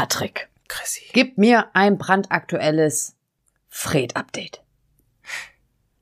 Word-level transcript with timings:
Patrick, 0.00 0.48
Chrissy. 0.66 1.02
gib 1.12 1.36
mir 1.36 1.68
ein 1.74 1.98
brandaktuelles 1.98 3.16
Fred-Update. 3.68 4.62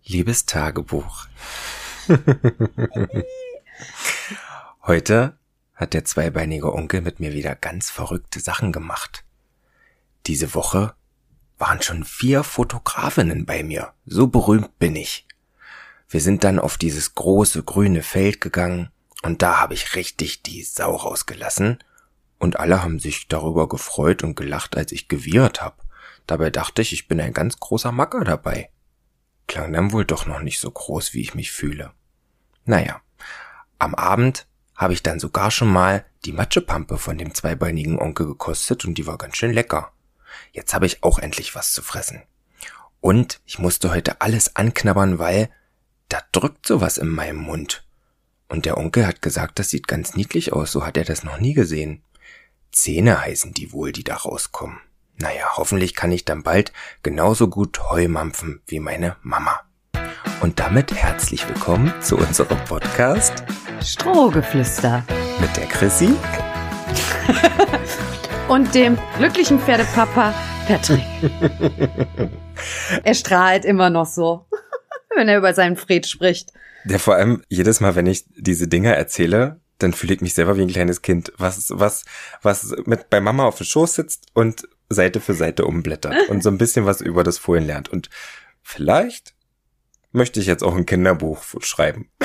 Liebes 0.05 0.47
Tagebuch. 0.47 1.27
Heute 4.87 5.37
hat 5.75 5.95
der 5.95 6.05
zweibeinige 6.05 6.73
Onkel 6.73 7.01
mit 7.01 7.19
mir 7.19 7.33
wieder 7.33 7.57
ganz 7.57 7.91
verrückte 7.91 8.39
Sachen 8.39 8.71
gemacht. 8.71 9.25
Diese 10.29 10.55
Woche 10.55 10.95
waren 11.57 11.83
schon 11.83 12.05
vier 12.05 12.45
Fotografinnen 12.45 13.47
bei 13.47 13.65
mir. 13.65 13.95
So 14.07 14.29
berühmt 14.29 14.79
bin 14.79 14.95
ich. 14.95 15.27
Wir 16.09 16.21
sind 16.21 16.45
dann 16.45 16.61
auf 16.61 16.79
dieses 16.79 17.17
große 17.17 17.65
grüne 17.65 18.05
Feld 18.05 18.41
gegangen 18.41 18.91
und 19.25 19.43
da 19.43 19.59
habe 19.59 19.75
ich 19.75 19.97
richtig 19.97 20.45
die 20.45 20.63
Sau 20.63 20.95
rausgelassen 20.95 21.81
und 22.39 22.59
alle 22.59 22.83
haben 22.83 22.99
sich 22.99 23.29
darüber 23.29 23.69
gefreut 23.69 24.23
und 24.23 24.37
gelacht, 24.37 24.77
als 24.77 24.93
ich 24.93 25.09
gewirrt 25.09 25.61
hab. 25.61 25.85
Dabei 26.27 26.51
dachte 26.51 26.83
ich, 26.83 26.93
ich 26.93 27.09
bin 27.09 27.21
ein 27.21 27.33
ganz 27.33 27.59
großer 27.59 27.93
Macker 27.93 28.25
dabei. 28.25 28.71
Klang 29.47 29.73
dann 29.73 29.93
wohl 29.93 30.05
doch 30.05 30.27
noch 30.27 30.41
nicht 30.41 30.59
so 30.59 30.71
groß, 30.71 31.15
wie 31.15 31.23
ich 31.23 31.35
mich 31.35 31.51
fühle. 31.51 31.93
Naja, 32.65 33.01
am 33.79 33.95
Abend 33.95 34.47
habe 34.77 34.93
ich 34.93 35.03
dann 35.03 35.19
sogar 35.19 35.51
schon 35.51 35.73
mal 35.73 36.05
die 36.25 36.33
Matschepampe 36.33 36.99
von 36.99 37.19
dem 37.19 37.35
zweibeinigen 37.35 37.99
Onkel 37.99 38.27
gekostet 38.27 38.85
und 38.85 38.95
die 38.95 39.07
war 39.07 39.19
ganz 39.19 39.37
schön 39.37 39.53
lecker. 39.53 39.93
Jetzt 40.53 40.75
habe 40.75 40.87
ich 40.87 41.03
auch 41.03 41.19
endlich 41.19 41.55
was 41.55 41.73
zu 41.73 41.83
fressen. 41.83 42.23
Und 43.01 43.41
ich 43.47 43.59
musste 43.59 43.91
heute 43.91 44.21
alles 44.21 44.57
anknabbern, 44.57 45.19
weil 45.19 45.51
da 46.09 46.21
drückt 46.33 46.67
sowas 46.67 46.99
in 46.99 47.09
meinem 47.09 47.39
Mund. 47.39 47.85
Und 48.49 48.65
der 48.65 48.79
Onkel 48.79 49.07
hat 49.07 49.23
gesagt, 49.23 49.59
das 49.59 49.71
sieht 49.71 49.89
ganz 49.89 50.15
niedlich 50.15 50.53
aus, 50.53 50.73
so 50.73 50.85
hat 50.85 50.97
er 50.97 51.05
das 51.05 51.23
noch 51.23 51.39
nie 51.39 51.55
gesehen. 51.55 52.03
Zähne 52.73 53.21
heißen 53.21 53.53
die 53.55 53.73
wohl, 53.73 53.93
die 53.93 54.05
da 54.05 54.17
rauskommen. 54.17 54.79
Naja, 55.17 55.57
hoffentlich 55.57 55.95
kann 55.95 56.13
ich 56.13 56.25
dann 56.25 56.43
bald 56.43 56.73
genauso 57.03 57.49
gut 57.49 57.81
Heu 57.91 58.09
mampfen 58.09 58.61
wie 58.67 58.79
meine 58.79 59.17
Mama. 59.23 59.61
Und 60.41 60.61
damit 60.61 60.95
herzlich 60.95 61.49
willkommen 61.49 61.93
zu 62.01 62.17
unserem 62.17 62.59
Podcast 62.67 63.43
Strohgeflüster. 63.83 65.05
mit 65.41 65.57
der 65.57 65.67
Chrissy. 65.67 66.15
Und 68.49 68.75
dem 68.75 68.97
glücklichen 69.19 69.59
Pferdepapa 69.59 70.33
Patrick. 70.67 71.03
er 73.03 73.15
strahlt 73.15 73.65
immer 73.65 73.91
noch 73.91 74.07
so, 74.07 74.47
wenn 75.17 75.29
er 75.29 75.39
über 75.39 75.55
seinen 75.55 75.77
Fred 75.77 76.07
spricht. 76.07 76.53
Der 76.85 76.99
vor 76.99 77.17
allem 77.17 77.43
jedes 77.49 77.81
Mal, 77.81 77.97
wenn 77.97 78.07
ich 78.07 78.25
diese 78.37 78.69
Dinger 78.69 78.95
erzähle, 78.95 79.61
dann 79.79 79.93
fühle 79.93 80.15
ich 80.15 80.21
mich 80.21 80.35
selber 80.35 80.57
wie 80.57 80.63
ein 80.63 80.69
kleines 80.69 81.03
Kind, 81.03 81.33
was, 81.39 81.71
was, 81.71 82.05
was 82.43 82.75
mit 82.85 83.11
bei 83.11 83.21
Mama 83.21 83.45
auf 83.45 83.59
dem 83.59 83.67
Schoß 83.67 83.95
sitzt 83.95 84.27
und 84.35 84.69
Seite 84.89 85.21
für 85.21 85.35
Seite 85.35 85.65
umblättert 85.65 86.17
und 86.29 86.43
so 86.43 86.51
ein 86.51 86.59
bisschen 86.59 86.87
was 86.87 87.01
über 87.01 87.25
das 87.25 87.39
Fohlen 87.39 87.67
lernt. 87.67 87.89
Und 87.89 88.11
vielleicht 88.63 89.35
möchte 90.13 90.41
ich 90.41 90.47
jetzt 90.47 90.65
auch 90.65 90.75
ein 90.75 90.87
Kinderbuch 90.87 91.43
schreiben. 91.61 92.11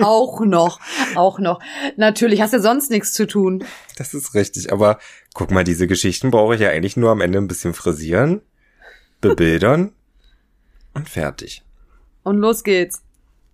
Auch 0.00 0.40
noch, 0.40 0.80
auch 1.16 1.38
noch. 1.38 1.60
Natürlich 1.96 2.40
hast 2.40 2.52
du 2.52 2.60
sonst 2.60 2.90
nichts 2.90 3.12
zu 3.12 3.26
tun. 3.26 3.64
Das 3.96 4.14
ist 4.14 4.34
richtig, 4.34 4.72
aber 4.72 4.98
guck 5.34 5.50
mal, 5.50 5.64
diese 5.64 5.86
Geschichten 5.86 6.30
brauche 6.30 6.54
ich 6.54 6.60
ja 6.60 6.70
eigentlich 6.70 6.96
nur 6.96 7.10
am 7.10 7.20
Ende 7.20 7.38
ein 7.38 7.48
bisschen 7.48 7.74
frisieren, 7.74 8.40
bebildern 9.20 9.92
und 10.94 11.08
fertig. 11.08 11.62
Und 12.22 12.38
los 12.38 12.62
geht's. 12.62 13.02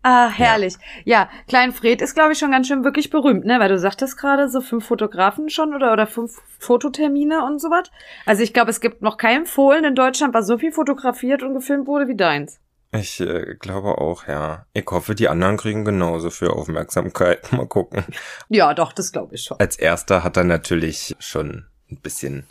Ah, 0.03 0.29
herrlich. 0.29 0.75
Ja, 1.05 1.31
Klein 1.47 1.73
Fred 1.73 2.03
ist, 2.03 2.15
glaube 2.15 2.33
ich, 2.33 2.39
schon 2.39 2.51
ganz 2.51 2.67
schön 2.67 2.83
wirklich 2.83 3.11
berühmt, 3.11 3.45
ne? 3.45 3.61
Weil 3.61 3.69
du 3.69 3.79
sagtest 3.79 4.19
gerade 4.19 4.49
so 4.49 4.61
fünf 4.61 4.85
Fotografen 4.85 5.49
schon 5.49 5.75
oder, 5.75 5.93
oder 5.93 6.09
fünf 6.09 6.41
Fototermine 6.59 7.45
und 7.45 7.61
sowas. 7.61 7.91
Also 8.27 8.43
ich 8.43 8.53
glaube, 8.53 8.71
es 8.71 8.81
gibt 8.81 9.03
noch 9.03 9.17
keinen 9.17 9.47
Fohlen 9.47 9.85
in 9.85 9.95
Deutschland, 9.95 10.35
was 10.35 10.49
so 10.49 10.59
viel 10.59 10.73
fotografiert 10.73 11.43
und 11.45 11.55
gefilmt 11.55 11.87
wurde 11.87 12.09
wie 12.09 12.17
deins. 12.17 12.59
Ich 12.95 13.21
äh, 13.21 13.55
glaube 13.59 13.99
auch, 13.99 14.27
ja. 14.27 14.67
Ich 14.75 14.85
hoffe, 14.91 15.15
die 15.15 15.29
anderen 15.29 15.57
kriegen 15.57 15.85
genauso 15.85 16.31
viel 16.31 16.49
Aufmerksamkeit. 16.49 17.53
Mal 17.53 17.67
gucken. 17.67 18.05
Ja, 18.49 18.75
doch, 18.75 18.93
das 18.93 19.13
glaube 19.13 19.37
ich 19.37 19.43
schon. 19.45 19.59
Als 19.61 19.77
erster 19.77 20.25
hat 20.25 20.37
er 20.37 20.45
natürlich 20.45 21.17
schon 21.19 21.65
ein 21.91 21.99
bisschen 21.99 22.45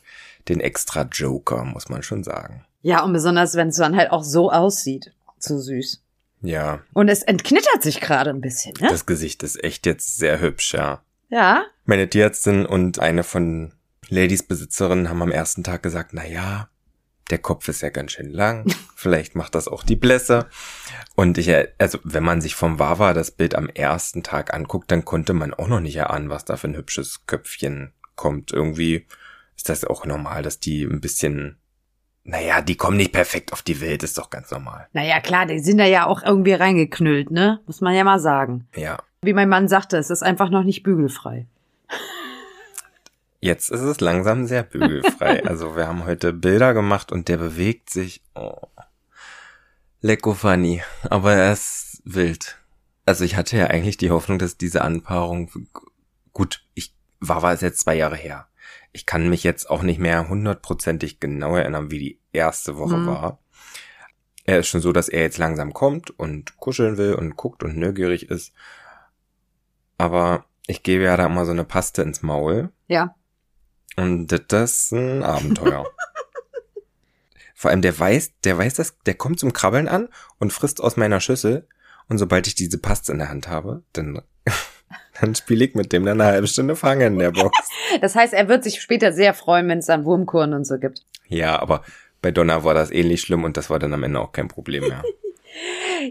den 0.47 0.59
extra 0.59 1.03
Joker, 1.03 1.63
muss 1.65 1.89
man 1.89 2.01
schon 2.01 2.23
sagen. 2.23 2.65
Ja, 2.81 3.03
und 3.03 3.13
besonders, 3.13 3.55
wenn 3.55 3.67
es 3.67 3.77
dann 3.77 3.95
halt 3.95 4.11
auch 4.11 4.23
so 4.23 4.51
aussieht. 4.51 5.11
So 5.37 5.59
süß. 5.59 6.00
Ja, 6.41 6.81
Und 6.93 7.07
es 7.09 7.21
entknittert 7.23 7.83
sich 7.83 8.01
gerade 8.01 8.29
ein 8.31 8.41
bisschen, 8.41 8.73
ne? 8.79 8.87
das 8.89 9.05
Gesicht 9.05 9.43
ist 9.43 9.63
echt 9.63 9.85
jetzt 9.85 10.17
sehr 10.17 10.39
hübsch, 10.39 10.73
ja. 10.73 11.03
Ja. 11.29 11.65
Meine 11.85 12.09
Tierärztin 12.09 12.65
und 12.65 12.99
eine 12.99 13.23
von 13.23 13.73
Ladies 14.09 14.43
Besitzerinnen 14.43 15.09
haben 15.09 15.21
am 15.21 15.31
ersten 15.31 15.63
Tag 15.63 15.83
gesagt, 15.83 16.11
na 16.13 16.25
ja, 16.25 16.67
der 17.29 17.37
Kopf 17.37 17.67
ist 17.69 17.81
ja 17.81 17.89
ganz 17.89 18.11
schön 18.13 18.29
lang, 18.31 18.65
vielleicht 18.95 19.35
macht 19.35 19.55
das 19.55 19.67
auch 19.69 19.83
die 19.83 19.95
Blässe. 19.95 20.47
Und 21.15 21.37
ich, 21.37 21.47
er- 21.47 21.69
also 21.77 21.99
wenn 22.03 22.23
man 22.23 22.41
sich 22.41 22.55
vom 22.55 22.79
Wawa 22.79 23.13
das 23.13 23.31
Bild 23.31 23.55
am 23.55 23.69
ersten 23.69 24.23
Tag 24.23 24.53
anguckt, 24.53 24.91
dann 24.91 25.05
konnte 25.05 25.33
man 25.33 25.53
auch 25.53 25.67
noch 25.69 25.79
nicht 25.79 25.95
erahnen, 25.95 26.29
was 26.29 26.43
da 26.43 26.57
für 26.57 26.67
ein 26.67 26.75
hübsches 26.75 27.25
Köpfchen 27.27 27.93
kommt. 28.15 28.51
Irgendwie 28.51 29.05
ist 29.55 29.69
das 29.69 29.85
auch 29.85 30.05
normal, 30.05 30.41
dass 30.43 30.59
die 30.59 30.83
ein 30.83 30.99
bisschen, 30.99 31.57
naja, 32.23 32.61
die 32.61 32.75
kommen 32.77 32.97
nicht 32.97 33.11
perfekt 33.11 33.51
auf 33.51 33.61
die 33.61 33.81
Welt, 33.81 34.03
ist 34.03 34.17
doch 34.17 34.29
ganz 34.29 34.51
normal. 34.51 34.87
Naja, 34.93 35.19
klar, 35.19 35.45
die 35.45 35.59
sind 35.59 35.79
da 35.79 35.85
ja 35.85 36.05
auch 36.05 36.21
irgendwie 36.23 36.53
reingeknüllt, 36.53 37.31
ne? 37.31 37.59
Muss 37.65 37.81
man 37.81 37.95
ja 37.95 38.03
mal 38.03 38.19
sagen. 38.19 38.67
Ja, 38.75 38.99
Wie 39.23 39.33
mein 39.33 39.49
Mann 39.49 39.67
sagte, 39.67 39.97
es 39.97 40.09
ist 40.09 40.23
einfach 40.23 40.49
noch 40.49 40.63
nicht 40.63 40.83
bügelfrei. 40.83 41.47
Jetzt 43.39 43.71
ist 43.71 43.81
es 43.81 43.99
langsam 43.99 44.45
sehr 44.45 44.63
bügelfrei. 44.63 45.43
Also 45.47 45.75
wir 45.75 45.87
haben 45.87 46.05
heute 46.05 46.31
Bilder 46.31 46.75
gemacht 46.75 47.11
und 47.11 47.27
der 47.27 47.37
bewegt 47.37 47.89
sich. 47.89 48.21
Oh. 48.35 48.67
Lecko 50.01 50.35
funny. 50.35 50.83
Aber 51.09 51.33
er 51.33 51.53
ist 51.53 52.01
wild. 52.05 52.57
Also 53.05 53.23
ich 53.23 53.35
hatte 53.35 53.57
ja 53.57 53.67
eigentlich 53.67 53.97
die 53.97 54.11
Hoffnung, 54.11 54.37
dass 54.37 54.57
diese 54.57 54.83
Anpaarung 54.83 55.49
gut, 56.33 56.63
ich 56.75 56.93
war 57.19 57.41
war 57.41 57.53
es 57.53 57.61
jetzt 57.61 57.81
zwei 57.81 57.95
Jahre 57.95 58.15
her. 58.15 58.47
Ich 58.93 59.05
kann 59.05 59.29
mich 59.29 59.43
jetzt 59.43 59.69
auch 59.69 59.83
nicht 59.83 59.99
mehr 59.99 60.27
hundertprozentig 60.27 61.19
genau 61.19 61.55
erinnern, 61.55 61.91
wie 61.91 61.99
die 61.99 62.19
erste 62.33 62.77
Woche 62.77 62.97
Mhm. 62.97 63.07
war. 63.07 63.39
Er 64.45 64.59
ist 64.59 64.67
schon 64.67 64.81
so, 64.81 64.91
dass 64.91 65.07
er 65.07 65.21
jetzt 65.21 65.37
langsam 65.37 65.71
kommt 65.73 66.09
und 66.19 66.57
kuscheln 66.57 66.97
will 66.97 67.13
und 67.13 67.35
guckt 67.37 67.63
und 67.63 67.77
neugierig 67.77 68.29
ist. 68.29 68.53
Aber 69.97 70.45
ich 70.67 70.83
gebe 70.83 71.03
ja 71.03 71.15
da 71.15 71.27
immer 71.27 71.45
so 71.45 71.51
eine 71.51 71.63
Paste 71.63 72.01
ins 72.01 72.21
Maul. 72.21 72.69
Ja. 72.87 73.15
Und 73.97 74.27
das 74.51 74.83
ist 74.85 74.91
ein 74.93 75.23
Abenteuer. 75.23 75.85
Vor 77.55 77.69
allem 77.69 77.81
der 77.83 77.97
weiß, 77.97 78.39
der 78.43 78.57
weiß 78.57 78.73
das, 78.75 78.97
der 79.05 79.13
kommt 79.13 79.39
zum 79.39 79.53
Krabbeln 79.53 79.87
an 79.87 80.09
und 80.39 80.51
frisst 80.51 80.81
aus 80.81 80.97
meiner 80.97 81.19
Schüssel. 81.19 81.67
Und 82.09 82.17
sobald 82.17 82.47
ich 82.47 82.55
diese 82.55 82.79
Paste 82.79 83.11
in 83.11 83.19
der 83.19 83.29
Hand 83.29 83.47
habe, 83.47 83.83
dann, 83.93 84.21
dann 85.21 85.35
spiele 85.35 85.65
ich 85.65 85.75
mit 85.75 85.93
dem 85.93 86.05
dann 86.05 86.19
eine 86.19 86.31
halbe 86.31 86.47
Stunde 86.47 86.75
Fangen 86.75 87.13
in 87.13 87.19
der 87.19 87.31
Box. 87.31 87.57
Das 88.01 88.15
heißt, 88.15 88.33
er 88.33 88.47
wird 88.47 88.63
sich 88.63 88.81
später 88.81 89.11
sehr 89.11 89.33
freuen, 89.33 89.67
wenn 89.67 89.79
es 89.79 89.87
dann 89.87 90.05
Wurmkuren 90.05 90.53
und 90.53 90.65
so 90.65 90.77
gibt. 90.79 91.01
Ja, 91.27 91.61
aber 91.61 91.83
bei 92.21 92.31
Donna 92.31 92.63
war 92.63 92.73
das 92.73 92.91
ähnlich 92.91 93.21
schlimm 93.21 93.43
und 93.43 93.57
das 93.57 93.69
war 93.69 93.79
dann 93.79 93.93
am 93.93 94.03
Ende 94.03 94.19
auch 94.19 94.31
kein 94.31 94.47
Problem 94.47 94.87
mehr. 94.87 95.03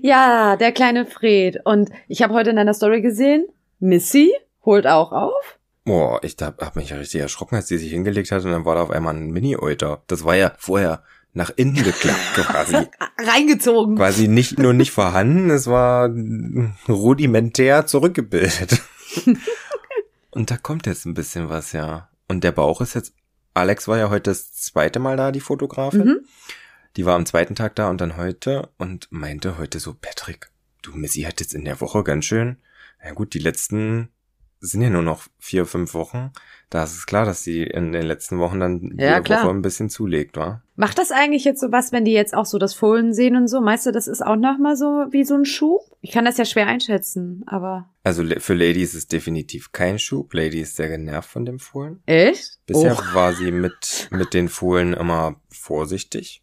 Ja, 0.03 0.57
der 0.57 0.71
kleine 0.71 1.07
Fred. 1.07 1.61
Und 1.65 1.91
ich 2.09 2.23
habe 2.23 2.35
heute 2.35 2.51
in 2.51 2.57
deiner 2.57 2.75
Story 2.75 3.01
gesehen, 3.01 3.47
Missy 3.81 4.33
holt 4.65 4.87
auch 4.87 5.13
auf. 5.13 5.59
Boah, 5.85 6.21
ich 6.23 6.37
hab, 6.41 6.61
hab 6.61 6.77
mich 6.77 6.91
ja 6.91 6.99
richtig 6.99 7.21
erschrocken, 7.21 7.57
als 7.57 7.67
die 7.67 7.79
sich 7.79 7.91
hingelegt 7.91 8.31
hat 8.31 8.45
und 8.45 8.53
dann 8.53 8.65
war 8.65 8.75
da 8.75 8.83
auf 8.83 8.91
einmal 8.91 9.15
ein 9.15 9.31
Mini-Euter. 9.31 10.03
Das 10.07 10.25
war 10.25 10.37
ja 10.37 10.53
vorher 10.59 11.03
nach 11.33 11.51
innen 11.57 11.75
geklappt 11.75 12.19
quasi. 12.35 12.77
Reingezogen. 13.19 13.97
quasi 13.97 14.29
nicht 14.29 14.59
nur 14.59 14.73
nicht 14.73 14.91
vorhanden, 14.91 15.51
es 15.51 15.67
war 15.67 16.11
rudimentär 16.89 17.87
zurückgebildet. 17.87 18.83
Und 20.31 20.51
da 20.51 20.57
kommt 20.57 20.87
jetzt 20.87 21.07
ein 21.07 21.15
bisschen 21.15 21.49
was, 21.49 21.73
ja. 21.73 22.09
Und 22.29 22.45
der 22.45 22.53
Bauch 22.53 22.81
ist 22.81 22.95
jetzt, 22.95 23.15
Alex 23.55 23.89
war 23.89 23.99
ja 23.99 24.11
heute 24.11 24.31
das 24.31 24.53
zweite 24.53 25.01
Mal 25.01 25.17
da, 25.17 25.33
die 25.33 25.41
Fotografin. 25.41 26.05
Mhm. 26.05 26.21
Die 26.97 27.05
war 27.05 27.17
am 27.17 27.27
zweiten 27.27 27.55
Tag 27.55 27.77
da 27.77 27.89
und 27.89 28.01
dann 28.01 28.17
heute 28.17 28.69
und 28.79 29.09
meinte 29.11 29.59
heute 29.59 29.81
so, 29.81 29.95
Patrick, 29.95 30.51
du 30.83 30.93
Missy 30.93 31.23
hat 31.23 31.41
jetzt 31.41 31.55
in 31.55 31.65
der 31.65 31.81
Woche 31.81 32.05
ganz 32.05 32.25
schön, 32.25 32.59
na 33.03 33.13
gut, 33.13 33.35
die 33.35 33.39
letzten 33.39 34.09
sind 34.61 34.83
ja 34.83 34.91
nur 34.91 35.03
noch 35.03 35.23
vier, 35.39 35.65
fünf 35.67 35.95
Wochen. 35.95 36.31
Da 36.69 36.85
ist 36.85 36.93
es 36.95 37.07
klar, 37.07 37.25
dass 37.25 37.43
sie 37.43 37.63
in 37.65 37.93
den 37.93 38.03
letzten 38.07 38.39
Wochen 38.39 38.61
dann 38.61 38.95
Ja, 38.99 39.13
jede 39.15 39.23
klar. 39.23 39.43
Woche 39.45 39.51
ein 39.55 39.63
bisschen 39.63 39.91
zulegt, 39.91 40.37
wa? 40.37 40.63
Macht 40.77 40.99
das 40.99 41.11
eigentlich 41.11 41.45
jetzt 41.45 41.61
so 41.61 41.73
was, 41.73 41.93
wenn 41.93 42.05
die 42.05 42.13
jetzt 42.13 42.35
auch 42.35 42.47
so 42.47 42.59
das 42.59 42.75
Fohlen 42.75 43.13
sehen 43.13 43.37
und 43.37 43.49
so? 43.49 43.61
Meinst 43.61 43.87
du, 43.87 43.91
das 43.93 44.07
ist 44.07 44.23
auch 44.25 44.37
noch 44.37 44.59
mal 44.59 44.77
so 44.77 45.07
wie 45.11 45.25
so 45.25 45.35
ein 45.35 45.45
Schub? 45.45 45.81
Ich 46.03 46.13
kann 46.13 46.25
das 46.25 46.37
ja 46.39 46.45
schwer 46.45 46.67
einschätzen, 46.69 47.43
aber 47.47 47.89
Also 48.05 48.23
für 48.39 48.55
Lady 48.55 48.83
ist 48.83 48.95
es 48.95 49.09
definitiv 49.09 49.73
kein 49.73 49.99
Schub. 49.99 50.33
Lady 50.35 50.61
ist 50.61 50.77
sehr 50.77 50.89
genervt 50.89 51.29
von 51.31 51.45
dem 51.45 51.59
Fohlen. 51.59 52.03
echt? 52.07 52.61
Bisher 52.67 52.93
Och. 52.93 53.15
war 53.15 53.33
sie 53.35 53.51
mit, 53.51 54.09
mit 54.11 54.33
den 54.35 54.49
Fohlen 54.49 54.93
immer 54.95 55.37
vorsichtig. 55.49 56.43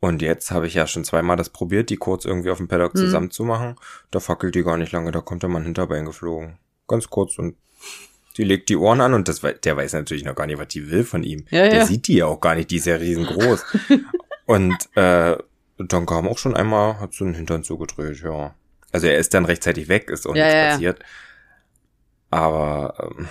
Und 0.00 0.22
jetzt 0.22 0.50
habe 0.52 0.66
ich 0.68 0.74
ja 0.74 0.86
schon 0.86 1.02
zweimal 1.04 1.36
das 1.36 1.50
probiert, 1.50 1.90
die 1.90 1.96
kurz 1.96 2.24
irgendwie 2.24 2.50
auf 2.50 2.58
dem 2.58 2.68
Paddock 2.68 2.92
Hm. 2.94 3.00
zusammenzumachen. 3.00 3.74
Da 4.12 4.20
fackelt 4.20 4.54
die 4.54 4.62
gar 4.62 4.76
nicht 4.76 4.92
lange, 4.92 5.10
da 5.10 5.20
kommt 5.20 5.42
der 5.42 5.50
Mann 5.50 5.64
Hinterbein 5.64 6.04
geflogen. 6.04 6.58
Ganz 6.88 7.08
kurz 7.08 7.38
und 7.38 7.54
Die 8.36 8.44
legt 8.44 8.68
die 8.68 8.76
Ohren 8.76 9.00
an 9.00 9.14
und 9.14 9.28
das, 9.28 9.40
der 9.40 9.76
weiß 9.76 9.92
natürlich 9.94 10.24
noch 10.24 10.34
gar 10.34 10.46
nicht, 10.46 10.58
was 10.58 10.68
die 10.68 10.90
will 10.90 11.04
von 11.04 11.22
ihm. 11.24 11.44
Ja, 11.50 11.62
der 11.68 11.78
ja. 11.78 11.84
sieht 11.86 12.06
die 12.08 12.16
ja 12.16 12.26
auch 12.26 12.40
gar 12.40 12.54
nicht, 12.54 12.70
die 12.70 12.76
ist 12.76 12.86
ja 12.86 12.96
riesengroß. 12.96 13.64
und 14.46 14.76
äh, 14.96 15.36
dann 15.78 16.06
kam 16.06 16.26
auch 16.28 16.38
schon 16.38 16.56
einmal, 16.56 16.98
hat 17.00 17.12
so 17.14 17.24
einen 17.24 17.34
Hintern 17.34 17.62
zugedreht, 17.64 18.20
ja. 18.22 18.54
Also 18.92 19.06
er 19.06 19.18
ist 19.18 19.34
dann 19.34 19.44
rechtzeitig 19.44 19.88
weg, 19.88 20.08
ist 20.10 20.26
auch 20.26 20.34
Ja, 20.36 20.44
nichts 20.44 20.72
passiert. 20.72 21.00
Aber 22.30 23.12
ähm, 23.18 23.28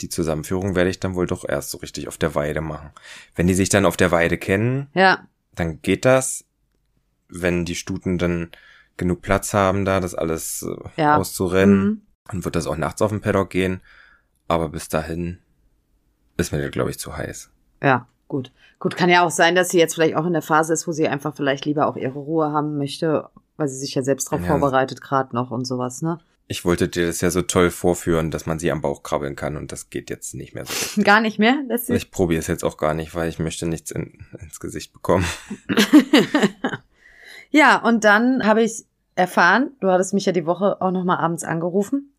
die 0.00 0.08
Zusammenführung 0.08 0.74
werde 0.74 0.90
ich 0.90 1.00
dann 1.00 1.14
wohl 1.14 1.26
doch 1.26 1.46
erst 1.48 1.70
so 1.70 1.78
richtig 1.78 2.08
auf 2.08 2.18
der 2.18 2.34
Weide 2.34 2.60
machen. 2.60 2.90
Wenn 3.34 3.46
die 3.46 3.54
sich 3.54 3.68
dann 3.68 3.86
auf 3.86 3.96
der 3.96 4.10
Weide 4.10 4.38
kennen, 4.38 4.88
Ja, 4.94 5.26
dann 5.54 5.80
geht 5.82 6.04
das. 6.04 6.44
Wenn 7.28 7.64
die 7.64 7.74
Stuten 7.74 8.18
dann 8.18 8.50
genug 8.96 9.22
Platz 9.22 9.52
haben, 9.54 9.84
da 9.84 10.00
das 10.00 10.14
alles 10.14 10.62
äh, 10.62 11.00
Ja. 11.00 11.16
auszurennen, 11.16 11.84
Mhm. 11.86 12.02
Dann 12.30 12.44
wird 12.44 12.56
das 12.56 12.66
auch 12.66 12.76
nachts 12.76 13.02
auf 13.02 13.10
dem 13.10 13.20
Paddock 13.20 13.50
gehen. 13.50 13.80
Aber 14.48 14.68
bis 14.68 14.88
dahin 14.88 15.38
ist 16.36 16.52
mir 16.52 16.60
das, 16.62 16.70
glaube 16.70 16.90
ich, 16.90 16.98
zu 16.98 17.16
heiß. 17.16 17.50
ja, 17.82 18.06
gut. 18.28 18.52
Gut, 18.78 18.96
kann 18.96 19.08
ja 19.08 19.24
auch 19.24 19.30
sein, 19.30 19.54
dass 19.54 19.70
sie 19.70 19.78
jetzt 19.78 19.94
vielleicht 19.94 20.16
auch 20.16 20.26
in 20.26 20.34
der 20.34 20.42
Phase 20.42 20.72
ist, 20.74 20.86
wo 20.86 20.92
sie 20.92 21.08
einfach 21.08 21.34
vielleicht 21.34 21.64
lieber 21.64 21.86
auch 21.86 21.96
ihre 21.96 22.18
Ruhe 22.18 22.52
haben 22.52 22.76
möchte, 22.76 23.28
weil 23.56 23.68
sie 23.68 23.78
sich 23.78 23.94
ja 23.94 24.02
selbst 24.02 24.30
darauf 24.30 24.42
Ja. 24.44 24.48
vorbereitet 24.58 25.00
gerade 25.00 25.34
noch 25.34 25.50
und 25.50 25.64
sowas, 25.64 26.02
ne? 26.02 26.18
Ich 26.48 26.64
wollte 26.64 26.86
dir 26.88 27.06
das 27.06 27.20
ja 27.22 27.30
so 27.30 27.42
toll 27.42 27.70
vorführen, 27.70 28.30
dass 28.30 28.44
man 28.46 28.58
sie 28.60 28.70
am 28.70 28.80
Bauch 28.82 29.02
krabbeln 29.02 29.34
kann 29.34 29.56
und 29.56 29.72
das 29.72 29.88
geht 29.90 30.10
jetzt 30.10 30.34
nicht 30.34 30.54
mehr 30.54 30.64
so. 30.66 31.00
Gar 31.02 31.20
nicht 31.22 31.38
mehr? 31.38 31.56
Sich 31.78 31.96
Ich 31.96 32.10
probiere 32.12 32.38
es 32.38 32.46
jetzt 32.48 32.64
auch 32.64 32.76
gar 32.76 32.94
nicht, 32.94 33.14
weil 33.16 33.28
ich 33.28 33.38
möchte 33.40 33.66
nichts 33.66 33.90
in, 33.90 34.24
ins 34.38 34.60
Gesicht 34.60 34.92
bekommen. 34.92 35.24
Ja, 37.50 37.78
und 37.82 38.04
dann 38.04 38.44
habe 38.44 38.62
ich 38.62 38.84
erfahren, 39.14 39.70
du 39.80 39.88
hattest 39.88 40.12
mich 40.12 40.26
ja 40.26 40.32
die 40.32 40.46
Woche 40.46 40.80
auch 40.82 40.90
noch 40.90 41.04
mal 41.04 41.16
abends 41.16 41.44
angerufen. 41.44 42.12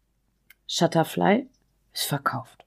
Shutterfly 0.68 1.50
ist 1.94 2.04
verkauft. 2.04 2.66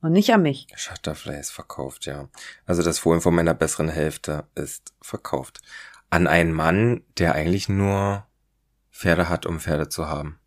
Und 0.00 0.12
nicht 0.12 0.32
an 0.32 0.42
mich. 0.42 0.66
Shutterfly 0.76 1.38
ist 1.40 1.50
verkauft, 1.50 2.06
ja. 2.06 2.28
Also 2.66 2.82
das 2.82 2.98
Fohlen 2.98 3.20
von 3.20 3.34
meiner 3.34 3.54
besseren 3.54 3.88
Hälfte 3.88 4.46
ist 4.54 4.92
verkauft. 5.02 5.60
An 6.10 6.26
einen 6.26 6.52
Mann, 6.52 7.02
der 7.18 7.34
eigentlich 7.34 7.68
nur 7.68 8.26
Pferde 8.92 9.28
hat, 9.28 9.46
um 9.46 9.60
Pferde 9.60 9.88
zu 9.88 10.08
haben. 10.08 10.38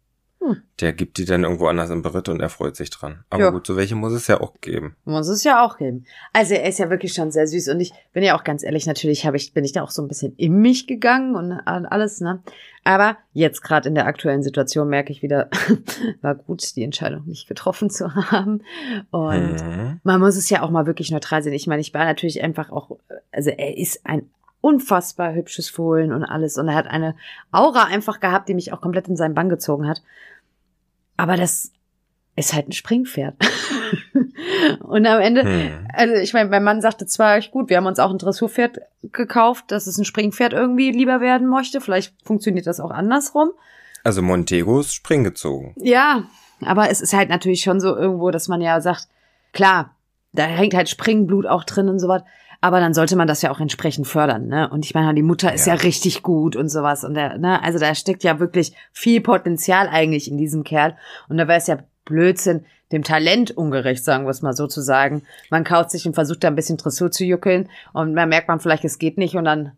Hm. 0.44 0.58
Der 0.80 0.92
gibt 0.94 1.18
die 1.20 1.26
dann 1.26 1.44
irgendwo 1.44 1.68
anders 1.68 1.92
im 1.92 2.02
Beritt 2.02 2.28
und 2.28 2.40
er 2.42 2.50
freut 2.50 2.76
sich 2.76 2.90
dran. 2.90 3.24
Aber 3.30 3.44
Ja. 3.44 3.50
gut, 3.52 3.68
so 3.68 3.76
welche 3.78 3.94
muss 3.96 4.12
es 4.14 4.26
ja 4.26 4.42
auch 4.42 4.60
geben. 4.60 4.96
Muss 5.06 5.28
es 5.28 5.44
ja 5.44 5.64
auch 5.64 5.78
geben. 5.78 6.06
Also 6.34 6.56
er 6.56 6.68
ist 6.68 6.80
ja 6.80 6.90
wirklich 6.90 7.14
schon 7.14 7.32
sehr 7.32 7.46
süß 7.48 7.68
und 7.70 7.80
ich 7.80 7.94
bin 8.14 8.24
ja 8.24 8.36
auch 8.38 8.44
ganz 8.44 8.64
ehrlich, 8.64 8.88
natürlich 8.88 9.26
habe 9.28 9.38
ich 9.38 9.54
bin 9.54 9.64
ich 9.64 9.72
da 9.74 9.84
auch 9.84 9.92
so 9.92 10.02
ein 10.02 10.08
bisschen 10.08 10.36
in 10.38 10.54
mich 10.60 10.88
gegangen 10.88 11.36
und 11.36 11.52
an 11.52 11.86
alles, 11.86 12.22
ne? 12.22 12.42
Aber 12.84 13.18
jetzt 13.34 13.62
gerade 13.62 13.88
in 13.88 13.94
der 13.94 14.08
aktuellen 14.08 14.42
Situation 14.42 14.90
merke 14.90 15.12
ich 15.12 15.22
wieder, 15.22 15.50
war 16.22 16.34
gut, 16.34 16.76
die 16.76 16.84
Entscheidung 16.84 17.28
nicht 17.28 17.48
getroffen 17.48 17.92
zu 17.92 18.16
haben 18.16 18.64
und 19.12 19.58
Mhm. 19.64 20.00
man 20.04 20.20
muss 20.20 20.36
es 20.38 20.50
ja 20.50 20.64
auch 20.64 20.72
mal 20.72 20.88
wirklich 20.88 21.12
neutral 21.12 21.44
sehen. 21.44 21.54
Ich 21.54 21.68
meine, 21.68 21.82
ich 21.82 21.94
war 21.94 22.06
natürlich 22.06 22.42
einfach 22.44 22.72
auch, 22.72 22.98
also 23.32 23.52
er 23.52 23.78
ist 23.78 24.02
ein 24.06 24.28
unfassbar 24.62 25.34
hübsches 25.34 25.70
Fohlen 25.70 26.14
und 26.14 26.24
alles 26.24 26.58
und 26.58 26.68
er 26.68 26.76
hat 26.76 26.88
eine 26.88 27.16
Aura 27.52 27.86
einfach 27.86 28.20
gehabt, 28.20 28.48
die 28.48 28.54
mich 28.54 28.72
auch 28.74 28.82
komplett 28.82 29.08
in 29.08 29.18
seinen 29.18 29.34
Bann 29.36 29.50
gezogen 29.50 29.88
hat. 29.88 30.02
Aber 31.18 31.36
das 31.36 31.72
ist 32.36 32.54
halt 32.54 32.70
ein 32.70 32.72
Springpferd. 32.72 33.36
und 34.80 35.06
am 35.06 35.20
Ende, 35.20 35.44
Hm. 35.44 35.88
also 35.94 36.16
ich 36.16 36.34
meine, 36.34 36.50
mein 36.50 36.64
Mann 36.64 36.82
sagte 36.82 37.06
zwar 37.06 37.40
gut, 37.42 37.70
wir 37.70 37.78
haben 37.78 37.86
uns 37.86 38.00
auch 38.00 38.12
ein 38.12 38.18
Dressurpferd 38.18 38.80
gekauft, 39.12 39.66
dass 39.70 39.88
es 39.88 39.98
ein 39.98 40.06
Springpferd 40.06 40.54
irgendwie 40.54 40.92
lieber 40.92 41.22
werden 41.22 41.48
möchte. 41.48 41.82
Vielleicht 41.82 42.14
funktioniert 42.24 42.68
das 42.68 42.80
auch 42.80 42.92
andersrum. 42.92 43.52
Also 44.04 44.22
Montego 44.22 44.80
ist 44.80 44.94
Spring 44.94 45.24
gezogen. 45.24 45.76
Ja, 45.78 46.24
aber 46.64 46.90
es 46.90 47.02
ist 47.02 47.14
halt 47.14 47.30
natürlich 47.30 47.62
schon 47.62 47.80
so 47.80 47.96
irgendwo, 47.96 48.32
dass 48.32 48.48
man 48.48 48.62
ja 48.62 48.80
sagt, 48.82 49.08
klar, 49.54 49.96
da 50.34 50.44
hängt 50.44 50.74
halt 50.74 50.90
Springblut 50.90 51.46
auch 51.46 51.64
drin 51.64 51.90
und 51.90 52.00
sowas. 52.00 52.24
Aber 52.64 52.80
dann 52.80 52.94
sollte 52.94 53.16
man 53.16 53.28
das 53.28 53.42
ja 53.42 53.50
auch 53.52 53.60
entsprechend 53.60 54.08
fördern, 54.08 54.46
ne? 54.48 54.70
Und 54.70 54.86
ich 54.86 54.94
meine, 54.94 55.14
die 55.16 55.24
Mutter 55.24 55.52
ist 55.54 55.66
ja, 55.66 55.74
Ja. 55.74 55.82
richtig 55.82 56.22
gut 56.22 56.56
und 56.56 56.70
sowas. 56.70 57.04
Und 57.04 57.16
der, 57.16 57.38
ne, 57.40 57.62
also 57.64 57.80
da 57.80 57.94
steckt 57.96 58.24
ja 58.24 58.40
wirklich 58.40 58.74
viel 58.92 59.20
Potenzial 59.20 59.88
eigentlich 59.90 60.30
in 60.30 60.38
diesem 60.38 60.64
Kerl. 60.64 60.96
Und 61.28 61.38
da 61.38 61.48
wäre 61.48 61.58
es 61.58 61.66
ja 61.68 61.80
Blödsinn, 62.06 62.66
dem 62.92 63.04
Talent 63.04 63.52
ungerecht, 63.52 64.04
sagen 64.04 64.26
wir 64.26 64.30
es 64.32 64.42
mal 64.44 64.54
so 64.54 64.68
zu 64.68 64.82
sagen. 64.82 65.24
Man 65.50 65.64
kaut 65.64 65.90
sich 65.90 66.06
und 66.06 66.14
versucht 66.14 66.44
da 66.44 66.50
ein 66.50 66.56
bisschen 66.56 66.78
Dressur 66.78 67.10
zu 67.10 67.24
juckeln 67.26 67.68
und 67.94 68.16
dann 68.16 68.30
merkt 68.30 68.48
man 68.48 68.60
vielleicht, 68.60 68.84
es 68.86 69.00
geht 69.00 69.18
nicht 69.18 69.36
und 69.36 69.46
dann, 69.46 69.72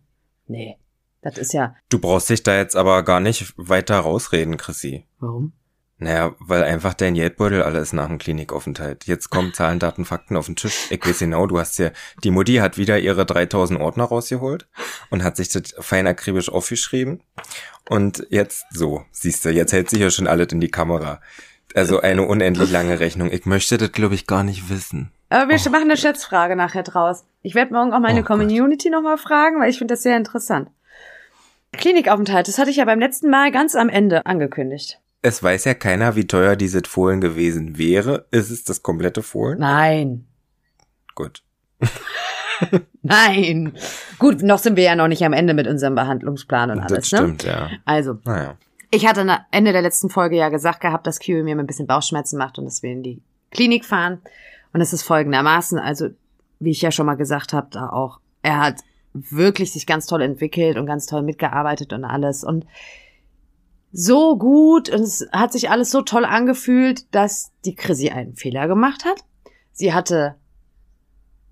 nee, 0.47 0.77
das 1.21 1.37
ist 1.37 1.53
ja, 1.53 1.75
Du 1.89 1.99
brauchst 1.99 2.29
dich 2.29 2.43
da 2.43 2.55
jetzt 2.57 2.75
aber 2.75 3.03
gar 3.03 3.19
nicht 3.19 3.53
weiter 3.55 3.99
rausreden, 3.99 4.57
Chrissy. 4.57 5.05
warum? 5.19 5.53
Naja, 6.03 6.35
weil 6.39 6.63
einfach 6.63 6.93
dein 6.93 7.13
Geldbeutel 7.13 7.63
alles 7.63 7.93
nach 7.93 8.07
dem 8.07 8.17
Klinikaufenthalt. 8.17 9.05
Jetzt 9.05 9.29
kommen 9.29 9.53
Zahlen, 9.53 9.79
Daten, 9.79 10.03
Fakten 10.03 10.35
auf 10.35 10.47
den 10.47 10.57
Tisch. 10.57 10.87
Ich 10.89 11.05
weiß 11.05 11.19
genau, 11.19 11.47
du 11.47 11.59
hast 11.59 11.79
ja, 11.79 11.91
die 12.23 12.31
Mutti 12.31 12.55
hat 12.55 12.77
wieder 12.77 12.99
ihre 12.99 13.25
3000 13.25 13.79
Ordner 13.79 14.03
rausgeholt 14.03 14.67
und 15.09 15.23
hat 15.23 15.37
sich 15.37 15.47
das 15.49 15.73
fein 15.79 16.05
akribisch 16.05 16.49
aufgeschrieben. 16.49 17.21
Und 17.89 18.27
jetzt 18.29 18.65
so, 18.71 19.05
siehst 19.11 19.45
du, 19.45 19.49
jetzt 19.49 19.71
hält 19.71 19.89
sich 19.89 19.99
ja 19.99 20.09
schon 20.09 20.27
alles 20.27 20.47
in 20.51 20.59
die 20.59 20.71
Kamera. 20.71 21.21
Also 21.73 22.01
eine 22.01 22.23
unendlich 22.23 22.69
lange 22.69 22.99
Rechnung. 22.99 23.31
Ich 23.31 23.45
möchte 23.45 23.77
das, 23.77 23.91
glaube 23.93 24.15
ich, 24.15 24.27
gar 24.27 24.43
nicht 24.43 24.69
wissen. 24.69 25.11
Aber 25.29 25.49
wir 25.49 25.71
machen 25.71 25.83
eine 25.83 25.97
Schätzfrage 25.97 26.55
nachher 26.55 26.83
draus. 26.83 27.23
Ich 27.41 27.55
werde 27.55 27.73
morgen 27.73 27.93
auch 27.93 27.99
meine 27.99 28.21
Oh. 28.21 28.25
Community 28.25 28.89
nochmal 28.89 29.17
fragen, 29.17 29.59
weil 29.59 29.69
ich 29.69 29.77
finde 29.77 29.93
das 29.93 30.03
sehr 30.03 30.17
interessant. 30.17 30.69
Klinikaufenthalt, 31.71 32.47
das 32.47 32.59
hatte 32.59 32.69
ich 32.69 32.77
ja 32.77 32.85
beim 32.85 32.99
letzten 32.99 33.29
Mal 33.29 33.51
ganz 33.51 33.75
am 33.75 33.89
Ende 33.89 34.25
angekündigt. 34.25 34.99
Es 35.25 35.41
weiß 35.41 35.63
ja 35.63 35.73
keiner, 35.73 36.17
wie 36.17 36.27
teuer 36.27 36.57
dieses 36.57 36.83
Fohlen 36.85 37.21
gewesen 37.21 37.77
wäre. 37.77 38.27
Ist 38.31 38.51
es 38.51 38.65
das 38.65 38.83
komplette 38.83 39.23
Fohlen? 39.23 39.57
Nein. 39.57 40.25
Gut. 41.15 41.43
Nein. 43.01 43.73
Gut, 44.19 44.43
noch 44.43 44.59
sind 44.59 44.75
wir 44.75 44.83
ja 44.83 44.97
noch 44.97 45.07
nicht 45.07 45.23
am 45.23 45.31
Ende 45.31 45.53
mit 45.53 45.65
unserem 45.65 45.95
Behandlungsplan 45.95 46.71
und 46.71 46.79
alles, 46.81 47.09
das 47.09 47.11
ne? 47.13 47.17
stimmt, 47.19 47.43
ja. 47.43 47.69
Also, 47.85 48.19
Naja. 48.25 48.57
ich 48.91 49.07
hatte 49.07 49.21
am 49.21 49.37
Ende 49.49 49.71
der 49.71 49.81
letzten 49.81 50.09
Folge 50.09 50.35
ja 50.35 50.49
gesagt 50.49 50.81
gehabt, 50.81 51.07
dass 51.07 51.19
Kiwi 51.19 51.41
mir 51.41 51.57
ein 51.57 51.67
bisschen 51.67 51.87
Bauchschmerzen 51.87 52.37
macht 52.37 52.59
und 52.59 52.65
dass 52.65 52.83
wir 52.83 52.91
in 52.91 53.01
die 53.01 53.21
Klinik 53.51 53.85
fahren. 53.85 54.21
Und 54.73 54.81
es 54.81 54.91
ist 54.91 55.03
folgendermaßen, 55.03 55.79
also 55.79 56.09
wie 56.59 56.71
ich 56.71 56.81
ja 56.81 56.91
schon 56.91 57.05
mal 57.05 57.15
gesagt 57.15 57.53
habe, 57.53 57.67
da 57.71 57.87
auch, 57.89 58.19
er 58.41 58.59
hat 58.59 58.81
wirklich 59.13 59.71
sich 59.71 59.85
ganz 59.85 60.05
toll 60.05 60.21
entwickelt 60.21 60.75
und 60.77 60.85
ganz 60.85 61.05
toll 61.05 61.21
mitgearbeitet 61.21 61.93
und 61.93 62.03
alles 62.03 62.43
und 62.43 62.65
so 63.93 64.37
gut 64.37 64.89
und 64.89 65.01
es 65.01 65.27
hat 65.31 65.51
sich 65.53 65.69
alles 65.69 65.91
so 65.91 66.01
toll 66.01 66.25
angefühlt, 66.25 67.13
dass 67.13 67.51
die 67.63 67.75
Chrissy 67.75 68.09
einen 68.09 68.35
Fehler 68.35 68.67
gemacht 68.67 69.05
hat. 69.05 69.23
Sie 69.71 69.93
hatte 69.93 70.35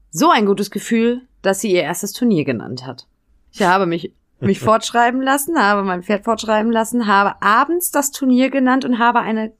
so 0.09 0.29
ein 0.29 0.47
gutes 0.47 0.71
Gefühl, 0.71 1.21
dass 1.43 1.61
sie 1.61 1.71
ihr 1.71 1.83
erstes 1.83 2.13
Turnier 2.13 2.43
genannt 2.43 2.85
hat. 2.85 3.07
Ich 3.51 3.61
habe 3.61 3.85
mich 3.85 4.13
mich 4.39 4.59
fortschreiben 4.61 5.21
lassen, 5.21 5.57
habe 5.61 5.83
mein 5.83 6.01
Pferd 6.01 6.25
fortschreiben 6.25 6.71
lassen, 6.71 7.05
habe 7.05 7.41
abends 7.41 7.91
das 7.91 8.11
Turnier 8.11 8.49
genannt 8.49 8.85
und 8.85 8.97
habe 8.97 9.19
eine 9.19 9.53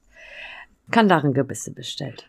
Kandarengebisse 0.90 1.72
bestellt. 1.72 2.28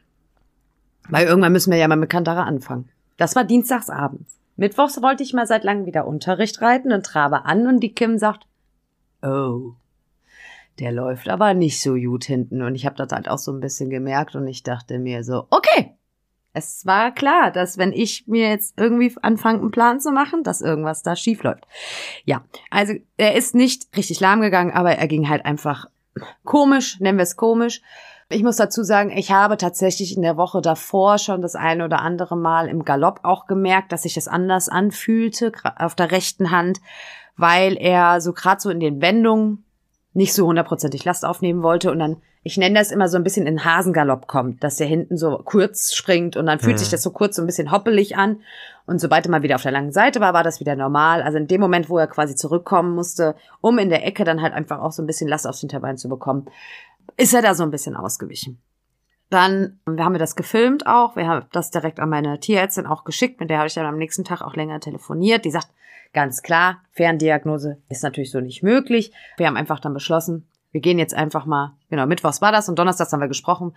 Weil 1.08 1.26
irgendwann 1.26 1.52
müssen 1.52 1.72
wir 1.72 1.78
ja 1.78 1.88
mal 1.88 1.96
mit 1.96 2.10
Kandare 2.10 2.44
anfangen. 2.44 2.90
Das 3.16 3.34
war 3.34 3.44
dienstags 3.44 3.88
abends. 3.88 4.36
Mittwochs 4.56 5.00
wollte 5.00 5.22
ich 5.22 5.32
mal 5.32 5.46
seit 5.46 5.64
langem 5.64 5.86
wieder 5.86 6.06
Unterricht 6.06 6.60
reiten 6.60 6.92
und 6.92 7.06
trabe 7.06 7.46
an 7.46 7.66
und 7.66 7.80
die 7.80 7.94
Kim 7.94 8.18
sagt, 8.18 8.46
oh, 9.22 9.72
der 10.78 10.92
läuft 10.92 11.28
aber 11.28 11.54
nicht 11.54 11.80
so 11.80 11.94
gut 11.94 12.24
hinten. 12.24 12.62
Und 12.62 12.74
ich 12.74 12.86
habe 12.86 12.96
das 12.96 13.12
halt 13.12 13.28
auch 13.28 13.38
so 13.38 13.52
ein 13.52 13.60
bisschen 13.60 13.90
gemerkt 13.90 14.34
und 14.34 14.46
ich 14.46 14.62
dachte 14.62 14.98
mir 14.98 15.24
so, 15.24 15.46
okay, 15.50 15.96
es 16.54 16.84
war 16.84 17.12
klar, 17.12 17.50
dass 17.50 17.78
wenn 17.78 17.92
ich 17.92 18.26
mir 18.26 18.50
jetzt 18.50 18.78
irgendwie 18.78 19.14
anfange, 19.22 19.60
einen 19.60 19.70
Plan 19.70 20.00
zu 20.00 20.10
machen, 20.10 20.42
dass 20.42 20.60
irgendwas 20.60 21.02
da 21.02 21.16
schief 21.16 21.42
läuft. 21.42 21.66
Ja, 22.24 22.44
also 22.70 22.94
er 23.16 23.34
ist 23.36 23.54
nicht 23.54 23.96
richtig 23.96 24.20
lahm 24.20 24.40
gegangen, 24.40 24.72
aber 24.72 24.92
er 24.92 25.08
ging 25.08 25.28
halt 25.28 25.44
einfach 25.46 25.86
komisch, 26.44 27.00
nennen 27.00 27.18
wir 27.18 27.22
es 27.22 27.36
komisch. 27.36 27.80
Ich 28.28 28.42
muss 28.42 28.56
dazu 28.56 28.82
sagen, 28.82 29.10
ich 29.10 29.30
habe 29.30 29.56
tatsächlich 29.56 30.16
in 30.16 30.22
der 30.22 30.36
Woche 30.36 30.60
davor 30.62 31.18
schon 31.18 31.42
das 31.42 31.54
eine 31.54 31.84
oder 31.84 32.00
andere 32.00 32.36
Mal 32.36 32.68
im 32.68 32.84
Galopp 32.84 33.20
auch 33.24 33.46
gemerkt, 33.46 33.92
dass 33.92 34.02
sich 34.02 34.14
das 34.14 34.28
anders 34.28 34.68
anfühlte, 34.68 35.52
auf 35.76 35.94
der 35.94 36.10
rechten 36.10 36.50
Hand, 36.50 36.80
weil 37.36 37.76
er 37.78 38.20
so 38.20 38.32
gerade 38.32 38.60
so 38.60 38.70
in 38.70 38.80
den 38.80 39.00
Wendungen 39.00 39.64
nicht 40.14 40.34
so 40.34 40.46
hundertprozentig 40.46 41.04
Last 41.04 41.24
aufnehmen 41.24 41.62
wollte 41.62 41.90
und 41.90 41.98
dann, 41.98 42.18
ich 42.42 42.58
nenne 42.58 42.78
das 42.78 42.90
immer 42.90 43.08
so 43.08 43.16
ein 43.16 43.24
bisschen 43.24 43.46
in 43.46 43.64
Hasengalopp 43.64 44.26
kommt, 44.26 44.62
dass 44.62 44.76
der 44.76 44.86
hinten 44.86 45.16
so 45.16 45.38
kurz 45.44 45.94
springt 45.94 46.36
und 46.36 46.46
dann 46.46 46.58
fühlt 46.58 46.74
Mhm. 46.74 46.78
sich 46.78 46.90
das 46.90 47.02
so 47.02 47.10
kurz 47.10 47.36
so 47.36 47.42
ein 47.42 47.46
bisschen 47.46 47.70
hoppelig 47.72 48.16
an 48.16 48.40
und 48.84 49.00
sobald 49.00 49.26
er 49.26 49.30
mal 49.30 49.42
wieder 49.42 49.54
auf 49.54 49.62
der 49.62 49.72
langen 49.72 49.92
Seite 49.92 50.20
war, 50.20 50.34
war 50.34 50.42
das 50.44 50.60
wieder 50.60 50.76
normal. 50.76 51.22
Also 51.22 51.38
in 51.38 51.46
dem 51.46 51.60
Moment, 51.60 51.88
wo 51.88 51.98
er 51.98 52.08
quasi 52.08 52.34
zurückkommen 52.34 52.94
musste, 52.94 53.36
um 53.60 53.78
in 53.78 53.88
der 53.88 54.04
Ecke 54.04 54.24
dann 54.24 54.42
halt 54.42 54.52
einfach 54.52 54.80
auch 54.80 54.92
so 54.92 55.02
ein 55.02 55.06
bisschen 55.06 55.28
Last 55.28 55.46
aufs 55.46 55.60
Hinterbein 55.60 55.96
zu 55.96 56.08
bekommen, 56.08 56.46
ist 57.16 57.32
er 57.32 57.42
da 57.42 57.54
so 57.54 57.62
ein 57.62 57.70
bisschen 57.70 57.96
ausgewichen. 57.96 58.60
Dann 59.30 59.78
wir 59.86 60.04
haben 60.04 60.12
wir 60.12 60.18
das 60.18 60.36
gefilmt 60.36 60.86
auch. 60.86 61.16
Wir 61.16 61.26
haben 61.26 61.46
das 61.52 61.70
direkt 61.70 62.00
an 62.00 62.10
meine 62.10 62.38
Tierärztin 62.38 62.86
auch 62.86 63.04
geschickt. 63.04 63.40
Mit 63.40 63.48
der 63.48 63.58
habe 63.58 63.66
ich 63.68 63.74
dann 63.74 63.86
am 63.86 63.96
nächsten 63.96 64.24
Tag 64.24 64.42
auch 64.42 64.56
länger 64.56 64.78
telefoniert. 64.80 65.46
Die 65.46 65.50
sagt 65.50 65.68
ganz 66.12 66.42
klar, 66.42 66.82
Ferndiagnose 66.90 67.78
ist 67.88 68.02
natürlich 68.02 68.30
so 68.30 68.40
nicht 68.40 68.62
möglich. 68.62 69.12
Wir 69.36 69.46
haben 69.46 69.56
einfach 69.56 69.80
dann 69.80 69.94
beschlossen, 69.94 70.46
wir 70.70 70.80
gehen 70.80 70.98
jetzt 70.98 71.14
einfach 71.14 71.46
mal, 71.46 71.74
genau, 71.90 72.06
Mittwochs 72.06 72.40
war 72.40 72.52
das 72.52 72.68
und 72.68 72.78
Donnerstags 72.78 73.12
haben 73.12 73.20
wir 73.20 73.28
gesprochen. 73.28 73.74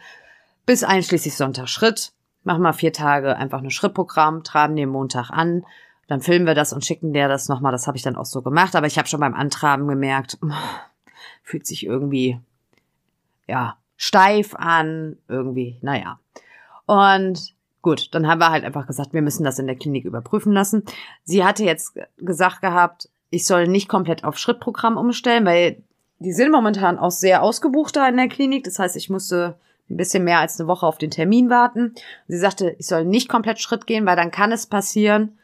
bis 0.65 0.83
einschließlich 0.83 1.35
Sonntag 1.35 1.67
Schritt. 1.67 2.11
Machen 2.43 2.63
wir 2.63 2.73
vier 2.73 2.93
Tage 2.93 3.35
einfach 3.37 3.61
nur 3.61 3.71
Schrittprogramm, 3.71 4.43
traben 4.43 4.75
den 4.75 4.89
Montag 4.89 5.29
an, 5.29 5.65
dann 6.07 6.21
filmen 6.21 6.45
wir 6.45 6.53
das 6.53 6.73
und 6.73 6.85
schicken 6.85 7.13
der 7.13 7.27
das 7.27 7.49
nochmal. 7.49 7.71
Das 7.71 7.87
habe 7.87 7.97
ich 7.97 8.03
dann 8.03 8.15
auch 8.15 8.25
so 8.25 8.41
gemacht. 8.41 8.75
Aber 8.75 8.87
ich 8.87 8.97
habe 8.97 9.07
schon 9.07 9.19
beim 9.19 9.33
Antraben 9.33 9.87
gemerkt, 9.87 10.37
fühlt 11.43 11.65
sich 11.65 11.85
irgendwie, 11.85 12.39
ja, 13.47 13.77
steif 13.97 14.53
an, 14.55 15.17
irgendwie, 15.27 15.79
naja. 15.81 16.19
Und 16.85 17.54
gut, 17.85 18.15
dann 18.15 18.25
haben 18.25 18.39
wir 18.39 18.49
halt 18.49 18.65
einfach 18.65 18.87
gesagt, 18.87 19.13
wir 19.13 19.21
müssen 19.21 19.43
das 19.43 19.59
in 19.59 19.67
der 19.67 19.75
Klinik 19.75 20.05
überprüfen 20.05 20.51
lassen. 20.51 20.83
Sie 21.23 21.45
hatte 21.45 21.63
jetzt 21.63 21.95
gesagt 22.17 22.61
gehabt, 22.61 23.09
ich 23.29 23.45
soll 23.45 23.67
nicht 23.67 23.87
komplett 23.87 24.23
auf 24.23 24.39
Schrittprogramm 24.39 24.97
umstellen, 24.97 25.45
weil 25.45 25.83
die 26.17 26.33
sind 26.33 26.51
momentan 26.51 26.97
auch 26.97 27.11
sehr 27.11 27.43
ausgebucht 27.43 27.95
da 27.95 28.09
in 28.09 28.17
der 28.17 28.27
Klinik. 28.27 28.63
Das 28.63 28.79
heißt, 28.79 28.95
ich 28.95 29.11
musste 29.11 29.59
ein 29.87 29.97
bisschen 29.97 30.23
mehr 30.23 30.39
als 30.39 30.59
eine 30.59 30.67
Woche 30.67 30.87
auf 30.87 30.97
den 30.97 31.11
Termin 31.11 31.51
warten. 31.51 31.93
Sie 32.27 32.39
sagte, 32.39 32.75
ich 32.79 32.87
soll 32.87 33.05
nicht 33.05 33.29
komplett 33.29 33.59
Schritt 33.59 33.85
gehen, 33.85 34.07
weil 34.07 34.15
dann 34.15 34.31
kann 34.31 34.51
es 34.51 34.65
passieren, 34.65 35.37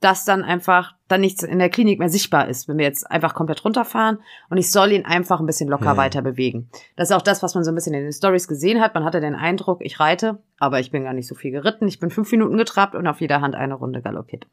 dass 0.00 0.24
dann 0.24 0.44
einfach 0.44 0.94
dann 1.08 1.22
nichts 1.22 1.42
in 1.42 1.58
der 1.58 1.70
Klinik 1.70 1.98
mehr 1.98 2.08
sichtbar 2.08 2.48
ist, 2.48 2.68
wenn 2.68 2.78
wir 2.78 2.84
jetzt 2.84 3.10
einfach 3.10 3.34
komplett 3.34 3.64
runterfahren 3.64 4.18
und 4.48 4.58
ich 4.58 4.70
soll 4.70 4.92
ihn 4.92 5.04
einfach 5.04 5.40
ein 5.40 5.46
bisschen 5.46 5.68
locker 5.68 5.90
hm. 5.90 5.96
weiter 5.96 6.22
bewegen. 6.22 6.68
Das 6.96 7.10
ist 7.10 7.16
auch 7.16 7.22
das, 7.22 7.42
was 7.42 7.54
man 7.54 7.64
so 7.64 7.72
ein 7.72 7.74
bisschen 7.74 7.94
in 7.94 8.02
den 8.02 8.12
Stories 8.12 8.46
gesehen 8.46 8.80
hat. 8.80 8.94
Man 8.94 9.04
hatte 9.04 9.20
den 9.20 9.34
Eindruck, 9.34 9.80
ich 9.80 9.98
reite, 9.98 10.38
aber 10.58 10.78
ich 10.78 10.90
bin 10.90 11.04
gar 11.04 11.14
nicht 11.14 11.26
so 11.26 11.34
viel 11.34 11.50
geritten. 11.50 11.88
Ich 11.88 11.98
bin 11.98 12.10
fünf 12.10 12.30
Minuten 12.30 12.56
getrabt 12.56 12.94
und 12.94 13.06
auf 13.06 13.20
jeder 13.20 13.40
Hand 13.40 13.54
eine 13.54 13.74
Runde 13.74 14.02
galoppiert. 14.02 14.46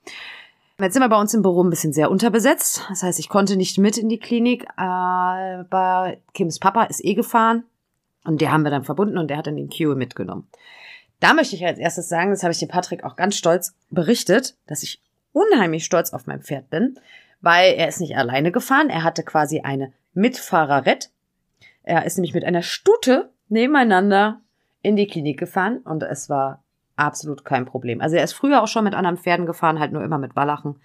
Jetzt 0.80 0.94
sind 0.94 1.04
wir 1.04 1.10
bei 1.10 1.20
uns 1.20 1.34
im 1.34 1.42
Büro 1.42 1.64
ein 1.64 1.70
bisschen 1.70 1.94
sehr 1.94 2.12
unterbesetzt. 2.12 2.86
Das 2.90 3.04
heißt, 3.04 3.20
ich 3.20 3.30
konnte 3.30 3.56
nicht 3.56 3.78
mit 3.78 3.98
in 3.98 4.10
die 4.10 4.20
Klinik, 4.20 4.66
aber 4.76 6.16
Kims 6.34 6.60
Papa 6.60 6.84
ist 6.84 7.04
eh 7.06 7.14
gefahren 7.14 7.64
und 8.26 8.42
der 8.42 8.52
haben 8.52 8.64
wir 8.64 8.72
dann 8.72 8.84
verbunden 8.84 9.18
und 9.18 9.30
der 9.30 9.38
hat 9.38 9.48
dann 9.48 9.56
den 9.56 9.70
Q 9.70 9.96
mitgenommen. 9.96 10.48
Da 11.22 11.34
möchte 11.34 11.56
ich 11.56 11.66
als 11.66 11.80
erstes 11.80 12.10
sagen, 12.10 12.32
das 12.32 12.44
habe 12.44 12.52
ich 12.52 12.60
dem 12.60 12.68
Patrick 12.68 13.04
auch 13.04 13.16
ganz 13.16 13.38
stolz 13.38 13.74
berichtet, 13.90 14.58
dass 14.68 14.84
ich 14.84 15.02
unheimlich 15.36 15.84
stolz 15.84 16.14
auf 16.14 16.28
mein 16.28 16.42
Pferd 16.42 16.70
bin, 16.70 16.98
weil 17.42 17.74
er 17.74 17.88
ist 17.88 18.00
nicht 18.00 18.18
alleine 18.18 18.52
gefahren. 18.52 18.90
Er 18.90 19.04
hatte 19.04 19.24
quasi 19.24 19.62
eine 19.62 19.92
Mitfahrerett. 20.14 21.12
Er 21.84 22.06
ist 22.06 22.18
nämlich 22.18 22.34
mit 22.34 22.46
einer 22.46 22.62
Stute 22.62 23.30
nebeneinander 23.50 24.42
in 24.82 24.96
die 24.96 25.08
Klinik 25.08 25.38
gefahren 25.38 25.80
und 25.80 26.04
es 26.04 26.30
war 26.30 26.64
absolut 26.96 27.44
kein 27.44 27.66
Problem. 27.66 28.02
Also 28.02 28.16
er 28.16 28.24
ist 28.24 28.34
früher 28.34 28.64
auch 28.64 28.68
schon 28.68 28.86
mit 28.86 28.96
anderen 28.96 29.18
Pferden 29.18 29.46
gefahren, 29.46 29.80
halt 29.80 29.92
nur 29.92 30.04
immer 30.04 30.18
mit 30.18 30.36
Wallachen. 30.36 30.80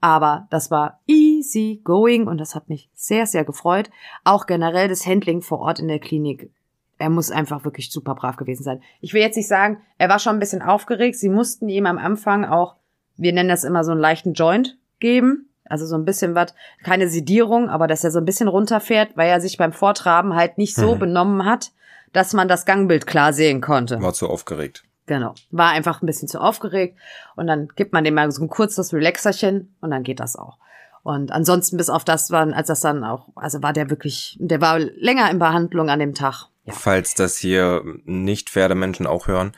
Aber 0.00 0.46
das 0.50 0.70
war 0.70 1.00
easy 1.06 1.80
going 1.82 2.28
und 2.28 2.38
das 2.38 2.54
hat 2.54 2.68
mich 2.68 2.88
sehr, 2.94 3.26
sehr 3.26 3.44
gefreut. 3.44 3.90
Auch 4.22 4.46
generell 4.46 4.86
das 4.86 5.06
Handling 5.06 5.42
vor 5.42 5.58
Ort 5.58 5.80
in 5.80 5.88
der 5.88 5.98
Klinik. 5.98 6.52
Er 6.98 7.10
muss 7.10 7.32
einfach 7.32 7.64
wirklich 7.64 7.90
super 7.90 8.14
brav 8.14 8.36
gewesen 8.36 8.62
sein. 8.62 8.80
Ich 9.00 9.12
will 9.12 9.22
jetzt 9.22 9.36
nicht 9.36 9.48
sagen, 9.48 9.80
er 9.98 10.08
war 10.08 10.20
schon 10.20 10.36
ein 10.36 10.40
bisschen 10.40 10.62
aufgeregt. 10.62 11.16
Sie 11.16 11.28
mussten 11.28 11.68
ihm 11.68 11.86
am 11.86 11.98
Anfang 11.98 12.44
auch 12.44 12.76
wir 13.18 13.32
nennen 13.32 13.48
das 13.48 13.64
immer 13.64 13.84
so 13.84 13.92
einen 13.92 14.00
leichten 14.00 14.32
Joint 14.32 14.78
geben. 15.00 15.50
Also 15.68 15.84
so 15.84 15.96
ein 15.96 16.06
bisschen 16.06 16.34
was, 16.34 16.54
keine 16.82 17.08
Sedierung, 17.08 17.68
aber 17.68 17.86
dass 17.86 18.02
er 18.02 18.10
so 18.10 18.18
ein 18.18 18.24
bisschen 18.24 18.48
runterfährt, 18.48 19.16
weil 19.16 19.28
er 19.28 19.40
sich 19.40 19.58
beim 19.58 19.72
Vortraben 19.74 20.34
halt 20.34 20.56
nicht 20.56 20.74
so 20.74 20.94
mhm. 20.94 21.00
benommen 21.00 21.44
hat, 21.44 21.72
dass 22.14 22.32
man 22.32 22.48
das 22.48 22.64
Gangbild 22.64 23.06
klar 23.06 23.34
sehen 23.34 23.60
konnte. 23.60 24.00
War 24.00 24.14
zu 24.14 24.28
aufgeregt. 24.28 24.84
Genau. 25.06 25.34
War 25.50 25.70
einfach 25.70 26.00
ein 26.00 26.06
bisschen 26.06 26.28
zu 26.28 26.40
aufgeregt. 26.40 26.96
Und 27.36 27.48
dann 27.48 27.68
gibt 27.76 27.92
man 27.92 28.04
dem 28.04 28.14
mal 28.14 28.30
so 28.30 28.42
ein 28.42 28.48
kurzes 28.48 28.94
Relaxerchen 28.94 29.74
und 29.80 29.90
dann 29.90 30.04
geht 30.04 30.20
das 30.20 30.36
auch. 30.36 30.58
Und 31.02 31.32
ansonsten 31.32 31.76
bis 31.76 31.90
auf 31.90 32.04
das 32.04 32.30
waren, 32.30 32.52
als 32.52 32.68
das 32.68 32.80
dann 32.80 33.04
auch, 33.04 33.28
also 33.34 33.62
war 33.62 33.72
der 33.72 33.90
wirklich, 33.90 34.36
der 34.40 34.60
war 34.60 34.78
länger 34.78 35.30
in 35.30 35.38
Behandlung 35.38 35.88
an 35.90 35.98
dem 35.98 36.14
Tag. 36.14 36.46
Ja. 36.64 36.74
Falls 36.74 37.14
das 37.14 37.38
hier 37.38 37.82
nicht 38.04 38.50
Pferdemenschen 38.50 39.06
auch 39.06 39.26
hören, 39.26 39.52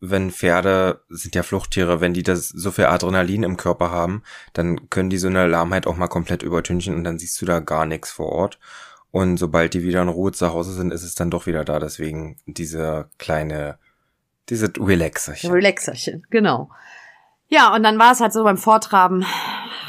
wenn 0.00 0.30
Pferde 0.30 1.02
sind 1.08 1.34
ja 1.34 1.42
Fluchttiere, 1.42 2.00
wenn 2.00 2.14
die 2.14 2.22
das 2.22 2.48
so 2.48 2.70
viel 2.70 2.86
Adrenalin 2.86 3.42
im 3.42 3.56
Körper 3.56 3.90
haben, 3.90 4.22
dann 4.52 4.88
können 4.90 5.10
die 5.10 5.18
so 5.18 5.28
eine 5.28 5.46
Lahmheit 5.46 5.86
auch 5.86 5.96
mal 5.96 6.08
komplett 6.08 6.42
übertünchen 6.42 6.94
und 6.94 7.04
dann 7.04 7.18
siehst 7.18 7.40
du 7.42 7.46
da 7.46 7.60
gar 7.60 7.86
nichts 7.86 8.10
vor 8.10 8.26
Ort. 8.26 8.58
Und 9.10 9.38
sobald 9.38 9.74
die 9.74 9.82
wieder 9.82 10.02
in 10.02 10.08
Ruhe 10.08 10.32
zu 10.32 10.52
Hause 10.52 10.72
sind, 10.72 10.92
ist 10.92 11.02
es 11.02 11.14
dann 11.14 11.30
doch 11.30 11.46
wieder 11.46 11.64
da. 11.64 11.78
Deswegen 11.78 12.36
diese 12.46 13.08
kleine, 13.18 13.78
diese 14.48 14.70
Relaxerchen. 14.78 15.50
Relaxerchen, 15.50 16.26
genau. 16.30 16.70
Ja, 17.48 17.74
und 17.74 17.82
dann 17.82 17.98
war 17.98 18.12
es 18.12 18.20
halt 18.20 18.32
so 18.32 18.44
beim 18.44 18.58
Vortraben, 18.58 19.24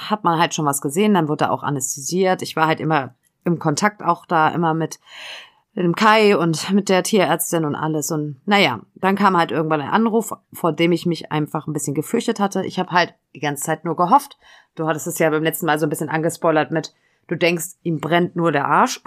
hat 0.10 0.24
man 0.24 0.40
halt 0.40 0.54
schon 0.54 0.66
was 0.66 0.82
gesehen, 0.82 1.14
dann 1.14 1.28
wurde 1.28 1.46
er 1.46 1.52
auch 1.52 1.64
anästhesiert. 1.64 2.42
Ich 2.42 2.56
war 2.56 2.68
halt 2.68 2.80
immer 2.80 3.14
im 3.44 3.60
Kontakt 3.60 4.02
auch 4.02 4.26
da 4.26 4.50
immer 4.50 4.74
mit 4.74 5.00
mit 5.80 5.86
dem 5.86 5.96
Kai 5.96 6.36
und 6.36 6.74
mit 6.74 6.90
der 6.90 7.04
Tierärztin 7.04 7.64
und 7.64 7.74
alles. 7.74 8.12
Und 8.12 8.42
naja, 8.46 8.82
dann 8.96 9.16
kam 9.16 9.38
halt 9.38 9.52
irgendwann 9.52 9.80
ein 9.80 9.90
Anruf, 9.90 10.34
vor 10.52 10.74
dem 10.74 10.92
ich 10.92 11.06
mich 11.06 11.32
einfach 11.32 11.68
ein 11.68 11.74
bisschen 11.74 11.94
gefürchtet 11.94 12.42
hatte. 12.42 12.66
Ich 12.66 12.80
habe 12.80 12.92
halt 12.92 13.14
die 13.34 13.40
ganze 13.40 13.64
Zeit 13.64 13.86
nur 13.86 13.96
gehofft. 13.96 14.38
Du 14.76 14.88
hattest 14.88 15.08
es 15.08 15.20
ja 15.20 15.30
beim 15.30 15.42
letzten 15.42 15.68
Mal 15.68 15.80
so 15.80 15.86
ein 15.86 15.90
bisschen 15.90 16.10
angespoilert 16.10 16.72
mit, 16.72 16.94
du 17.30 17.38
denkst, 17.38 17.78
ihm 17.82 18.02
brennt 18.02 18.36
nur 18.36 18.52
der 18.52 18.66
Arsch. 18.66 19.02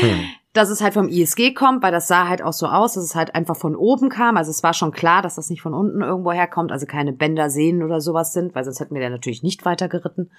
hm. 0.00 0.24
Dass 0.52 0.70
es 0.70 0.80
halt 0.82 0.94
vom 0.94 1.06
ISG 1.06 1.54
kommt, 1.54 1.84
weil 1.84 1.92
das 1.92 2.08
sah 2.08 2.26
halt 2.26 2.42
auch 2.42 2.52
so 2.52 2.66
aus, 2.66 2.94
dass 2.94 3.04
es 3.04 3.14
halt 3.14 3.36
einfach 3.36 3.54
von 3.54 3.76
oben 3.76 4.08
kam. 4.08 4.36
Also 4.36 4.50
es 4.50 4.64
war 4.64 4.74
schon 4.74 4.90
klar, 4.90 5.22
dass 5.22 5.36
das 5.36 5.48
nicht 5.48 5.62
von 5.62 5.74
unten 5.74 6.02
irgendwo 6.02 6.32
herkommt, 6.32 6.72
also 6.72 6.86
keine 6.86 7.12
Bänder, 7.12 7.48
Sehnen 7.48 7.84
oder 7.84 8.00
sowas 8.00 8.32
sind, 8.32 8.56
weil 8.56 8.64
sonst 8.64 8.80
hätten 8.80 8.96
wir 8.96 9.02
ja 9.02 9.10
natürlich 9.10 9.44
nicht 9.44 9.64
weiter 9.64 9.88
geritten. 9.88 10.32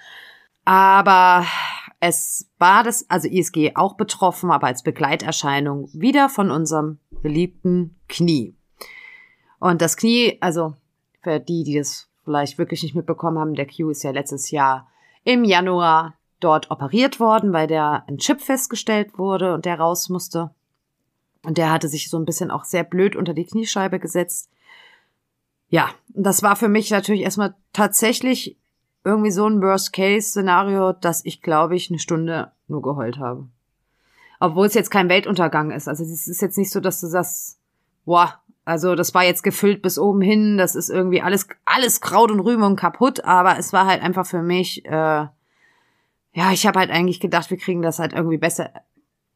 Aber 0.64 1.46
es 2.00 2.48
war 2.58 2.84
das, 2.84 3.08
also 3.10 3.28
ISG 3.28 3.72
auch 3.74 3.94
betroffen, 3.94 4.50
aber 4.50 4.66
als 4.66 4.82
Begleiterscheinung 4.82 5.88
wieder 5.92 6.28
von 6.28 6.50
unserem 6.50 6.98
beliebten 7.10 7.96
Knie. 8.08 8.54
Und 9.58 9.80
das 9.80 9.96
Knie, 9.96 10.38
also 10.40 10.74
für 11.22 11.38
die, 11.38 11.62
die 11.62 11.78
das 11.78 12.08
vielleicht 12.24 12.58
wirklich 12.58 12.82
nicht 12.82 12.94
mitbekommen 12.94 13.38
haben, 13.38 13.54
der 13.54 13.66
Q 13.66 13.90
ist 13.90 14.02
ja 14.02 14.10
letztes 14.10 14.50
Jahr 14.50 14.88
im 15.24 15.44
Januar 15.44 16.14
dort 16.40 16.70
operiert 16.70 17.20
worden, 17.20 17.52
weil 17.52 17.66
der 17.66 18.04
ein 18.08 18.18
Chip 18.18 18.40
festgestellt 18.40 19.18
wurde 19.18 19.54
und 19.54 19.64
der 19.64 19.78
raus 19.78 20.08
musste. 20.08 20.50
Und 21.44 21.58
der 21.58 21.70
hatte 21.70 21.88
sich 21.88 22.10
so 22.10 22.18
ein 22.18 22.24
bisschen 22.24 22.50
auch 22.50 22.64
sehr 22.64 22.84
blöd 22.84 23.16
unter 23.16 23.34
die 23.34 23.44
Kniescheibe 23.44 23.98
gesetzt. 23.98 24.50
Ja, 25.68 25.90
das 26.08 26.42
war 26.42 26.56
für 26.56 26.68
mich 26.68 26.90
natürlich 26.90 27.22
erstmal 27.22 27.54
tatsächlich 27.72 28.56
irgendwie 29.04 29.30
so 29.30 29.46
ein 29.46 29.60
Worst-Case-Szenario, 29.60 30.92
dass 30.92 31.24
ich, 31.24 31.42
glaube 31.42 31.76
ich, 31.76 31.90
eine 31.90 31.98
Stunde 31.98 32.52
nur 32.68 32.82
geheult 32.82 33.18
habe. 33.18 33.48
Obwohl 34.40 34.66
es 34.66 34.74
jetzt 34.74 34.90
kein 34.90 35.08
Weltuntergang 35.08 35.70
ist. 35.70 35.88
Also 35.88 36.04
es 36.04 36.28
ist 36.28 36.42
jetzt 36.42 36.58
nicht 36.58 36.70
so, 36.70 36.80
dass 36.80 37.00
du 37.00 37.06
sagst, 37.06 37.58
boah, 38.04 38.40
also 38.64 38.94
das 38.94 39.14
war 39.14 39.24
jetzt 39.24 39.42
gefüllt 39.42 39.82
bis 39.82 39.98
oben 39.98 40.20
hin, 40.20 40.56
das 40.56 40.74
ist 40.74 40.88
irgendwie 40.88 41.20
alles, 41.20 41.48
alles 41.64 42.00
Kraut 42.00 42.30
und 42.30 42.40
Rüben 42.40 42.76
kaputt, 42.76 43.24
aber 43.24 43.58
es 43.58 43.72
war 43.72 43.86
halt 43.86 44.02
einfach 44.02 44.26
für 44.26 44.42
mich, 44.42 44.84
äh, 44.84 45.26
ja, 46.34 46.52
ich 46.52 46.66
habe 46.66 46.78
halt 46.78 46.90
eigentlich 46.90 47.18
gedacht, 47.18 47.50
wir 47.50 47.56
kriegen 47.56 47.82
das 47.82 47.98
halt 47.98 48.12
irgendwie 48.12 48.38
besser, 48.38 48.70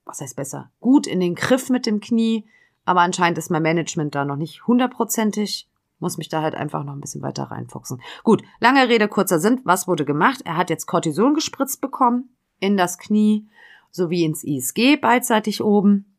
was 0.05 0.21
heißt 0.21 0.37
besser, 0.37 0.71
gut 0.81 1.09
in 1.09 1.19
den 1.19 1.35
Griff 1.35 1.71
mit 1.71 1.87
dem 1.87 1.99
Knie, 1.99 2.47
aber 2.85 3.01
anscheinend 3.01 3.39
ist 3.39 3.51
mein 3.51 3.63
Management 3.63 4.15
da 4.15 4.25
noch 4.25 4.37
nicht 4.37 4.67
hundertprozentig 4.69 5.69
muss 5.99 6.19
mich 6.19 6.29
da 6.29 6.43
halt 6.43 6.55
einfach 6.55 6.85
noch 6.85 6.93
ein 6.93 7.01
bisschen 7.01 7.23
weiter 7.23 7.45
reinfuchsen. 7.45 8.01
Gut, 8.23 8.43
lange 8.61 8.89
Rede, 8.89 9.09
kurzer 9.09 9.39
Sinn. 9.39 9.61
Was 9.65 9.89
wurde 9.89 10.05
gemacht? 10.05 10.43
Er 10.45 10.57
hat 10.57 10.71
jetzt 10.71 10.87
Cortison 10.87 11.35
gespritzt 11.35 11.81
bekommen 11.81 12.31
in 12.61 12.77
das 12.77 12.99
Knie 12.99 13.49
sowie 13.91 14.25
ins 14.25 14.45
ISG 14.45 14.97
beidseitig 14.97 15.63
oben. 15.63 16.17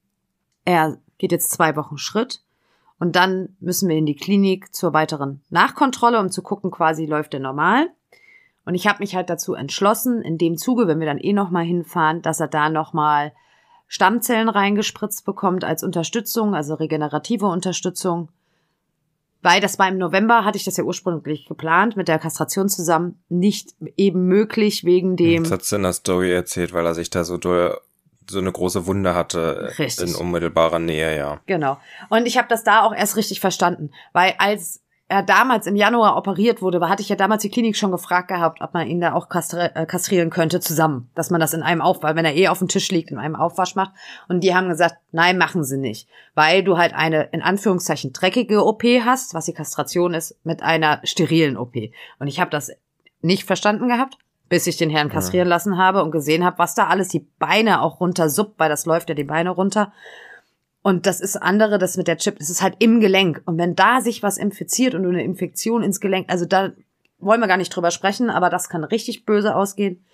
Er 0.66 0.98
geht 1.18 1.32
jetzt 1.32 1.52
zwei 1.52 1.76
Wochen 1.76 1.98
Schritt 1.98 2.42
und 3.00 3.16
dann 3.16 3.56
müssen 3.60 3.90
wir 3.90 3.96
in 3.96 4.06
die 4.06 4.16
Klinik 4.16 4.74
zur 4.74 4.94
weiteren 4.94 5.42
Nachkontrolle, 5.50 6.20
um 6.20 6.30
zu 6.30 6.42
gucken, 6.42 6.72
quasi 6.72 7.06
läuft 7.06 7.34
er 7.34 7.40
normal. 7.40 7.90
Und 8.66 8.76
ich 8.76 8.88
habe 8.88 9.00
mich 9.00 9.16
halt 9.16 9.30
dazu 9.30 9.54
entschlossen, 9.54 10.22
in 10.22 10.38
dem 10.38 10.58
Zuge, 10.58 10.88
wenn 10.88 11.00
wir 11.00 11.08
dann 11.08 11.20
eh 11.20 11.32
nochmal 11.32 11.64
hinfahren, 11.64 12.22
dass 12.22 12.40
er 12.40 12.48
da 12.48 12.70
nochmal 12.70 13.32
Stammzellen 13.88 14.50
reingespritzt 14.50 15.24
bekommt 15.24 15.64
als 15.64 15.84
Unterstützung, 15.84 16.54
also 16.54 16.74
regenerative 16.74 17.46
Unterstützung 17.46 18.30
weil 19.42 19.62
das 19.62 19.80
war 19.80 19.88
im 19.88 19.98
November, 19.98 20.46
hatte 20.46 20.58
ich 20.58 20.64
das 20.64 20.78
ja 20.78 20.84
ursprünglich 20.84 21.46
geplant, 21.46 21.96
mit 21.96 22.08
der 22.08 22.20
Kastration 22.20 22.70
zusammen, 22.70 23.22
nicht 23.30 23.76
eben 23.96 24.28
möglich 24.28 24.84
wegen 24.84 25.16
dem. 25.16 25.44
Das 25.44 25.52
hat 25.52 25.72
in 25.72 25.84
der 25.84 25.94
Story 25.94 26.32
erzählt, 26.32 26.74
weil 26.74 26.86
er 26.86 26.96
sich 26.96 27.10
da 27.10 27.24
so 27.24 27.38
durch, 27.38 27.76
so 28.30 28.40
eine 28.40 28.52
große 28.52 28.88
Wunde 28.88 29.14
hatte 29.16 29.74
richtig. 29.78 30.10
in 30.10 30.16
unmittelbarer 30.16 30.80
Nähe, 30.80 31.18
ja. 31.18 31.40
Genau. 31.46 31.78
Und 32.10 32.26
ich 32.26 32.38
habe 32.38 32.48
das 32.50 32.64
da 32.64 32.84
auch 32.84 32.94
erst 32.94 33.16
richtig 33.16 33.40
verstanden, 33.40 33.92
weil 34.12 34.36
als 34.38 34.82
er 35.10 35.24
damals 35.24 35.68
im 35.68 35.76
Januar 35.78 36.18
operiert 36.18 36.62
wurde, 36.62 36.82
hatte 36.90 37.02
ich 37.02 37.10
ja 37.10 37.16
damals 37.16 37.42
die 37.42 37.50
Klinik 37.50 37.78
schon 37.78 37.92
gefragt 37.92 38.28
gehabt, 38.28 38.62
ob 38.62 38.74
man 38.74 38.88
ihn 38.88 39.00
da 39.00 39.14
auch 39.14 39.30
kastri 39.30 39.70
äh, 39.74 39.86
kastrieren 39.86 40.30
könnte 40.30 40.60
zusammen, 40.60 41.10
dass 41.16 41.30
man 41.30 41.40
das 41.40 41.54
in 41.54 41.64
einem 41.64 41.82
Aufwasch, 41.82 42.16
wenn 42.16 42.26
er 42.26 42.36
eh 42.36 42.50
auf 42.50 42.60
dem 42.60 42.68
Tisch 42.68 42.92
liegt, 42.92 43.12
in 43.12 43.18
einem 43.18 43.36
Aufwasch 43.36 43.76
macht. 43.76 43.92
Und 44.28 44.44
die 44.44 44.54
haben 44.54 44.68
gesagt, 44.68 44.98
nein, 45.12 45.38
machen 45.38 45.64
sie 45.64 45.78
nicht, 45.78 46.10
weil 46.36 46.62
du 46.64 46.78
halt 46.78 46.94
eine 46.94 47.24
in 47.32 47.42
Anführungszeichen 47.42 48.12
dreckige 48.12 48.66
OP 48.66 48.84
hast, 48.84 49.34
was 49.34 49.46
die 49.46 49.54
Kastration 49.54 50.14
ist, 50.14 50.38
mit 50.44 50.62
einer 50.62 51.00
sterilen 51.04 51.56
OP. 51.56 51.76
Und 52.20 52.28
ich 52.28 52.42
habe 52.42 52.52
das 52.52 52.72
nicht 53.22 53.46
verstanden 53.46 53.88
gehabt, 53.88 54.18
bis 54.50 54.68
ich 54.68 54.78
den 54.78 54.90
Herrn 54.90 55.10
kastrieren 55.10 55.48
lassen 55.48 55.78
habe 55.78 56.04
und 56.04 56.12
gesehen 56.12 56.44
habe, 56.44 56.60
was 56.60 56.76
da 56.76 56.88
alles 56.88 57.08
die 57.10 57.28
Beine 57.40 57.82
auch 57.82 58.00
runter 58.02 58.30
suppt, 58.30 58.60
weil 58.60 58.70
das 58.70 58.86
läuft 58.86 59.10
ja 59.10 59.16
die 59.16 59.24
Beine 59.24 59.52
runter. 59.52 59.94
Und 60.88 61.06
das 61.06 61.20
ist 61.20 61.36
andere, 61.36 61.80
das 61.80 61.98
mit 61.98 62.08
der 62.08 62.16
Chip, 62.16 62.40
das 62.40 62.50
ist 62.50 62.62
halt 62.62 62.76
im 62.80 63.02
Gelenk. 63.02 63.42
Und 63.44 63.58
wenn 63.58 63.76
da 63.76 64.00
sich 64.00 64.24
was 64.24 64.38
infiziert 64.38 64.96
und 64.96 65.06
eine 65.06 65.22
Infektion 65.22 65.84
ins 65.84 66.00
Gelenk, 66.00 66.32
also 66.32 66.46
da 66.46 66.72
wollen 67.20 67.42
wir 67.42 67.50
gar 67.50 67.58
nicht 67.58 67.76
drüber 67.76 67.92
sprechen, 67.92 68.30
aber 68.30 68.50
das 68.50 68.70
kann 68.70 68.86
richtig 68.86 69.26
böse 69.26 69.54
ausgehen. 69.54 70.06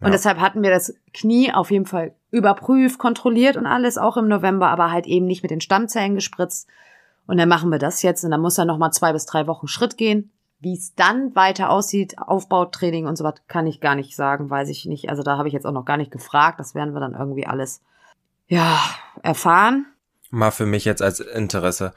Und 0.00 0.08
Ja. 0.08 0.10
deshalb 0.10 0.40
hatten 0.40 0.64
wir 0.64 0.70
das 0.70 0.96
Knie 1.14 1.52
auf 1.52 1.70
jeden 1.70 1.86
Fall 1.86 2.12
überprüft, 2.32 2.98
kontrolliert 2.98 3.56
und 3.56 3.66
alles, 3.66 3.98
auch 3.98 4.16
im 4.16 4.26
November, 4.26 4.66
aber 4.70 4.90
halt 4.90 5.06
eben 5.06 5.26
nicht 5.26 5.44
mit 5.44 5.52
den 5.52 5.60
Stammzellen 5.60 6.16
gespritzt. 6.16 6.66
Und 7.28 7.36
dann 7.36 7.48
machen 7.48 7.70
wir 7.70 7.78
das 7.78 8.02
jetzt 8.02 8.24
und 8.24 8.32
dann 8.32 8.40
muss 8.40 8.58
er 8.58 8.64
noch 8.64 8.78
mal 8.78 8.90
zwei 8.90 9.12
bis 9.12 9.26
drei 9.26 9.46
Wochen 9.46 9.68
Schritt 9.68 9.96
gehen. 9.96 10.32
Wie 10.58 10.74
es 10.74 10.92
dann 10.96 11.36
weiter 11.36 11.70
aussieht, 11.70 12.18
Aufbautraining 12.18 13.06
und 13.06 13.14
so 13.14 13.22
was, 13.22 13.34
kann 13.46 13.68
ich 13.68 13.80
gar 13.80 13.94
nicht 13.94 14.16
sagen, 14.16 14.50
weiß 14.50 14.70
ich 14.70 14.86
nicht. 14.86 15.08
Also 15.08 15.22
da 15.22 15.38
habe 15.38 15.46
ich 15.46 15.54
jetzt 15.54 15.66
auch 15.68 15.72
noch 15.72 15.84
gar 15.84 15.98
nicht 15.98 16.10
gefragt. 16.10 16.58
Das 16.58 16.74
werden 16.74 16.94
wir 16.94 17.00
dann 17.00 17.14
irgendwie 17.14 17.46
alles, 17.46 17.80
ja, 18.48 18.76
erfahren. 19.22 19.86
Mal 20.30 20.50
für 20.50 20.66
mich 20.66 20.84
jetzt 20.84 21.02
als 21.02 21.20
Interesse. 21.20 21.92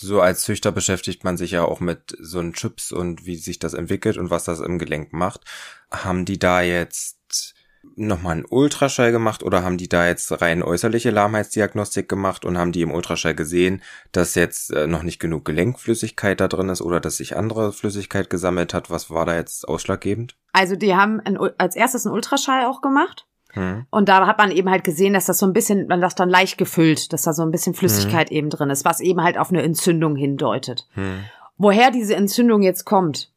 So 0.00 0.20
als 0.20 0.42
Züchter 0.42 0.72
beschäftigt 0.72 1.24
man 1.24 1.36
sich 1.36 1.52
ja 1.52 1.64
auch 1.64 1.80
mit 1.80 2.16
so 2.20 2.38
einen 2.38 2.52
Chips 2.52 2.92
und 2.92 3.26
wie 3.26 3.36
sich 3.36 3.58
das 3.58 3.74
entwickelt 3.74 4.16
und 4.16 4.30
was 4.30 4.44
das 4.44 4.60
im 4.60 4.78
Gelenk 4.78 5.12
macht. 5.12 5.42
Haben 5.90 6.24
die 6.24 6.38
da 6.38 6.62
jetzt 6.62 7.54
nochmal 7.96 8.32
einen 8.32 8.46
Ultraschall 8.48 9.12
gemacht 9.12 9.42
oder 9.42 9.64
haben 9.64 9.76
die 9.76 9.88
da 9.88 10.06
jetzt 10.06 10.40
rein 10.40 10.62
äußerliche 10.62 11.10
Lahmheitsdiagnostik 11.10 12.08
gemacht 12.08 12.44
und 12.44 12.58
haben 12.58 12.72
die 12.72 12.82
im 12.82 12.92
Ultraschall 12.92 13.34
gesehen, 13.34 13.82
dass 14.12 14.34
jetzt 14.34 14.72
äh, 14.72 14.86
noch 14.86 15.02
nicht 15.02 15.18
genug 15.18 15.44
Gelenkflüssigkeit 15.44 16.40
da 16.40 16.48
drin 16.48 16.68
ist 16.68 16.82
oder 16.82 17.00
dass 17.00 17.16
sich 17.16 17.36
andere 17.36 17.72
Flüssigkeit 17.72 18.30
gesammelt 18.30 18.74
hat? 18.74 18.90
Was 18.90 19.10
war 19.10 19.26
da 19.26 19.34
jetzt 19.34 19.66
ausschlaggebend? 19.68 20.36
Also 20.52 20.76
die 20.76 20.94
haben 20.94 21.20
ein, 21.20 21.38
als 21.58 21.76
erstes 21.76 22.06
einen 22.06 22.14
Ultraschall 22.14 22.66
auch 22.66 22.80
gemacht. 22.80 23.26
Hm. 23.58 23.86
Und 23.90 24.08
da 24.08 24.26
hat 24.26 24.38
man 24.38 24.50
eben 24.50 24.70
halt 24.70 24.84
gesehen, 24.84 25.14
dass 25.14 25.26
das 25.26 25.38
so 25.38 25.46
ein 25.46 25.52
bisschen, 25.52 25.86
man 25.88 26.00
das 26.00 26.14
dann 26.14 26.30
leicht 26.30 26.58
gefüllt, 26.58 27.12
dass 27.12 27.22
da 27.22 27.32
so 27.32 27.42
ein 27.42 27.50
bisschen 27.50 27.74
Flüssigkeit 27.74 28.30
eben 28.30 28.50
drin 28.50 28.70
ist, 28.70 28.84
was 28.84 29.00
eben 29.00 29.22
halt 29.22 29.38
auf 29.38 29.50
eine 29.50 29.62
Entzündung 29.62 30.16
hindeutet. 30.16 30.86
Hm. 30.94 31.24
Woher 31.56 31.90
diese 31.90 32.14
Entzündung 32.14 32.62
jetzt 32.62 32.84
kommt, 32.84 33.32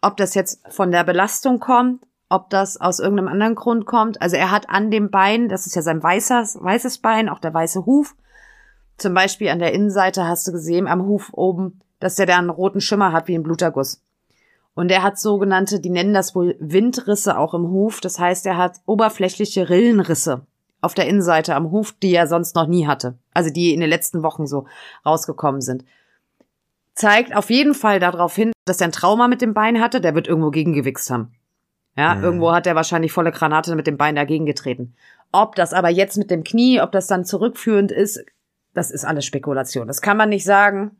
ob 0.00 0.16
das 0.16 0.34
jetzt 0.34 0.60
von 0.68 0.90
der 0.90 1.04
Belastung 1.04 1.60
kommt, 1.60 2.04
ob 2.28 2.50
das 2.50 2.80
aus 2.80 2.98
irgendeinem 2.98 3.28
anderen 3.28 3.54
Grund 3.54 3.86
kommt. 3.86 4.20
Also 4.20 4.36
er 4.36 4.50
hat 4.50 4.68
an 4.70 4.90
dem 4.90 5.10
Bein, 5.10 5.48
das 5.48 5.66
ist 5.66 5.76
ja 5.76 5.82
sein 5.82 6.02
weißes, 6.02 6.58
weißes 6.60 6.98
Bein, 6.98 7.28
auch 7.28 7.38
der 7.38 7.52
weiße 7.52 7.84
Huf. 7.86 8.16
Zum 8.96 9.14
Beispiel 9.14 9.50
an 9.50 9.58
der 9.58 9.72
Innenseite 9.72 10.26
hast 10.26 10.48
du 10.48 10.52
gesehen, 10.52 10.88
am 10.88 11.06
Huf 11.06 11.30
oben, 11.32 11.80
dass 12.00 12.16
der 12.16 12.26
da 12.26 12.38
einen 12.38 12.50
roten 12.50 12.80
Schimmer 12.80 13.12
hat 13.12 13.28
wie 13.28 13.34
ein 13.34 13.42
Bluterguss. 13.42 14.02
Und 14.74 14.90
er 14.90 15.02
hat 15.02 15.18
sogenannte, 15.18 15.80
die 15.80 15.90
nennen 15.90 16.14
das 16.14 16.34
wohl 16.34 16.56
Windrisse 16.58 17.36
auch 17.38 17.52
im 17.54 17.68
Huf. 17.70 18.00
Das 18.00 18.18
heißt, 18.18 18.46
er 18.46 18.56
hat 18.56 18.76
oberflächliche 18.86 19.68
Rillenrisse 19.68 20.46
auf 20.80 20.94
der 20.94 21.06
Innenseite 21.06 21.54
am 21.54 21.70
Huf, 21.70 21.92
die 22.02 22.14
er 22.14 22.26
sonst 22.26 22.56
noch 22.56 22.66
nie 22.66 22.86
hatte. 22.86 23.18
Also 23.34 23.50
die 23.50 23.74
in 23.74 23.80
den 23.80 23.90
letzten 23.90 24.22
Wochen 24.22 24.46
so 24.46 24.66
rausgekommen 25.04 25.60
sind. 25.60 25.84
Zeigt 26.94 27.34
auf 27.34 27.50
jeden 27.50 27.74
Fall 27.74 28.00
darauf 28.00 28.34
hin, 28.34 28.52
dass 28.64 28.80
er 28.80 28.88
ein 28.88 28.92
Trauma 28.92 29.28
mit 29.28 29.40
dem 29.42 29.54
Bein 29.54 29.80
hatte. 29.80 30.00
Der 30.00 30.14
wird 30.14 30.26
irgendwo 30.28 30.50
gegengewichst 30.50 31.10
haben. 31.10 31.32
Ja, 31.96 32.14
Mhm. 32.14 32.24
irgendwo 32.24 32.52
hat 32.52 32.66
er 32.66 32.74
wahrscheinlich 32.74 33.12
volle 33.12 33.32
Granate 33.32 33.74
mit 33.76 33.86
dem 33.86 33.98
Bein 33.98 34.14
dagegen 34.16 34.46
getreten. 34.46 34.94
Ob 35.30 35.54
das 35.54 35.72
aber 35.74 35.88
jetzt 35.90 36.16
mit 36.16 36.30
dem 36.30 36.44
Knie, 36.44 36.80
ob 36.80 36.92
das 36.92 37.06
dann 37.06 37.24
zurückführend 37.24 37.92
ist, 37.92 38.24
das 38.74 38.90
ist 38.90 39.04
alles 39.04 39.26
Spekulation. 39.26 39.86
Das 39.86 40.00
kann 40.00 40.16
man 40.16 40.30
nicht 40.30 40.44
sagen. 40.44 40.96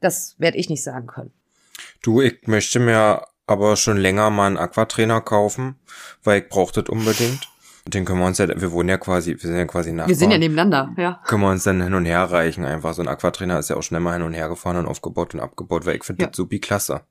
Das 0.00 0.34
werde 0.38 0.58
ich 0.58 0.68
nicht 0.68 0.82
sagen 0.82 1.06
können. 1.06 1.32
Du, 2.02 2.20
ich 2.20 2.46
möchte 2.46 2.78
mir 2.80 3.22
aber 3.46 3.76
schon 3.76 3.96
länger 3.96 4.30
mal 4.30 4.46
einen 4.48 4.56
Aquatrainer 4.58 5.20
kaufen, 5.20 5.76
weil 6.24 6.42
ich 6.42 6.48
brauche 6.48 6.72
das 6.80 6.88
unbedingt. 6.88 7.48
Den 7.88 8.04
können 8.04 8.18
wir 8.18 8.26
uns 8.26 8.38
ja, 8.38 8.48
wir 8.48 8.72
wohnen 8.72 8.88
ja 8.88 8.98
quasi, 8.98 9.30
wir 9.32 9.38
sind 9.38 9.56
ja 9.56 9.64
quasi 9.64 9.92
Nachbarn. 9.92 10.08
Wir 10.08 10.16
sind 10.16 10.32
ja 10.32 10.38
nebeneinander, 10.38 10.92
ja. 10.96 11.20
Können 11.24 11.42
wir 11.42 11.50
uns 11.50 11.62
dann 11.62 11.80
hin 11.80 11.94
und 11.94 12.04
her 12.04 12.24
reichen 12.24 12.64
einfach. 12.64 12.94
So 12.94 13.02
ein 13.02 13.06
Aquatrainer 13.08 13.60
ist 13.60 13.70
ja 13.70 13.76
auch 13.76 13.82
schnell 13.82 14.00
mal 14.00 14.14
hin 14.14 14.22
und 14.22 14.32
her 14.34 14.48
gefahren 14.48 14.76
und 14.78 14.86
aufgebaut 14.86 15.34
und 15.34 15.40
abgebaut, 15.40 15.86
weil 15.86 15.94
ich 15.96 16.02
finde 16.04 16.22
Ja. 16.22 16.28
das 16.28 16.36
supi 16.36 16.58
klasse. 16.58 17.02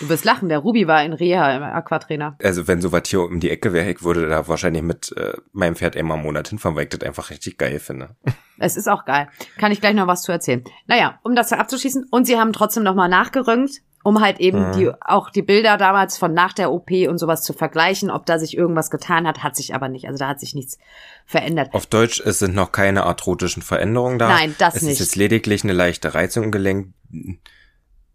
Du 0.00 0.08
wirst 0.08 0.24
lachen, 0.24 0.48
der 0.48 0.58
Ruby 0.58 0.86
war 0.86 1.04
in 1.04 1.12
Reha 1.12 1.54
im 1.56 1.62
Aquatrainer. 1.62 2.36
Also 2.42 2.66
wenn 2.66 2.80
sowas 2.80 3.02
hier 3.06 3.20
um 3.22 3.38
die 3.38 3.50
Ecke 3.50 3.72
wäre, 3.72 3.90
ich 3.90 4.02
würde 4.02 4.28
da 4.28 4.48
wahrscheinlich 4.48 4.82
mit 4.82 5.14
äh, 5.16 5.34
meinem 5.52 5.76
Pferd 5.76 5.96
einmal 5.96 6.16
im 6.16 6.24
Monat 6.24 6.48
hinfahren, 6.48 6.74
weil 6.76 6.84
ich 6.84 6.88
das 6.90 7.02
einfach 7.06 7.28
richtig 7.30 7.58
geil 7.58 7.78
finde. 7.78 8.16
Es 8.58 8.76
ist 8.76 8.88
auch 8.88 9.04
geil. 9.04 9.28
Kann 9.58 9.72
ich 9.72 9.80
gleich 9.80 9.94
noch 9.94 10.06
was 10.06 10.22
zu 10.22 10.32
erzählen. 10.32 10.64
Naja, 10.86 11.18
um 11.22 11.34
das 11.36 11.52
abzuschließen. 11.52 12.06
Und 12.10 12.26
sie 12.26 12.38
haben 12.38 12.52
trotzdem 12.54 12.82
nochmal 12.82 13.08
nachgerönt, 13.10 13.72
um 14.02 14.22
halt 14.22 14.40
eben 14.40 14.68
Mhm. 14.68 14.72
die, 14.72 14.90
auch 15.02 15.28
die 15.28 15.42
Bilder 15.42 15.76
damals 15.76 16.16
von 16.16 16.32
nach 16.32 16.54
der 16.54 16.72
OP 16.72 16.90
und 17.06 17.18
sowas 17.18 17.42
zu 17.42 17.52
vergleichen. 17.52 18.10
Ob 18.10 18.24
da 18.24 18.38
sich 18.38 18.56
irgendwas 18.56 18.90
getan 18.90 19.26
hat, 19.26 19.42
hat 19.42 19.54
sich 19.56 19.74
aber 19.74 19.88
nicht. 19.90 20.06
Also 20.06 20.18
da 20.18 20.28
hat 20.28 20.40
sich 20.40 20.54
nichts 20.54 20.78
verändert. 21.26 21.74
Auf 21.74 21.84
Deutsch, 21.86 22.20
es 22.24 22.38
sind 22.38 22.54
noch 22.54 22.72
keine 22.72 23.04
arthrotischen 23.04 23.62
Veränderungen 23.62 24.18
da. 24.18 24.28
Nein, 24.28 24.54
das 24.58 24.76
es 24.76 24.82
nicht. 24.82 24.92
ist 24.92 25.00
jetzt 25.00 25.16
lediglich 25.16 25.62
eine 25.62 25.74
leichte 25.74 26.14
Reizung 26.14 26.44
im 26.44 26.50
Gelenk. 26.52 26.94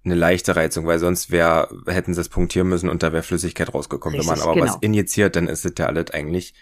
Eine 0.06 0.16
leichte 0.16 0.56
Reizung, 0.56 0.86
weil 0.86 1.00
sonst 1.00 1.32
wär, 1.32 1.68
hätten 1.88 2.14
sie 2.14 2.22
es 2.22 2.30
punktieren 2.30 2.70
müssen 2.70 2.90
und 2.90 3.02
da 3.04 3.12
wäre 3.12 3.24
Flüssigkeit 3.24 3.74
rausgekommen. 3.74 4.20
Wenn 4.20 4.26
man 4.26 4.36
Richtig, 4.36 4.50
aber 4.52 4.60
genau. 4.62 4.74
was 4.74 4.82
injiziert, 4.82 5.36
dann 5.36 5.48
ist 5.48 5.66
es 5.66 5.74
ja 5.78 5.88
alles 5.88 6.12
eigentlich 6.12 6.54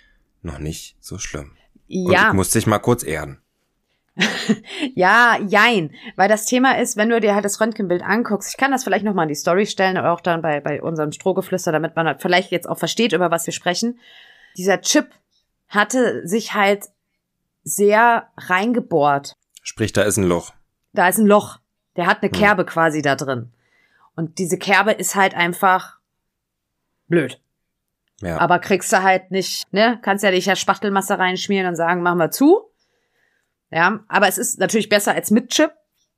noch 0.42 0.60
nicht 0.60 0.96
so 1.02 1.18
schlimm. 1.20 1.52
Und 1.90 2.12
Ja. 2.12 2.30
ich 2.30 2.34
musste 2.34 2.58
dich 2.58 2.68
mal 2.68 2.80
kurz 2.80 3.04
erden. 3.04 3.42
Ja, 4.96 5.38
jein. 5.48 5.92
Weil 6.16 6.30
das 6.30 6.46
Thema 6.46 6.78
ist, 6.78 6.98
wenn 6.98 7.10
du 7.10 7.20
dir 7.20 7.34
halt 7.34 7.46
das 7.46 7.60
Röntgenbild 7.60 8.04
anguckst, 8.04 8.50
ich 8.52 8.58
kann 8.58 8.72
das 8.72 8.84
vielleicht 8.84 9.06
nochmal 9.06 9.24
in 9.26 9.30
die 9.30 9.36
Story 9.36 9.66
stellen, 9.66 9.98
aber 9.98 10.12
auch 10.12 10.22
dann 10.22 10.42
bei, 10.42 10.60
bei 10.60 10.82
unserem 10.82 11.12
Strohgeflüster, 11.12 11.72
damit 11.72 11.96
man 11.96 12.06
halt 12.08 12.22
vielleicht 12.22 12.52
jetzt 12.52 12.68
auch 12.70 12.78
versteht, 12.78 13.14
über 13.14 13.32
was 13.32 13.46
wir 13.46 13.54
sprechen. 13.54 14.00
Dieser 14.58 14.82
Chip 14.82 15.10
hatte 15.68 16.28
sich 16.28 16.54
halt 16.54 16.86
sehr 17.64 18.30
reingebohrt. 18.38 19.36
Sprich, 19.64 19.94
da 19.94 20.04
ist 20.04 20.18
ein 20.18 20.26
Loch. 20.26 20.52
Da 20.94 21.08
ist 21.08 21.18
ein 21.18 21.26
Loch. 21.26 21.60
Der 21.96 22.08
hat 22.08 22.22
eine 22.22 22.32
Hm. 22.32 22.38
Kerbe 22.40 22.66
quasi 22.66 23.02
da 23.02 23.16
drin. 23.16 23.52
Und 24.16 24.38
diese 24.40 24.58
Kerbe 24.58 24.92
ist 24.92 25.16
halt 25.16 25.34
einfach 25.36 25.98
blöd. 27.08 27.40
Ja. 28.22 28.38
Aber 28.40 28.60
kriegst 28.60 28.92
du 28.94 29.02
halt 29.04 29.32
nicht, 29.32 29.72
ne? 29.74 30.00
Kannst 30.02 30.24
ja 30.24 30.32
dich 30.32 30.46
ja 30.46 30.56
Spachtelmasse 30.56 31.18
reinschmieren 31.20 31.68
und 31.68 31.76
sagen, 31.76 32.02
machen 32.02 32.20
wir 32.20 32.32
zu. 32.32 32.70
Ja, 33.72 34.00
aber 34.08 34.28
es 34.28 34.38
ist 34.38 34.60
natürlich 34.60 34.88
besser 34.88 35.14
als 35.14 35.32
mit 35.32 35.50
Chip, 35.50 35.72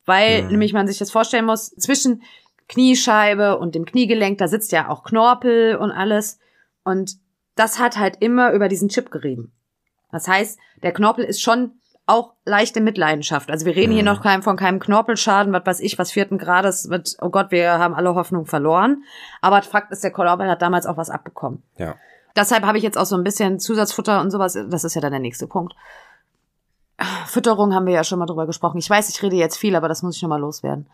weil 0.06 0.44
Mhm. 0.44 0.50
nämlich 0.50 0.74
man 0.74 0.88
sich 0.88 0.98
das 0.98 1.10
vorstellen 1.12 1.46
muss, 1.46 1.72
zwischen 1.72 2.22
Kniescheibe 2.68 3.58
und 3.58 3.76
dem 3.76 3.86
Kniegelenk, 3.86 4.38
da 4.40 4.48
sitzt 4.48 4.72
ja 4.72 4.90
auch 4.90 5.04
Knorpel 5.04 5.76
und 5.78 5.92
alles. 5.92 6.40
Und 6.84 7.18
das 7.56 7.80
hat 7.80 7.98
halt 7.98 8.18
immer 8.22 8.52
über 8.52 8.68
diesen 8.68 8.90
Chip 8.90 9.10
gerieben. 9.12 9.54
Das 10.12 10.28
heißt, 10.28 10.60
der 10.84 10.92
Knorpel 10.92 11.24
ist 11.26 11.42
schon 11.42 11.80
auch 12.08 12.34
leichte 12.46 12.82
Mitleidenschaft. 12.82 13.50
Also 13.50 13.66
wir 13.66 13.76
reden 13.76 13.92
hier 13.94 14.04
Mhm. 14.04 14.10
noch 14.10 14.22
kein, 14.22 14.44
von 14.44 14.58
keinem 14.58 14.80
Knorpelschaden, 14.80 15.52
was 15.54 15.66
weiß 15.66 15.80
ich, 15.80 15.98
was 15.98 16.12
vierten 16.12 16.38
Grades 16.38 16.90
wird, 16.90 17.16
oh 17.22 17.30
Gott, 17.30 17.50
wir 17.52 17.80
haben 17.80 17.96
alle 17.96 18.14
Hoffnung 18.14 18.46
verloren. 18.46 19.04
Aber 19.42 19.62
Fakt 19.64 19.92
ist, 19.92 20.04
der 20.04 20.12
Knorpel 20.12 20.50
hat 20.50 20.62
damals 20.62 20.86
auch 20.86 20.98
was 20.98 21.10
abbekommen. 21.10 21.64
ja. 21.78 21.96
Deshalb 22.38 22.66
habe 22.66 22.78
ich 22.78 22.84
jetzt 22.84 22.98
auch 22.98 23.06
so 23.06 23.16
ein 23.16 23.24
bisschen 23.24 23.62
Zusatzfutter 23.62 24.20
und 24.20 24.30
sowas. 24.30 24.58
Das 24.70 24.84
ist 24.84 24.94
ja 24.94 25.00
dann 25.00 25.12
der 25.14 25.22
nächste 25.22 25.48
Punkt. 25.48 25.74
Fütterung 27.28 27.74
haben 27.74 27.86
wir 27.86 27.94
ja 27.94 28.04
schon 28.04 28.20
mal 28.20 28.26
drüber 28.26 28.46
gesprochen. 28.46 28.78
Ich 28.78 28.90
weiß, 28.90 29.08
ich 29.10 29.22
rede 29.24 29.38
jetzt 29.38 29.58
viel, 29.58 29.76
aber 29.76 29.88
das 29.88 30.04
muss 30.04 30.18
ich 30.18 30.22
noch 30.22 30.28
mal 30.30 30.40
loswerden. 30.40 30.88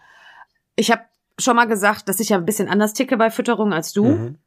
Ich 0.76 0.91
habe 0.91 1.02
schon 1.39 1.56
mal 1.56 1.65
gesagt, 1.67 2.08
dass 2.10 2.19
ich 2.19 2.30
ja 2.30 2.38
ein 2.38 2.45
bisschen 2.45 2.69
anders 2.69 2.93
ticke 2.93 3.17
bei 3.17 3.32
Fütterung 3.32 3.74
als 3.74 3.91
du, 3.93 4.06
Mhm. 4.06 4.38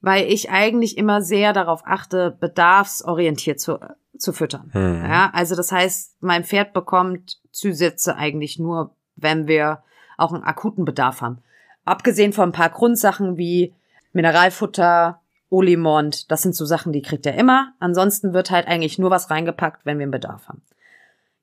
weil 0.00 0.26
ich 0.26 0.50
eigentlich 0.50 0.96
immer 0.96 1.22
sehr 1.22 1.52
darauf 1.52 1.82
achte, 1.84 2.36
bedarfsorientiert 2.38 3.58
zu, 3.60 3.78
zu 4.20 4.32
füttern. 4.32 4.70
Mhm. 4.74 5.04
Ja, 5.04 5.30
also 5.32 5.54
das 5.54 5.72
heißt, 5.72 6.16
mein 6.20 6.44
Pferd 6.44 6.72
bekommt 6.72 7.38
Zusätze 7.50 8.16
eigentlich 8.16 8.58
nur, 8.58 8.94
wenn 9.16 9.48
wir 9.48 9.82
auch 10.16 10.32
einen 10.32 10.44
akuten 10.44 10.84
Bedarf 10.84 11.20
haben. 11.20 11.38
Abgesehen 11.84 12.32
von 12.32 12.50
ein 12.50 12.52
paar 12.52 12.70
Grundsachen 12.70 13.36
wie 13.36 13.74
Mineralfutter, 14.12 15.20
Olimont, 15.50 16.30
das 16.30 16.42
sind 16.42 16.54
so 16.54 16.66
Sachen, 16.66 16.92
die 16.92 17.02
kriegt 17.02 17.24
er 17.24 17.34
immer. 17.34 17.72
Ansonsten 17.78 18.34
wird 18.34 18.50
halt 18.50 18.66
eigentlich 18.66 18.98
nur 18.98 19.10
was 19.10 19.30
reingepackt, 19.30 19.86
wenn 19.86 19.98
wir 19.98 20.04
einen 20.04 20.10
Bedarf 20.10 20.48
haben. 20.48 20.62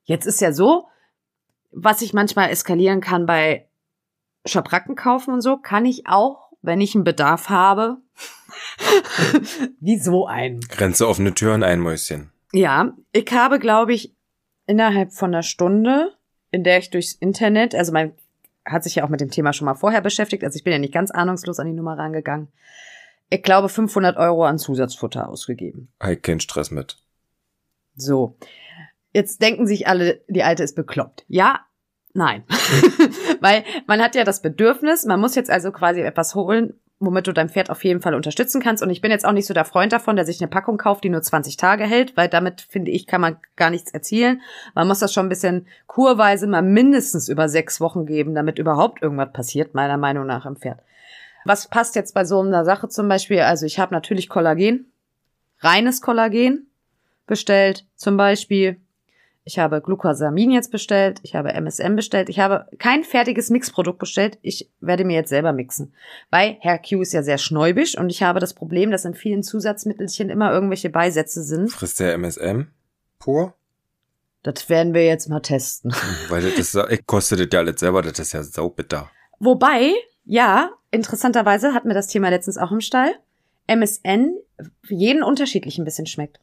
Jetzt 0.04 0.26
ist 0.26 0.40
ja 0.40 0.52
so, 0.52 0.86
was 1.72 2.02
ich 2.02 2.14
manchmal 2.14 2.50
eskalieren 2.50 3.00
kann 3.00 3.26
bei 3.26 3.66
Schabracken 4.44 4.94
kaufen 4.94 5.34
und 5.34 5.40
so, 5.40 5.56
kann 5.56 5.84
ich 5.84 6.06
auch, 6.06 6.52
wenn 6.62 6.80
ich 6.80 6.94
einen 6.94 7.04
Bedarf 7.04 7.48
habe, 7.48 7.98
wie 9.80 9.98
so 9.98 10.26
ein. 10.26 10.60
Grenze 10.60 11.08
offene 11.08 11.34
Tür 11.34 11.54
und 11.54 11.64
ein 11.64 11.80
Mäuschen. 11.80 12.30
Ja, 12.52 12.92
ich 13.12 13.30
habe, 13.32 13.58
glaube 13.58 13.94
ich, 13.94 14.14
innerhalb 14.66 15.12
von 15.12 15.30
einer 15.30 15.42
Stunde, 15.42 16.12
in 16.50 16.64
der 16.64 16.78
ich 16.78 16.90
durchs 16.90 17.12
Internet, 17.12 17.74
also 17.74 17.92
man 17.92 18.12
hat 18.64 18.84
sich 18.84 18.96
ja 18.96 19.04
auch 19.04 19.08
mit 19.08 19.20
dem 19.20 19.30
Thema 19.30 19.52
schon 19.52 19.66
mal 19.66 19.74
vorher 19.74 20.00
beschäftigt, 20.00 20.42
also 20.44 20.56
ich 20.56 20.64
bin 20.64 20.72
ja 20.72 20.78
nicht 20.78 20.94
ganz 20.94 21.10
ahnungslos 21.10 21.60
an 21.60 21.66
die 21.66 21.72
Nummer 21.72 21.96
rangegangen. 21.96 22.48
Ich 23.28 23.42
glaube, 23.42 23.68
500 23.68 24.16
Euro 24.16 24.44
an 24.44 24.58
Zusatzfutter 24.58 25.28
ausgegeben. 25.28 25.88
Halt 26.00 26.22
keinen 26.22 26.40
Stress 26.40 26.70
mit. 26.70 26.98
So. 27.96 28.36
Jetzt 29.12 29.40
denken 29.42 29.66
sich 29.66 29.88
alle, 29.88 30.22
die 30.28 30.42
Alte 30.42 30.62
ist 30.62 30.76
bekloppt. 30.76 31.24
Ja, 31.28 31.60
nein. 32.12 32.44
Weil 33.40 33.64
man 33.86 34.00
hat 34.00 34.14
ja 34.14 34.24
das 34.24 34.42
Bedürfnis, 34.42 35.04
man 35.06 35.20
muss 35.20 35.34
jetzt 35.34 35.50
also 35.50 35.72
quasi 35.72 36.02
etwas 36.02 36.34
holen, 36.34 36.78
womit 36.98 37.26
du 37.26 37.32
dein 37.32 37.50
Pferd 37.50 37.68
auf 37.68 37.84
jeden 37.84 38.00
Fall 38.00 38.14
unterstützen 38.14 38.62
kannst. 38.62 38.82
Und 38.82 38.90
ich 38.90 39.00
bin 39.00 39.10
jetzt 39.10 39.26
auch 39.26 39.32
nicht 39.32 39.46
so 39.46 39.54
der 39.54 39.64
Freund 39.64 39.92
davon, 39.92 40.16
der 40.16 40.24
sich 40.24 40.40
eine 40.40 40.48
Packung 40.48 40.78
kauft, 40.78 41.04
die 41.04 41.10
nur 41.10 41.20
20 41.20 41.56
Tage 41.56 41.84
hält, 41.84 42.16
weil 42.16 42.28
damit, 42.28 42.62
finde 42.62 42.90
ich, 42.90 43.06
kann 43.06 43.20
man 43.20 43.36
gar 43.56 43.70
nichts 43.70 43.92
erzielen. 43.92 44.40
Man 44.74 44.88
muss 44.88 45.00
das 45.00 45.12
schon 45.12 45.26
ein 45.26 45.30
bisschen 45.30 45.66
kurweise 45.86 46.46
mal 46.46 46.62
mindestens 46.62 47.28
über 47.28 47.48
sechs 47.48 47.80
Wochen 47.80 48.06
geben, 48.06 48.34
damit 48.34 48.58
überhaupt 48.58 49.02
irgendwas 49.02 49.32
passiert, 49.32 49.74
meiner 49.74 49.98
Meinung 49.98 50.26
nach 50.26 50.46
im 50.46 50.56
Pferd. 50.56 50.80
Was 51.44 51.68
passt 51.68 51.94
jetzt 51.96 52.14
bei 52.14 52.24
so 52.24 52.40
einer 52.40 52.64
Sache 52.64 52.88
zum 52.88 53.08
Beispiel? 53.08 53.40
Also 53.40 53.66
ich 53.66 53.78
habe 53.78 53.94
natürlich 53.94 54.28
Kollagen, 54.28 54.90
reines 55.60 56.00
Kollagen 56.00 56.66
bestellt, 57.26 57.84
zum 57.94 58.16
Beispiel 58.16 58.80
ich 59.46 59.60
habe 59.60 59.80
Glucosamin 59.80 60.50
jetzt 60.50 60.72
bestellt, 60.72 61.20
ich 61.22 61.36
habe 61.36 61.54
MSM 61.54 61.94
bestellt, 61.94 62.28
ich 62.28 62.40
habe 62.40 62.66
kein 62.80 63.04
fertiges 63.04 63.48
Mixprodukt 63.48 64.00
bestellt, 64.00 64.38
ich 64.42 64.68
werde 64.80 65.04
mir 65.04 65.14
jetzt 65.14 65.28
selber 65.28 65.52
mixen. 65.52 65.94
Weil 66.30 66.56
Herr 66.60 66.80
Q 66.80 67.00
ist 67.00 67.12
ja 67.12 67.22
sehr 67.22 67.38
schnäubisch 67.38 67.96
und 67.96 68.10
ich 68.10 68.24
habe 68.24 68.40
das 68.40 68.54
Problem, 68.54 68.90
dass 68.90 69.04
in 69.04 69.14
vielen 69.14 69.44
Zusatzmittelchen 69.44 70.30
immer 70.30 70.50
irgendwelche 70.50 70.90
Beisätze 70.90 71.44
sind. 71.44 71.70
Frisst 71.70 72.00
der 72.00 72.14
MSM 72.14 72.72
pur? 73.20 73.54
Das 74.42 74.68
werden 74.68 74.94
wir 74.94 75.06
jetzt 75.06 75.28
mal 75.28 75.40
testen. 75.40 75.94
Weil 76.28 76.50
das, 76.50 76.72
das 76.72 76.98
kostet 77.06 77.38
das 77.38 77.46
ja 77.52 77.60
alles 77.60 77.78
selber, 77.78 78.02
das 78.02 78.18
ist 78.18 78.32
ja 78.32 78.42
saubitter. 78.42 79.12
Wobei, 79.38 79.92
ja, 80.24 80.72
interessanterweise 80.90 81.72
hat 81.72 81.84
mir 81.84 81.94
das 81.94 82.08
Thema 82.08 82.30
letztens 82.30 82.58
auch 82.58 82.72
im 82.72 82.80
Stall, 82.80 83.14
MSN 83.68 84.34
für 84.82 84.94
jeden 84.94 85.22
unterschiedlich 85.22 85.78
ein 85.78 85.84
bisschen 85.84 86.06
schmeckt. 86.06 86.40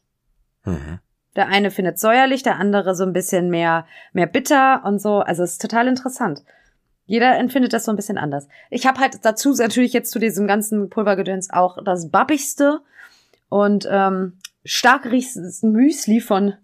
Mhm. 0.64 1.00
Der 1.36 1.48
eine 1.48 1.70
findet 1.70 1.98
säuerlich, 1.98 2.42
der 2.42 2.58
andere 2.58 2.94
so 2.94 3.04
ein 3.04 3.12
bisschen 3.12 3.50
mehr, 3.50 3.86
mehr 4.12 4.26
bitter 4.26 4.82
und 4.84 5.00
so. 5.00 5.18
Also 5.18 5.42
es 5.42 5.52
ist 5.52 5.62
total 5.62 5.88
interessant. 5.88 6.42
Jeder 7.06 7.38
empfindet 7.38 7.72
das 7.72 7.84
so 7.84 7.92
ein 7.92 7.96
bisschen 7.96 8.18
anders. 8.18 8.48
Ich 8.70 8.86
habe 8.86 9.00
halt 9.00 9.24
dazu 9.24 9.52
natürlich 9.54 9.92
jetzt 9.92 10.10
zu 10.10 10.18
diesem 10.18 10.46
ganzen 10.46 10.88
Pulvergedöns 10.88 11.50
auch 11.50 11.82
das 11.84 12.10
babbigste 12.10 12.80
und 13.48 13.86
ähm, 13.90 14.38
stark 14.64 15.06
riechende 15.06 15.50
Müsli 15.62 16.20
von 16.20 16.54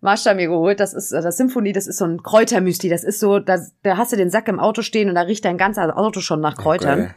Marsha 0.00 0.34
mir 0.34 0.46
geholt. 0.46 0.78
Das 0.78 0.94
ist 0.94 1.12
äh, 1.12 1.20
das 1.20 1.36
Symphonie, 1.36 1.72
das 1.72 1.86
ist 1.86 1.98
so 1.98 2.04
ein 2.04 2.22
Kräutermüsli. 2.22 2.88
Das 2.88 3.02
ist 3.02 3.18
so, 3.18 3.40
da, 3.40 3.58
da 3.82 3.96
hast 3.96 4.12
du 4.12 4.16
den 4.16 4.30
Sack 4.30 4.48
im 4.48 4.60
Auto 4.60 4.82
stehen 4.82 5.08
und 5.08 5.16
da 5.16 5.22
riecht 5.22 5.44
dein 5.44 5.58
ganzes 5.58 5.82
Auto 5.90 6.20
schon 6.20 6.40
nach 6.40 6.56
Kräutern. 6.56 7.00
Okay. 7.00 7.14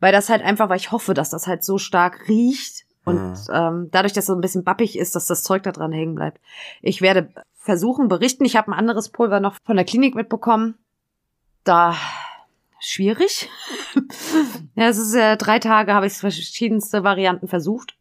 Weil 0.00 0.12
das 0.12 0.28
halt 0.28 0.42
einfach, 0.42 0.68
weil 0.68 0.78
ich 0.78 0.92
hoffe, 0.92 1.14
dass 1.14 1.30
das 1.30 1.46
halt 1.46 1.62
so 1.62 1.78
stark 1.78 2.28
riecht 2.28 2.84
und 3.08 3.30
mhm. 3.30 3.36
ähm, 3.52 3.88
dadurch, 3.90 4.12
dass 4.12 4.24
es 4.24 4.26
so 4.26 4.34
ein 4.34 4.40
bisschen 4.40 4.64
bappig 4.64 4.98
ist, 4.98 5.14
dass 5.16 5.26
das 5.26 5.42
Zeug 5.42 5.62
da 5.62 5.72
dran 5.72 5.92
hängen 5.92 6.14
bleibt. 6.14 6.40
Ich 6.82 7.02
werde 7.02 7.30
versuchen, 7.54 8.08
berichten. 8.08 8.44
Ich 8.44 8.56
habe 8.56 8.70
ein 8.70 8.78
anderes 8.78 9.10
Pulver 9.10 9.40
noch 9.40 9.56
von 9.64 9.76
der 9.76 9.84
Klinik 9.84 10.14
mitbekommen. 10.14 10.76
Da 11.64 11.96
schwierig. 12.80 13.50
ja, 14.74 14.88
es 14.88 14.98
ist 14.98 15.14
ja 15.14 15.36
drei 15.36 15.58
Tage, 15.58 15.92
habe 15.94 16.06
ich 16.06 16.14
verschiedenste 16.14 17.04
Varianten 17.04 17.48
versucht. 17.48 17.96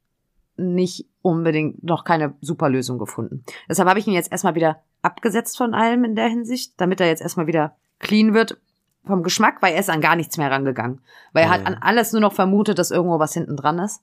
Nicht 0.55 1.05
unbedingt 1.21 1.83
noch 1.83 2.03
keine 2.03 2.33
super 2.41 2.69
Lösung 2.69 2.97
gefunden. 2.97 3.43
Deshalb 3.69 3.89
habe 3.89 3.99
ich 3.99 4.07
ihn 4.07 4.13
jetzt 4.13 4.31
erstmal 4.31 4.55
wieder 4.55 4.81
abgesetzt 5.01 5.57
von 5.57 5.73
allem 5.73 6.03
in 6.03 6.15
der 6.15 6.29
Hinsicht, 6.29 6.73
damit 6.77 6.99
er 6.99 7.07
jetzt 7.07 7.21
erstmal 7.21 7.47
wieder 7.47 7.75
clean 7.99 8.33
wird 8.33 8.57
vom 9.05 9.23
Geschmack, 9.23 9.61
weil 9.61 9.73
er 9.73 9.79
ist 9.79 9.89
an 9.89 10.01
gar 10.01 10.15
nichts 10.15 10.37
mehr 10.37 10.51
rangegangen. 10.51 11.01
Weil 11.33 11.43
er 11.43 11.49
mhm. 11.49 11.53
hat 11.53 11.65
an 11.65 11.77
alles 11.81 12.11
nur 12.11 12.21
noch 12.21 12.33
vermutet, 12.33 12.79
dass 12.79 12.91
irgendwo 12.91 13.19
was 13.19 13.33
hinten 13.33 13.55
dran 13.55 13.79
ist. 13.79 14.01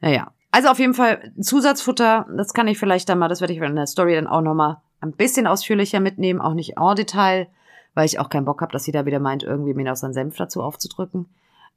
Naja. 0.00 0.32
Also 0.52 0.68
auf 0.68 0.78
jeden 0.78 0.94
Fall 0.94 1.32
Zusatzfutter, 1.40 2.26
das 2.36 2.52
kann 2.52 2.66
ich 2.66 2.78
vielleicht 2.78 3.08
dann 3.08 3.18
mal, 3.18 3.28
das 3.28 3.40
werde 3.40 3.52
ich 3.52 3.60
in 3.60 3.76
der 3.76 3.86
Story 3.86 4.14
dann 4.14 4.26
auch 4.26 4.40
nochmal 4.40 4.78
ein 5.00 5.12
bisschen 5.12 5.46
ausführlicher 5.46 6.00
mitnehmen, 6.00 6.40
auch 6.40 6.54
nicht 6.54 6.76
en 6.76 6.96
Detail, 6.96 7.46
weil 7.94 8.06
ich 8.06 8.18
auch 8.18 8.28
keinen 8.28 8.44
Bock 8.44 8.60
habe, 8.60 8.72
dass 8.72 8.86
jeder 8.86 9.06
wieder 9.06 9.20
meint, 9.20 9.42
irgendwie 9.42 9.74
mir 9.74 9.84
noch 9.84 9.96
seinen 9.96 10.12
Senf 10.12 10.36
dazu 10.36 10.62
aufzudrücken. 10.62 11.28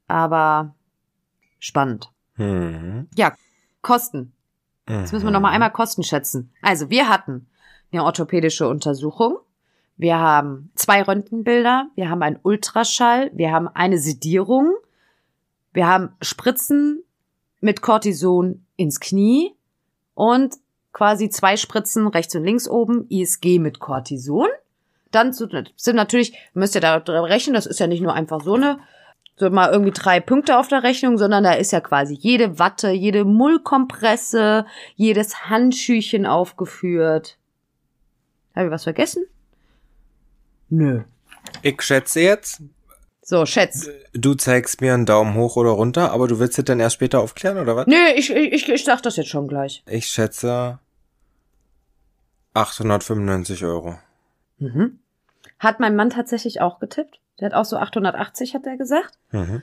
Aber 0.08 0.74
spannend. 1.60 2.10
Mhm. 2.36 3.08
Ja, 3.14 3.32
Kosten. 3.80 4.32
Jetzt 4.88 5.12
müssen 5.12 5.24
wir 5.24 5.30
nochmal 5.30 5.52
mhm. 5.52 5.54
einmal 5.54 5.72
Kosten 5.72 6.02
schätzen. 6.02 6.52
Also 6.60 6.90
wir 6.90 7.08
hatten 7.08 7.46
eine 7.92 8.04
orthopädische 8.04 8.68
Untersuchung. 8.68 9.38
Wir 9.96 10.18
haben 10.18 10.70
zwei 10.74 11.02
Röntgenbilder, 11.02 11.88
wir 11.94 12.10
haben 12.10 12.22
einen 12.22 12.40
Ultraschall, 12.42 13.30
wir 13.32 13.52
haben 13.52 13.68
eine 13.68 13.98
Sedierung, 13.98 14.74
wir 15.72 15.86
haben 15.86 16.10
Spritzen 16.20 17.04
mit 17.64 17.80
Cortison 17.80 18.64
ins 18.76 19.00
Knie 19.00 19.54
und 20.12 20.54
quasi 20.92 21.30
zwei 21.30 21.56
Spritzen 21.56 22.06
rechts 22.06 22.34
und 22.36 22.44
links 22.44 22.68
oben, 22.68 23.06
ISG 23.08 23.58
mit 23.58 23.80
Cortison. 23.80 24.48
Dann 25.10 25.32
sind 25.32 25.96
natürlich, 25.96 26.36
müsst 26.52 26.74
ihr 26.74 26.82
da 26.82 26.96
rechnen, 26.96 27.54
das 27.54 27.64
ist 27.64 27.80
ja 27.80 27.86
nicht 27.86 28.02
nur 28.02 28.12
einfach 28.12 28.42
so 28.42 28.54
eine, 28.54 28.80
so 29.36 29.48
mal 29.48 29.72
irgendwie 29.72 29.92
drei 29.92 30.20
Punkte 30.20 30.58
auf 30.58 30.68
der 30.68 30.82
Rechnung, 30.82 31.16
sondern 31.16 31.42
da 31.42 31.54
ist 31.54 31.72
ja 31.72 31.80
quasi 31.80 32.14
jede 32.14 32.58
Watte, 32.58 32.90
jede 32.90 33.24
Mullkompresse, 33.24 34.66
jedes 34.94 35.48
Handschüchen 35.48 36.26
aufgeführt. 36.26 37.38
Habe 38.54 38.66
ich 38.66 38.72
was 38.72 38.84
vergessen? 38.84 39.24
Nö. 40.68 41.02
Ich 41.62 41.80
schätze 41.80 42.20
jetzt, 42.20 42.60
so, 43.24 43.46
schätz. 43.46 43.88
Du 44.12 44.34
zeigst 44.34 44.82
mir 44.82 44.92
einen 44.92 45.06
Daumen 45.06 45.34
hoch 45.34 45.56
oder 45.56 45.70
runter, 45.70 46.12
aber 46.12 46.28
du 46.28 46.38
willst 46.38 46.58
es 46.58 46.64
dann 46.66 46.78
erst 46.78 46.96
später 46.96 47.20
aufklären, 47.20 47.56
oder 47.56 47.74
was? 47.74 47.86
Nö, 47.86 47.96
ich, 48.14 48.30
ich, 48.30 48.68
ich 48.68 48.84
sag 48.84 49.02
das 49.02 49.16
jetzt 49.16 49.30
schon 49.30 49.48
gleich. 49.48 49.82
Ich 49.86 50.08
schätze 50.08 50.78
895 52.52 53.64
Euro. 53.64 53.98
Mhm. 54.58 54.98
Hat 55.58 55.80
mein 55.80 55.96
Mann 55.96 56.10
tatsächlich 56.10 56.60
auch 56.60 56.80
getippt. 56.80 57.18
Der 57.40 57.46
hat 57.46 57.54
auch 57.54 57.64
so 57.64 57.78
880, 57.78 58.54
hat 58.54 58.66
er 58.66 58.76
gesagt. 58.76 59.14
Mhm. 59.32 59.62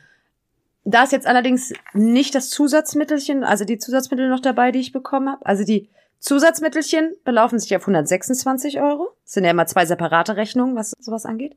Da 0.83 1.03
ist 1.03 1.11
jetzt 1.11 1.27
allerdings 1.27 1.71
nicht 1.93 2.33
das 2.33 2.49
Zusatzmittelchen, 2.49 3.43
also 3.43 3.63
die 3.65 3.77
Zusatzmittel 3.77 4.27
noch 4.27 4.39
dabei, 4.39 4.71
die 4.71 4.79
ich 4.79 4.91
bekommen 4.91 5.29
habe. 5.29 5.45
Also 5.45 5.63
die 5.63 5.87
Zusatzmittelchen 6.19 7.15
belaufen 7.23 7.59
sich 7.59 7.75
auf 7.75 7.83
126 7.83 8.81
Euro. 8.81 9.15
Das 9.23 9.33
sind 9.33 9.43
ja 9.43 9.51
immer 9.51 9.67
zwei 9.67 9.85
separate 9.85 10.35
Rechnungen, 10.35 10.75
was 10.75 10.95
sowas 10.99 11.27
angeht. 11.27 11.55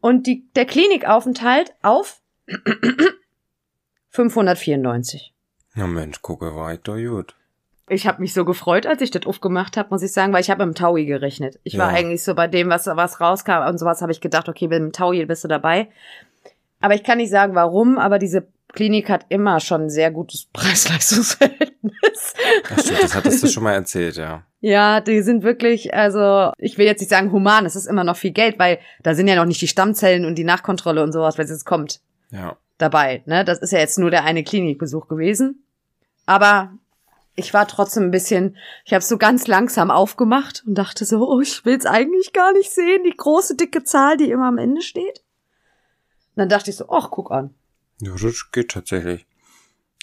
Und 0.00 0.26
die, 0.26 0.46
der 0.54 0.64
Klinikaufenthalt 0.64 1.74
auf 1.82 2.20
594. 4.10 5.34
Na 5.74 5.86
Mensch, 5.86 6.22
gucke, 6.22 6.54
war 6.54 6.72
ich 6.74 6.80
doch 6.80 6.96
gut. 6.96 7.34
Ich 7.90 8.06
habe 8.06 8.20
mich 8.20 8.34
so 8.34 8.44
gefreut, 8.44 8.86
als 8.86 9.00
ich 9.00 9.10
das 9.10 9.26
aufgemacht 9.26 9.76
habe, 9.76 9.88
muss 9.90 10.02
ich 10.02 10.12
sagen, 10.12 10.32
weil 10.32 10.42
ich 10.42 10.50
habe 10.50 10.62
im 10.62 10.74
Taui 10.74 11.06
gerechnet. 11.06 11.58
Ich 11.62 11.74
ja. 11.74 11.80
war 11.80 11.88
eigentlich 11.88 12.22
so 12.22 12.34
bei 12.34 12.46
dem, 12.46 12.68
was, 12.68 12.86
was 12.86 13.20
rauskam 13.20 13.66
und 13.66 13.78
sowas, 13.78 14.02
habe 14.02 14.12
ich 14.12 14.20
gedacht, 14.20 14.48
okay, 14.48 14.68
mit 14.68 14.78
dem 14.78 14.92
Taui 14.92 15.24
bist 15.24 15.44
du 15.44 15.48
dabei. 15.48 15.88
Aber 16.80 16.94
ich 16.94 17.02
kann 17.02 17.18
nicht 17.18 17.30
sagen, 17.30 17.54
warum, 17.54 17.98
aber 17.98 18.18
diese 18.18 18.46
Klinik 18.72 19.08
hat 19.08 19.26
immer 19.28 19.60
schon 19.60 19.82
ein 19.82 19.90
sehr 19.90 20.10
gutes 20.10 20.46
Preis-Leistungs-Verhältnis. 20.52 22.34
Das, 22.68 22.84
stimmt, 22.84 23.02
das 23.02 23.14
hattest 23.14 23.42
du 23.42 23.48
schon 23.48 23.62
mal 23.62 23.74
erzählt, 23.74 24.16
ja. 24.16 24.44
Ja, 24.60 25.00
die 25.00 25.22
sind 25.22 25.44
wirklich, 25.44 25.94
also 25.94 26.52
ich 26.58 26.78
will 26.78 26.86
jetzt 26.86 27.00
nicht 27.00 27.10
sagen 27.10 27.30
human, 27.30 27.64
es 27.64 27.76
ist 27.76 27.86
immer 27.86 28.04
noch 28.04 28.16
viel 28.16 28.32
Geld, 28.32 28.58
weil 28.58 28.78
da 29.02 29.14
sind 29.14 29.28
ja 29.28 29.36
noch 29.36 29.44
nicht 29.44 29.60
die 29.60 29.68
Stammzellen 29.68 30.24
und 30.24 30.34
die 30.34 30.44
Nachkontrolle 30.44 31.02
und 31.02 31.12
sowas, 31.12 31.38
wenn 31.38 31.46
es 31.46 31.64
kommt. 31.64 32.00
Ja. 32.30 32.56
Dabei, 32.76 33.22
ne? 33.26 33.44
Das 33.44 33.58
ist 33.58 33.72
ja 33.72 33.78
jetzt 33.78 33.98
nur 33.98 34.10
der 34.10 34.24
eine 34.24 34.44
Klinikbesuch 34.44 35.08
gewesen. 35.08 35.64
Aber 36.26 36.72
ich 37.38 37.54
war 37.54 37.68
trotzdem 37.68 38.04
ein 38.04 38.10
bisschen, 38.10 38.56
ich 38.84 38.92
habe 38.92 39.04
so 39.04 39.16
ganz 39.16 39.46
langsam 39.46 39.90
aufgemacht 39.90 40.64
und 40.66 40.74
dachte 40.74 41.04
so, 41.04 41.28
oh, 41.28 41.40
ich 41.40 41.64
will's 41.64 41.86
eigentlich 41.86 42.32
gar 42.32 42.52
nicht 42.52 42.70
sehen, 42.70 43.04
die 43.04 43.16
große 43.16 43.56
dicke 43.56 43.84
Zahl, 43.84 44.16
die 44.16 44.30
immer 44.30 44.46
am 44.46 44.58
Ende 44.58 44.82
steht. 44.82 45.22
Und 46.34 46.40
dann 46.40 46.48
dachte 46.48 46.70
ich 46.70 46.76
so, 46.76 46.88
ach, 46.90 47.10
guck 47.10 47.30
an. 47.30 47.54
Ja, 48.00 48.12
das 48.12 48.50
geht 48.52 48.70
tatsächlich. 48.70 49.26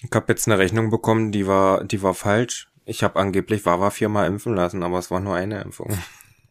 Ich 0.02 0.10
habe 0.14 0.32
jetzt 0.32 0.46
eine 0.46 0.58
Rechnung 0.58 0.90
bekommen, 0.90 1.32
die 1.32 1.46
war, 1.46 1.84
die 1.84 2.02
war 2.02 2.14
falsch. 2.14 2.68
Ich 2.84 3.02
habe 3.02 3.18
angeblich 3.18 3.66
Wawa 3.66 3.90
viermal 3.90 4.26
impfen 4.26 4.54
lassen, 4.54 4.82
aber 4.82 4.98
es 4.98 5.10
war 5.10 5.20
nur 5.20 5.34
eine 5.34 5.62
Impfung. 5.62 5.98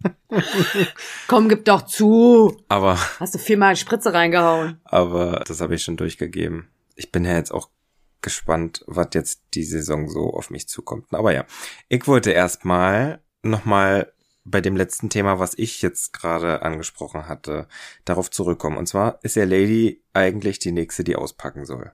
Komm, 1.28 1.50
gib 1.50 1.66
doch 1.66 1.84
zu. 1.84 2.62
Aber. 2.68 3.00
Hast 3.20 3.36
du 3.36 3.40
viermal 3.40 3.76
Spritze 3.76 4.14
reingehauen? 4.14 4.80
Aber 4.84 5.44
das 5.48 5.62
habe 5.62 5.76
ich 5.76 5.84
schon 5.84 5.98
durchgegeben. 5.98 6.68
Ich 6.96 7.12
bin 7.12 7.26
ja 7.26 7.36
jetzt 7.36 7.52
auch 7.52 7.70
gespannt, 8.22 8.84
was 8.88 9.10
jetzt 9.14 9.44
die 9.54 9.64
Saison 9.64 10.10
so 10.10 10.34
auf 10.34 10.50
mich 10.50 10.68
zukommt. 10.68 11.06
Aber 11.12 11.32
ja, 11.32 11.46
ich 11.90 12.08
wollte 12.08 12.32
erstmal 12.32 13.22
nochmal 13.44 14.12
bei 14.46 14.62
dem 14.62 14.78
letzten 14.78 15.10
Thema, 15.10 15.40
was 15.40 15.58
ich 15.58 15.82
jetzt 15.82 16.14
gerade 16.14 16.62
angesprochen 16.62 17.28
hatte, 17.28 17.68
darauf 18.06 18.30
zurückkommen. 18.30 18.78
Und 18.78 18.88
zwar 18.88 19.20
ist 19.24 19.36
ja 19.36 19.44
Lady 19.44 20.04
eigentlich 20.14 20.60
die 20.60 20.72
nächste, 20.72 21.04
die 21.04 21.16
auspacken 21.16 21.66
soll. 21.66 21.92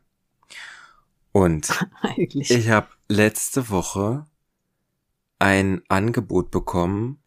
Und 1.31 1.69
ich 2.17 2.69
habe 2.69 2.87
letzte 3.07 3.69
Woche 3.69 4.27
ein 5.39 5.81
Angebot 5.87 6.51
bekommen, 6.51 7.23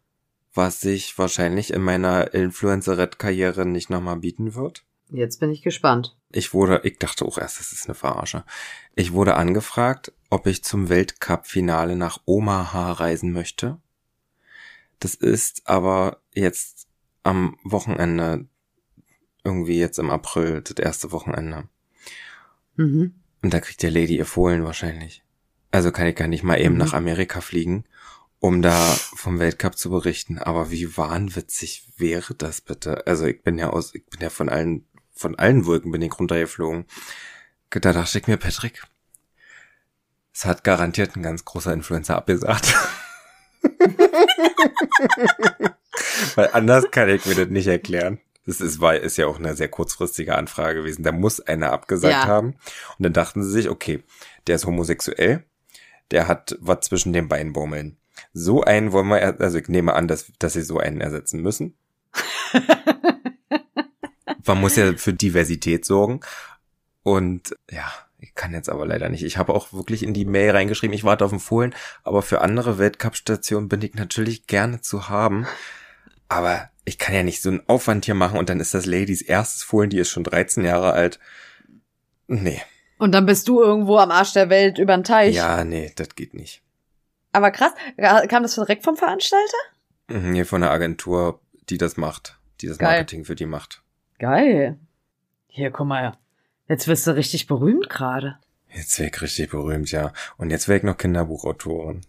was 0.53 0.79
sich 0.79 1.17
wahrscheinlich 1.17 1.73
in 1.73 1.81
meiner 1.81 2.33
Influencer-Karriere 2.33 3.65
nicht 3.65 3.89
nochmal 3.89 4.17
bieten 4.17 4.55
wird. 4.55 4.85
Jetzt 5.09 5.39
bin 5.39 5.51
ich 5.51 5.61
gespannt. 5.61 6.15
Ich 6.31 6.53
wurde, 6.53 6.81
ich 6.83 6.97
dachte 6.97 7.25
auch 7.25 7.37
erst, 7.37 7.59
das 7.59 7.71
ist 7.71 7.85
eine 7.85 7.95
Verarsche. 7.95 8.43
Ich 8.95 9.13
wurde 9.13 9.35
angefragt, 9.35 10.13
ob 10.29 10.47
ich 10.47 10.63
zum 10.63 10.89
Weltcup-Finale 10.89 11.95
nach 11.95 12.21
Omaha 12.25 12.93
reisen 12.93 13.31
möchte. 13.31 13.79
Das 14.99 15.15
ist 15.15 15.63
aber 15.65 16.21
jetzt 16.33 16.87
am 17.23 17.57
Wochenende, 17.63 18.45
irgendwie 19.43 19.77
jetzt 19.79 19.99
im 19.99 20.09
April, 20.09 20.61
das 20.61 20.77
erste 20.77 21.11
Wochenende. 21.11 21.67
Mhm. 22.75 23.15
Und 23.41 23.53
da 23.53 23.59
kriegt 23.59 23.83
der 23.83 23.91
Lady 23.91 24.17
ihr 24.17 24.25
Fohlen 24.25 24.63
wahrscheinlich. 24.63 25.23
Also 25.71 25.91
kann 25.91 26.07
ich 26.07 26.15
gar 26.15 26.27
nicht 26.27 26.43
mal 26.43 26.59
eben 26.59 26.73
Mhm. 26.75 26.79
nach 26.79 26.93
Amerika 26.93 27.41
fliegen, 27.41 27.83
um 28.39 28.61
da 28.61 28.75
vom 29.15 29.39
Weltcup 29.39 29.77
zu 29.77 29.89
berichten. 29.89 30.37
Aber 30.39 30.71
wie 30.71 30.95
wahnwitzig 30.97 31.91
wäre 31.97 32.33
das 32.33 32.61
bitte? 32.61 33.05
Also 33.07 33.25
ich 33.25 33.43
bin 33.43 33.57
ja 33.57 33.69
aus, 33.69 33.93
ich 33.93 34.05
bin 34.05 34.21
ja 34.21 34.29
von 34.29 34.49
allen, 34.49 34.85
von 35.13 35.35
allen 35.37 35.65
Wolken 35.65 35.91
bin 35.91 36.01
ich 36.01 36.17
runtergeflogen. 36.17 36.85
Da 37.69 37.91
dachte 37.91 38.19
ich 38.19 38.27
mir, 38.27 38.37
Patrick, 38.37 38.83
es 40.33 40.45
hat 40.45 40.63
garantiert 40.63 41.15
ein 41.15 41.23
ganz 41.23 41.43
großer 41.45 41.73
Influencer 41.73 42.15
abgesagt. 42.15 42.73
Weil 46.35 46.49
anders 46.53 46.91
kann 46.91 47.09
ich 47.09 47.25
mir 47.25 47.35
das 47.35 47.47
nicht 47.49 47.67
erklären. 47.67 48.19
Das 48.45 48.61
ist, 48.61 48.79
war, 48.79 48.95
ist 48.95 49.17
ja 49.17 49.25
auch 49.27 49.39
eine 49.39 49.55
sehr 49.55 49.69
kurzfristige 49.69 50.35
Anfrage 50.35 50.79
gewesen. 50.81 51.03
Da 51.03 51.11
muss 51.11 51.39
einer 51.39 51.71
abgesagt 51.71 52.13
Ja. 52.13 52.27
haben. 52.27 52.55
Und 52.97 53.03
dann 53.03 53.13
dachten 53.13 53.43
sie 53.43 53.49
sich, 53.49 53.69
okay, 53.69 54.03
der 54.47 54.55
ist 54.57 54.65
homosexuell, 54.65 55.43
der 56.11 56.27
hat 56.27 56.55
was 56.61 56.81
zwischen 56.81 57.11
den 57.13 57.27
Beinen 57.27 57.53
bummeln. 57.53 57.97
So 58.33 58.61
einen 58.63 58.91
wollen 58.91 59.07
wir, 59.07 59.41
also 59.41 59.57
ich 59.57 59.67
nehme 59.67 59.93
an, 59.93 60.07
dass, 60.07 60.31
dass 60.39 60.53
sie 60.53 60.61
so 60.61 60.77
einen 60.77 61.01
ersetzen 61.01 61.41
müssen. 61.41 61.75
Man 64.45 64.61
muss 64.61 64.75
ja 64.75 64.93
für 64.95 65.13
Diversität 65.13 65.85
sorgen. 65.85 66.19
Und 67.01 67.55
ja, 67.71 67.91
kann 68.35 68.53
jetzt 68.53 68.69
aber 68.69 68.85
leider 68.85 69.09
nicht. 69.09 69.23
Ich 69.23 69.37
habe 69.37 69.53
auch 69.53 69.73
wirklich 69.73 70.03
in 70.03 70.13
die 70.13 70.25
Mail 70.25 70.51
reingeschrieben, 70.51 70.93
ich 70.93 71.03
warte 71.03 71.25
auf 71.25 71.31
den 71.31 71.39
Fohlen, 71.39 71.73
aber 72.03 72.21
für 72.21 72.41
andere 72.41 72.77
Weltcup-Stationen 72.77 73.69
bin 73.69 73.81
ich 73.81 73.93
natürlich 73.95 74.47
gerne 74.47 74.81
zu 74.81 75.09
haben. 75.09 75.47
Aber 76.27 76.69
ich 76.85 76.97
kann 76.97 77.15
ja 77.15 77.23
nicht 77.23 77.41
so 77.41 77.49
einen 77.49 77.63
Aufwand 77.67 78.05
hier 78.05 78.15
machen 78.15 78.37
und 78.37 78.49
dann 78.49 78.59
ist 78.59 78.73
das 78.73 78.85
Ladies 78.85 79.21
erstes 79.21 79.63
Fohlen, 79.63 79.89
die 79.89 79.99
ist 79.99 80.09
schon 80.09 80.23
13 80.23 80.63
Jahre 80.65 80.93
alt. 80.93 81.19
Nee. 82.27 82.61
Und 82.97 83.11
dann 83.11 83.25
bist 83.25 83.47
du 83.47 83.61
irgendwo 83.61 83.97
am 83.97 84.11
Arsch 84.11 84.33
der 84.33 84.49
Welt 84.49 84.77
über 84.79 84.95
den 84.95 85.03
Teich. 85.03 85.35
Ja, 85.35 85.63
nee, 85.63 85.91
das 85.95 86.09
geht 86.15 86.33
nicht. 86.33 86.61
Aber 87.31 87.51
krass, 87.51 87.73
kam 88.29 88.43
das 88.43 88.55
direkt 88.55 88.83
vom 88.83 88.95
Veranstalter? 88.95 89.57
Mhm, 90.07 90.33
Hier 90.33 90.45
von 90.45 90.61
der 90.61 90.71
Agentur, 90.71 91.41
die 91.69 91.77
das 91.77 91.97
macht, 91.97 92.39
die 92.61 92.67
das 92.67 92.77
Geil. 92.77 92.91
Marketing 92.99 93.25
für 93.25 93.35
die 93.35 93.45
macht. 93.45 93.83
Geil. 94.19 94.79
Hier, 95.47 95.71
guck 95.71 95.87
mal. 95.87 96.17
Jetzt 96.67 96.87
wirst 96.87 97.05
du 97.07 97.11
richtig 97.15 97.47
berühmt 97.47 97.89
gerade. 97.89 98.37
Jetzt 98.73 98.99
ich 98.99 99.21
richtig 99.21 99.51
berühmt, 99.51 99.91
ja. 99.91 100.11
Und 100.37 100.49
jetzt 100.49 100.67
ich 100.69 100.83
noch 100.83 100.97
Kinderbuchautorin. 100.97 102.01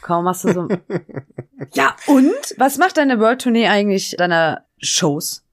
Kaum 0.00 0.26
hast 0.26 0.44
du 0.44 0.52
so. 0.52 0.68
ja, 1.74 1.94
und? 2.06 2.54
Was 2.56 2.78
macht 2.78 2.96
deine 2.96 3.20
World 3.20 3.42
Tournee 3.42 3.68
eigentlich 3.68 4.16
deiner 4.18 4.64
Shows? 4.78 5.44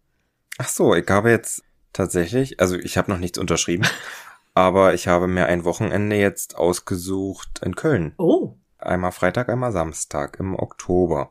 Ach 0.57 0.67
so, 0.67 0.95
ich 0.95 1.07
habe 1.09 1.29
jetzt 1.29 1.63
tatsächlich, 1.93 2.59
also 2.59 2.75
ich 2.75 2.97
habe 2.97 3.11
noch 3.11 3.19
nichts 3.19 3.37
unterschrieben, 3.37 3.85
aber 4.53 4.93
ich 4.93 5.07
habe 5.07 5.27
mir 5.27 5.45
ein 5.45 5.65
Wochenende 5.65 6.15
jetzt 6.15 6.57
ausgesucht 6.57 7.59
in 7.63 7.75
Köln. 7.75 8.13
Oh. 8.17 8.55
Einmal 8.79 9.11
Freitag, 9.11 9.49
einmal 9.49 9.73
Samstag 9.73 10.39
im 10.39 10.55
Oktober. 10.55 11.29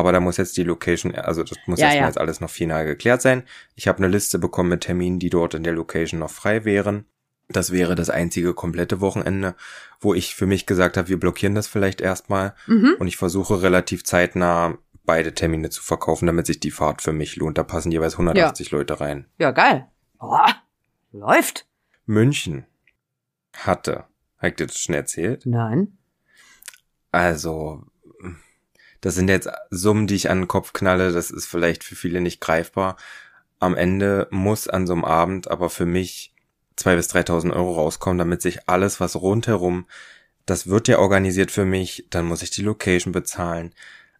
Aber 0.00 0.12
da 0.12 0.20
muss 0.20 0.38
jetzt 0.38 0.56
die 0.56 0.62
Location, 0.64 1.14
also 1.14 1.42
das 1.44 1.58
muss 1.66 1.78
Ja, 1.78 1.86
erstmal 1.86 2.02
ja. 2.02 2.08
jetzt 2.08 2.18
alles 2.18 2.40
noch 2.40 2.48
final 2.50 2.86
geklärt 2.86 3.20
sein. 3.22 3.42
Ich 3.74 3.86
habe 3.86 3.98
eine 3.98 4.08
Liste 4.08 4.38
bekommen 4.38 4.70
mit 4.70 4.80
Terminen, 4.82 5.18
die 5.18 5.28
dort 5.30 5.52
in 5.54 5.62
der 5.62 5.74
Location 5.74 6.18
noch 6.20 6.30
frei 6.30 6.64
wären. 6.64 7.04
Das 7.48 7.70
wäre 7.70 7.94
das 7.96 8.08
einzige 8.10 8.54
komplette 8.54 9.00
Wochenende, 9.00 9.54
wo 10.00 10.14
ich 10.14 10.34
für 10.34 10.46
mich 10.46 10.64
gesagt 10.66 10.96
habe, 10.96 11.08
wir 11.08 11.20
blockieren 11.20 11.54
das 11.54 11.66
vielleicht 11.66 12.00
erstmal 12.00 12.54
Mhm. 12.66 12.94
und 12.98 13.08
ich 13.08 13.16
versuche 13.16 13.60
relativ 13.60 14.04
zeitnah 14.04 14.78
beide 15.04 15.34
Termine 15.34 15.68
zu 15.70 15.82
verkaufen, 15.82 16.26
damit 16.26 16.46
sich 16.46 16.60
die 16.60 16.70
Fahrt 16.70 17.02
für 17.02 17.12
mich 17.12 17.36
lohnt. 17.36 17.58
Da 17.58 17.64
passen 17.64 17.90
jeweils 17.92 18.16
180 18.16 18.70
Leute 18.70 19.00
rein. 19.00 19.26
Ja, 19.38 19.50
geil. 19.50 19.86
Boah, 20.18 20.46
läuft. 21.12 21.66
München 22.06 22.64
hatte, 23.54 24.04
habe 24.38 24.48
ich 24.48 24.54
dir 24.54 24.66
das 24.68 24.78
schon 24.78 24.94
erzählt? 24.94 25.44
Nein. 25.44 25.98
Also, 27.12 27.82
das 29.00 29.14
sind 29.14 29.28
jetzt 29.28 29.48
Summen, 29.70 30.06
die 30.06 30.14
ich 30.14 30.30
an 30.30 30.42
den 30.42 30.48
Kopf 30.48 30.72
knalle. 30.72 31.12
Das 31.12 31.30
ist 31.30 31.46
vielleicht 31.46 31.84
für 31.84 31.94
viele 31.96 32.20
nicht 32.20 32.40
greifbar. 32.40 32.96
Am 33.58 33.76
Ende 33.76 34.28
muss 34.30 34.68
an 34.68 34.86
so 34.86 34.92
einem 34.92 35.04
Abend 35.04 35.50
aber 35.50 35.70
für 35.70 35.86
mich 35.86 36.34
zwei 36.76 36.96
bis 36.96 37.10
3.000 37.10 37.52
Euro 37.54 37.74
rauskommen, 37.74 38.18
damit 38.18 38.40
sich 38.42 38.68
alles, 38.68 39.00
was 39.00 39.16
rundherum, 39.16 39.86
das 40.46 40.66
wird 40.66 40.88
ja 40.88 40.98
organisiert 40.98 41.50
für 41.50 41.64
mich, 41.64 42.06
dann 42.10 42.24
muss 42.24 42.42
ich 42.42 42.50
die 42.50 42.62
Location 42.62 43.12
bezahlen. 43.12 43.74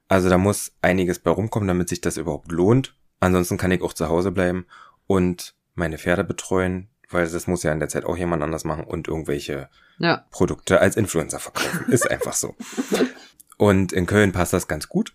Also 0.08 0.28
da 0.28 0.38
muss 0.38 0.72
einiges 0.82 1.18
bei 1.18 1.30
rumkommen, 1.30 1.68
damit 1.68 1.88
sich 1.88 2.00
das 2.00 2.16
überhaupt 2.16 2.52
lohnt. 2.52 2.94
Ansonsten 3.20 3.56
kann 3.56 3.70
ich 3.72 3.82
auch 3.82 3.92
zu 3.94 4.08
Hause 4.08 4.30
bleiben 4.30 4.66
und 5.06 5.54
meine 5.74 5.98
Pferde 5.98 6.24
betreuen, 6.24 6.88
weil 7.08 7.28
das 7.28 7.46
muss 7.46 7.62
ja 7.62 7.72
in 7.72 7.80
der 7.80 7.88
Zeit 7.88 8.04
auch 8.04 8.16
jemand 8.16 8.42
anders 8.42 8.64
machen 8.64 8.84
und 8.84 9.08
irgendwelche 9.08 9.68
Ja. 9.98 10.24
Produkte 10.30 10.80
als 10.80 10.96
Influencer 10.96 11.38
verkaufen. 11.38 11.90
Ist 11.90 12.10
einfach 12.10 12.34
so. 12.34 12.54
Und 13.60 13.92
in 13.92 14.06
Köln 14.06 14.32
passt 14.32 14.54
das 14.54 14.68
ganz 14.68 14.88
gut. 14.88 15.14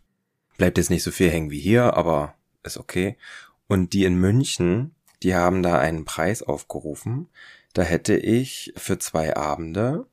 Bleibt 0.58 0.78
jetzt 0.78 0.92
nicht 0.92 1.02
so 1.02 1.10
viel 1.10 1.32
hängen 1.32 1.50
wie 1.50 1.60
hier, 1.60 1.96
aber 1.98 2.36
ist 2.62 2.78
okay. 2.78 3.18
Und 3.66 3.94
die 3.94 4.06
in 4.06 4.20
München, 4.20 4.94
die 5.24 5.34
haben 5.34 5.64
da 5.64 5.80
einen 5.80 6.06
Preis 6.06 6.44
aufgerufen. 6.44 7.28
Da 7.74 7.82
hätte 7.82 8.16
ich 8.16 8.72
für 8.78 9.00
zwei 9.00 9.36
Abende 9.36 10.06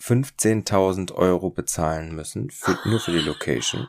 15.000 0.00 1.12
Euro 1.12 1.50
bezahlen 1.50 2.16
müssen, 2.16 2.50
für, 2.50 2.76
nur 2.84 2.98
für 2.98 3.12
die 3.12 3.18
Location. 3.20 3.86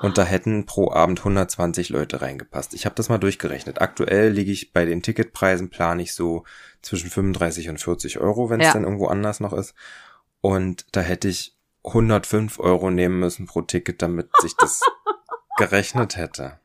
Und 0.00 0.16
da 0.16 0.22
hätten 0.24 0.64
pro 0.64 0.92
Abend 0.92 1.18
120 1.18 1.88
Leute 1.88 2.20
reingepasst. 2.22 2.74
Ich 2.74 2.84
habe 2.84 2.94
das 2.94 3.08
mal 3.08 3.18
durchgerechnet. 3.18 3.80
Aktuell 3.80 4.30
liege 4.30 4.52
ich 4.52 4.72
bei 4.72 4.84
den 4.84 5.02
Ticketpreisen, 5.02 5.68
plane 5.68 6.02
ich 6.02 6.14
so 6.14 6.44
zwischen 6.82 7.10
35 7.10 7.70
und 7.70 7.80
40 7.80 8.20
Euro, 8.20 8.50
wenn 8.50 8.60
es 8.60 8.66
Ja. 8.68 8.72
dann 8.74 8.84
irgendwo 8.84 9.08
anders 9.08 9.40
noch 9.40 9.52
ist. 9.52 9.74
Und 10.40 10.86
da 10.92 11.00
hätte 11.00 11.26
ich 11.28 11.57
105 11.88 12.58
Euro 12.60 12.90
nehmen 12.90 13.20
müssen 13.20 13.46
pro 13.46 13.62
Ticket, 13.62 14.02
damit 14.02 14.28
sich 14.40 14.56
das 14.56 14.80
gerechnet 15.56 16.16
hätte. 16.16 16.58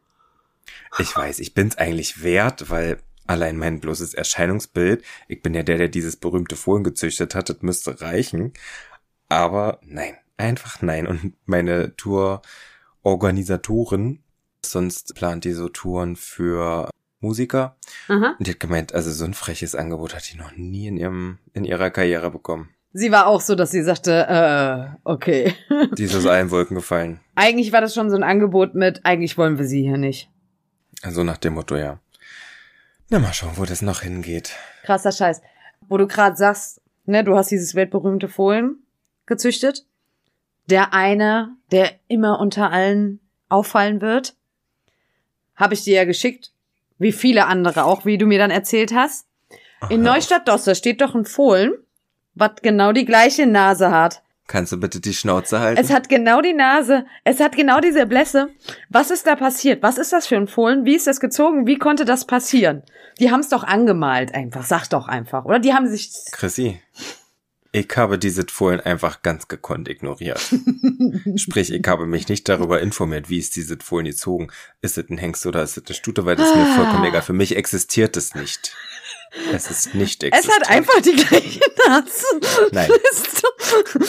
Ich 1.00 1.16
weiß, 1.16 1.40
ich 1.40 1.54
bin's 1.54 1.78
eigentlich 1.78 2.24
wert, 2.24 2.70
weil 2.70 3.00
allein 3.26 3.58
mein 3.58 3.80
bloßes 3.80 4.14
Erscheinungsbild, 4.14 5.04
ich 5.28 5.42
bin 5.42 5.54
ja 5.54 5.64
der, 5.64 5.78
der 5.78 5.88
dieses 5.88 6.18
berühmte 6.18 6.56
Fohlen 6.56 6.84
gezüchtet 6.84 7.36
hat, 7.36 7.50
das 7.50 7.62
müsste 7.62 8.02
reichen. 8.02 8.54
Aber 9.30 9.80
nein, 9.84 10.16
einfach 10.38 10.82
nein. 10.82 11.08
Und 11.08 11.34
meine 11.46 11.96
Tour-Organisatorin, 11.96 14.22
sonst 14.64 15.16
plant 15.16 15.46
die 15.46 15.54
so 15.54 15.70
Touren 15.70 16.16
für 16.16 16.90
Musiker. 17.20 17.78
Aha. 18.08 18.36
Und 18.38 18.48
die 18.48 18.52
hat 18.52 18.60
gemeint, 18.60 18.94
also 18.94 19.12
so 19.12 19.26
ein 19.26 19.34
freches 19.34 19.74
Angebot 19.76 20.14
hat 20.14 20.32
die 20.32 20.38
noch 20.38 20.52
nie 20.52 20.86
in 20.88 20.98
ihrem, 20.98 21.40
in 21.54 21.66
ihrer 21.66 21.90
Karriere 21.90 22.30
bekommen. 22.30 22.70
Sie 22.96 23.12
war 23.12 23.26
auch 23.26 23.42
so, 23.42 23.56
dass 23.56 23.72
sie 23.72 23.82
sagte, 23.82 24.28
äh, 24.28 24.98
okay. 25.04 25.56
Die 25.98 26.04
ist 26.04 26.16
aus 26.16 26.28
allen 26.28 26.52
Wolken 26.52 26.76
gefallen. 26.76 27.20
Eigentlich 27.34 27.72
war 27.72 27.82
das 27.82 27.96
schon 27.96 28.12
so 28.12 28.16
ein 28.16 28.24
Angebot 28.24 28.76
mit, 28.76 29.04
eigentlich 29.04 29.38
wollen 29.38 29.58
wir 29.58 29.66
sie 29.66 29.82
hier 29.82 29.98
nicht. 29.98 30.30
Also 31.02 31.24
nach 31.24 31.38
dem 31.38 31.56
Motto, 31.56 31.76
ja. 31.76 32.00
Na, 33.10 33.20
mal 33.20 33.34
schauen, 33.34 33.54
wo 33.56 33.66
das 33.66 33.82
noch 33.82 34.02
hingeht. 34.02 34.56
Krasser 34.84 35.12
Scheiß. 35.12 35.42
Wo 35.90 35.98
du 35.98 36.08
gerade 36.08 36.36
sagst, 36.36 36.82
ne, 37.06 37.24
du 37.24 37.36
hast 37.36 37.50
dieses 37.50 37.74
weltberühmte 37.76 38.28
Fohlen 38.28 38.78
gezüchtet. 39.26 39.86
Der 40.70 40.94
eine, 40.94 41.58
der 41.72 41.92
immer 42.08 42.40
unter 42.40 42.72
allen 42.72 43.20
auffallen 43.50 44.02
wird, 44.02 44.36
habe 45.56 45.74
ich 45.74 45.84
dir 45.84 45.96
ja 45.96 46.06
geschickt. 46.06 46.54
Wie 47.00 47.12
viele 47.12 47.48
andere 47.48 47.86
auch, 47.86 48.06
wie 48.06 48.18
du 48.18 48.26
mir 48.26 48.38
dann 48.38 48.52
erzählt 48.52 48.94
hast. 48.94 49.28
In 49.90 50.06
Aha. 50.06 50.14
Neustadt-Doster 50.14 50.76
steht 50.76 51.02
doch 51.02 51.16
ein 51.16 51.26
Fohlen, 51.26 51.74
was 52.36 52.52
genau 52.62 52.92
die 52.92 53.06
gleiche 53.06 53.46
Nase 53.46 53.92
hat. 53.92 54.22
Kannst 54.48 54.72
du 54.74 54.78
bitte 54.78 55.00
die 55.00 55.14
Schnauze 55.14 55.60
halten? 55.62 55.82
Es 55.82 55.92
hat 55.92 56.10
genau 56.10 56.42
die 56.42 56.54
Nase. 56.54 57.06
Es 57.24 57.40
hat 57.40 57.56
genau 57.56 57.80
diese 57.80 58.06
Blässe. 58.06 58.50
Was 58.90 59.10
ist 59.10 59.26
da 59.26 59.36
passiert? 59.36 59.82
Was 59.82 59.98
ist 59.98 60.12
das 60.12 60.28
für 60.28 60.36
ein 60.36 60.48
Fohlen? 60.48 60.86
Wie 60.86 60.96
ist 60.96 61.08
das 61.08 61.20
gezogen? 61.20 61.66
Wie 61.66 61.78
konnte 61.78 62.04
das 62.04 62.26
passieren? 62.26 62.84
Die 63.20 63.32
haben 63.32 63.40
es 63.40 63.50
doch 63.50 63.64
angemalt 63.64 64.34
einfach. 64.36 64.64
Sag 64.64 64.88
doch 64.90 65.08
einfach. 65.08 65.46
Oder 65.46 65.60
die 65.60 65.74
haben 65.74 65.88
sich. 65.88 66.12
Chrissy, 66.32 66.82
ich 67.72 67.88
habe 67.96 68.20
dieses 68.20 68.46
Fohlen 68.50 68.82
einfach 68.82 69.24
ganz 69.24 69.48
gekonnt 69.48 69.90
ignoriert. 69.90 70.40
Sprich, 71.36 71.74
ich 71.74 71.88
habe 71.88 72.06
mich 72.06 72.28
nicht 72.28 72.48
darüber 72.48 72.80
informiert, 72.80 73.32
wie 73.32 73.40
ist 73.40 73.56
dieses 73.56 73.78
Fohlen 73.82 74.06
gezogen. 74.06 74.50
Ist 74.82 75.00
es 75.00 75.10
ein 75.10 75.18
Hengst 75.18 75.46
oder 75.48 75.64
ist 75.64 75.78
es 75.78 75.86
eine 75.88 75.96
Stute, 75.96 76.26
weil 76.26 76.36
das 76.36 76.50
ist 76.50 76.56
mir 76.56 76.66
vollkommen 76.76 77.06
egal. 77.06 77.24
Für 77.24 77.34
mich 77.34 77.56
existiert 77.56 78.16
es 78.16 78.36
nicht. 78.36 78.76
Es 79.52 79.70
ist 79.72 79.96
nicht 79.96 80.24
Es 80.24 80.30
existent. 80.30 80.62
hat 80.62 80.70
einfach 80.70 81.02
die 81.02 81.16
gleiche 81.16 81.60
Nase. 81.88 82.26
Nein. 82.72 82.90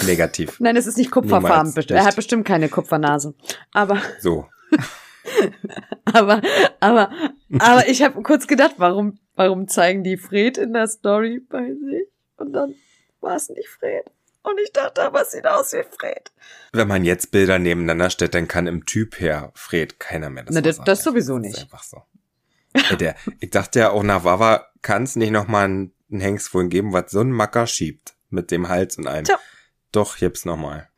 Negativ. 0.06 0.60
Nein, 0.60 0.76
es 0.76 0.87
ist 0.87 0.98
nicht 0.98 1.10
kupferfarben. 1.10 1.74
Er 1.88 2.04
hat 2.04 2.16
bestimmt 2.16 2.46
keine 2.46 2.68
Kupfernase. 2.68 3.34
Aber, 3.72 4.00
So. 4.20 4.46
aber, 6.04 6.42
aber, 6.80 7.10
aber 7.58 7.88
ich 7.88 8.02
habe 8.02 8.22
kurz 8.22 8.46
gedacht, 8.46 8.74
warum, 8.78 9.18
warum 9.34 9.68
zeigen 9.68 10.04
die 10.04 10.16
Fred 10.16 10.58
in 10.58 10.72
der 10.72 10.87
Story 10.88 11.40
bei 11.48 11.68
sich? 11.72 12.08
Und 12.37 12.52
dann 12.52 12.74
war 13.20 13.37
es 13.37 13.48
nicht 13.48 13.68
Fred. 13.68 14.04
Und 14.42 14.60
ich 14.62 14.72
dachte, 14.72 15.02
aber 15.02 15.22
es 15.22 15.30
sieht 15.30 15.46
aus 15.46 15.72
wie 15.72 15.82
Fred. 15.98 16.30
Wenn 16.72 16.88
man 16.88 17.04
jetzt 17.04 17.30
Bilder 17.30 17.58
nebeneinander 17.58 18.10
stellt, 18.10 18.34
dann 18.34 18.46
kann 18.46 18.66
im 18.66 18.84
Typ 18.84 19.18
her 19.18 19.52
Fred 19.54 19.98
keiner 19.98 20.28
mehr 20.28 20.44
das 20.44 20.54
Na, 20.54 20.60
das- 20.60 20.80
das 20.84 21.02
sowieso 21.02 21.37
ist 21.37 21.42
nicht. 21.42 21.62
einfach 21.62 21.82
so. 21.82 22.02
Der, 22.98 23.14
ich 23.40 23.50
dachte 23.50 23.78
ja 23.78 23.90
auch 23.90 24.02
nach 24.02 24.24
Wawa 24.24 24.66
kann 24.82 25.04
es 25.04 25.16
nicht 25.16 25.30
noch 25.30 25.48
mal 25.48 25.68
ein, 25.68 25.92
einen 26.10 26.20
Hengstfohlen 26.20 26.68
geben, 26.68 26.92
was 26.92 27.10
so 27.10 27.20
ein 27.20 27.30
Macker 27.30 27.66
schiebt. 27.66 28.14
Mit 28.30 28.50
dem 28.50 28.68
Hals 28.68 28.98
und 28.98 29.06
allem. 29.06 29.24
Tja. 29.24 29.38
Doch, 29.92 30.16
jetzt 30.16 30.44
nochmal. 30.44 30.88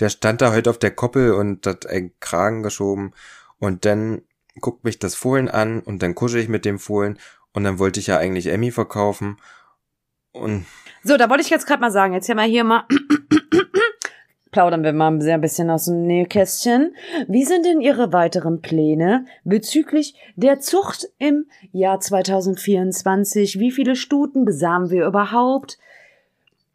Der 0.00 0.10
stand 0.10 0.42
da 0.42 0.52
heute 0.52 0.68
auf 0.68 0.78
der 0.78 0.90
Koppel 0.90 1.32
und 1.32 1.66
hat 1.66 1.86
einen 1.86 2.12
Kragen 2.20 2.62
geschoben. 2.62 3.14
Und 3.58 3.86
dann 3.86 4.22
guckt 4.60 4.84
mich 4.84 4.98
das 4.98 5.14
Fohlen 5.14 5.48
an 5.48 5.80
und 5.80 6.02
dann 6.02 6.14
kusche 6.14 6.38
ich 6.38 6.48
mit 6.48 6.64
dem 6.64 6.78
Fohlen. 6.78 7.18
Und 7.52 7.64
dann 7.64 7.78
wollte 7.78 8.00
ich 8.00 8.08
ja 8.08 8.18
eigentlich 8.18 8.48
Emmy 8.48 8.70
verkaufen. 8.70 9.38
Und 10.32 10.66
So, 11.04 11.16
da 11.16 11.30
wollte 11.30 11.42
ich 11.42 11.50
jetzt 11.50 11.66
gerade 11.66 11.80
mal 11.80 11.90
sagen, 11.90 12.12
jetzt 12.12 12.28
ja 12.28 12.34
mal 12.34 12.46
hier 12.46 12.64
mal 12.64 12.84
plaudern 14.54 14.84
wir 14.84 14.92
mal 14.92 15.20
sehr 15.20 15.34
ein 15.34 15.40
bisschen 15.40 15.68
aus 15.68 15.86
dem 15.86 16.06
Nähkästchen. 16.06 16.94
Wie 17.26 17.44
sind 17.44 17.66
denn 17.66 17.80
Ihre 17.80 18.12
weiteren 18.12 18.62
Pläne 18.62 19.26
bezüglich 19.42 20.14
der 20.36 20.60
Zucht 20.60 21.08
im 21.18 21.46
Jahr 21.72 21.98
2024? 21.98 23.58
Wie 23.58 23.72
viele 23.72 23.96
Stuten 23.96 24.44
besamen 24.44 24.90
wir 24.90 25.06
überhaupt? 25.06 25.76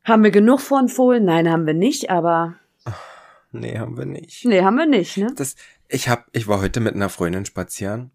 Haben 0.03 0.25
wir 0.25 0.31
genug 0.31 0.59
von 0.59 0.89
Fohlen? 0.89 1.23
Nein, 1.23 1.49
haben 1.49 1.65
wir 1.65 1.73
nicht, 1.73 2.09
aber 2.09 2.55
nee, 3.53 3.79
haben 3.79 3.97
wir 3.97 4.05
nicht. 4.05 4.43
nee, 4.43 4.61
haben 4.61 4.75
wir 4.75 4.85
nicht, 4.85 5.15
ne? 5.15 5.31
Das, 5.37 5.55
ich 5.87 6.09
hab, 6.09 6.25
ich 6.33 6.49
war 6.49 6.59
heute 6.59 6.81
mit 6.81 6.95
einer 6.95 7.07
Freundin 7.07 7.45
spazieren 7.45 8.11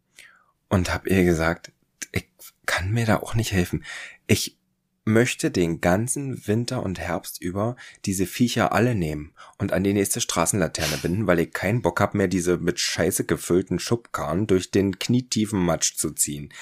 und 0.69 0.93
hab 0.93 1.07
ihr 1.07 1.25
gesagt, 1.25 1.73
ich 2.13 2.29
kann 2.67 2.91
mir 2.91 3.07
da 3.07 3.17
auch 3.17 3.35
nicht 3.35 3.53
helfen. 3.53 3.83
Ich 4.27 4.59
möchte 5.05 5.51
den 5.51 5.81
ganzen 5.81 6.47
Winter 6.47 6.83
und 6.83 6.99
Herbst 6.99 7.41
über 7.41 7.77
diese 8.05 8.27
Viecher 8.27 8.73
alle 8.73 8.95
nehmen 8.95 9.33
und 9.59 9.73
an 9.73 9.85
die 9.85 9.93
nächste 9.93 10.21
Straßenlaterne 10.21 10.97
binden, 10.99 11.27
weil 11.27 11.41
ich 11.41 11.53
keinen 11.53 11.83
Bock 11.83 12.01
hab 12.01 12.15
mehr, 12.15 12.29
diese 12.29 12.57
mit 12.57 12.81
Scheiße 12.81 13.25
gefüllten 13.25 13.79
Schubkarren 13.79 14.47
durch 14.47 14.71
den 14.71 14.99
knietiefen 14.99 15.61
Matsch 15.61 15.97
zu 15.97 16.11
ziehen. 16.13 16.53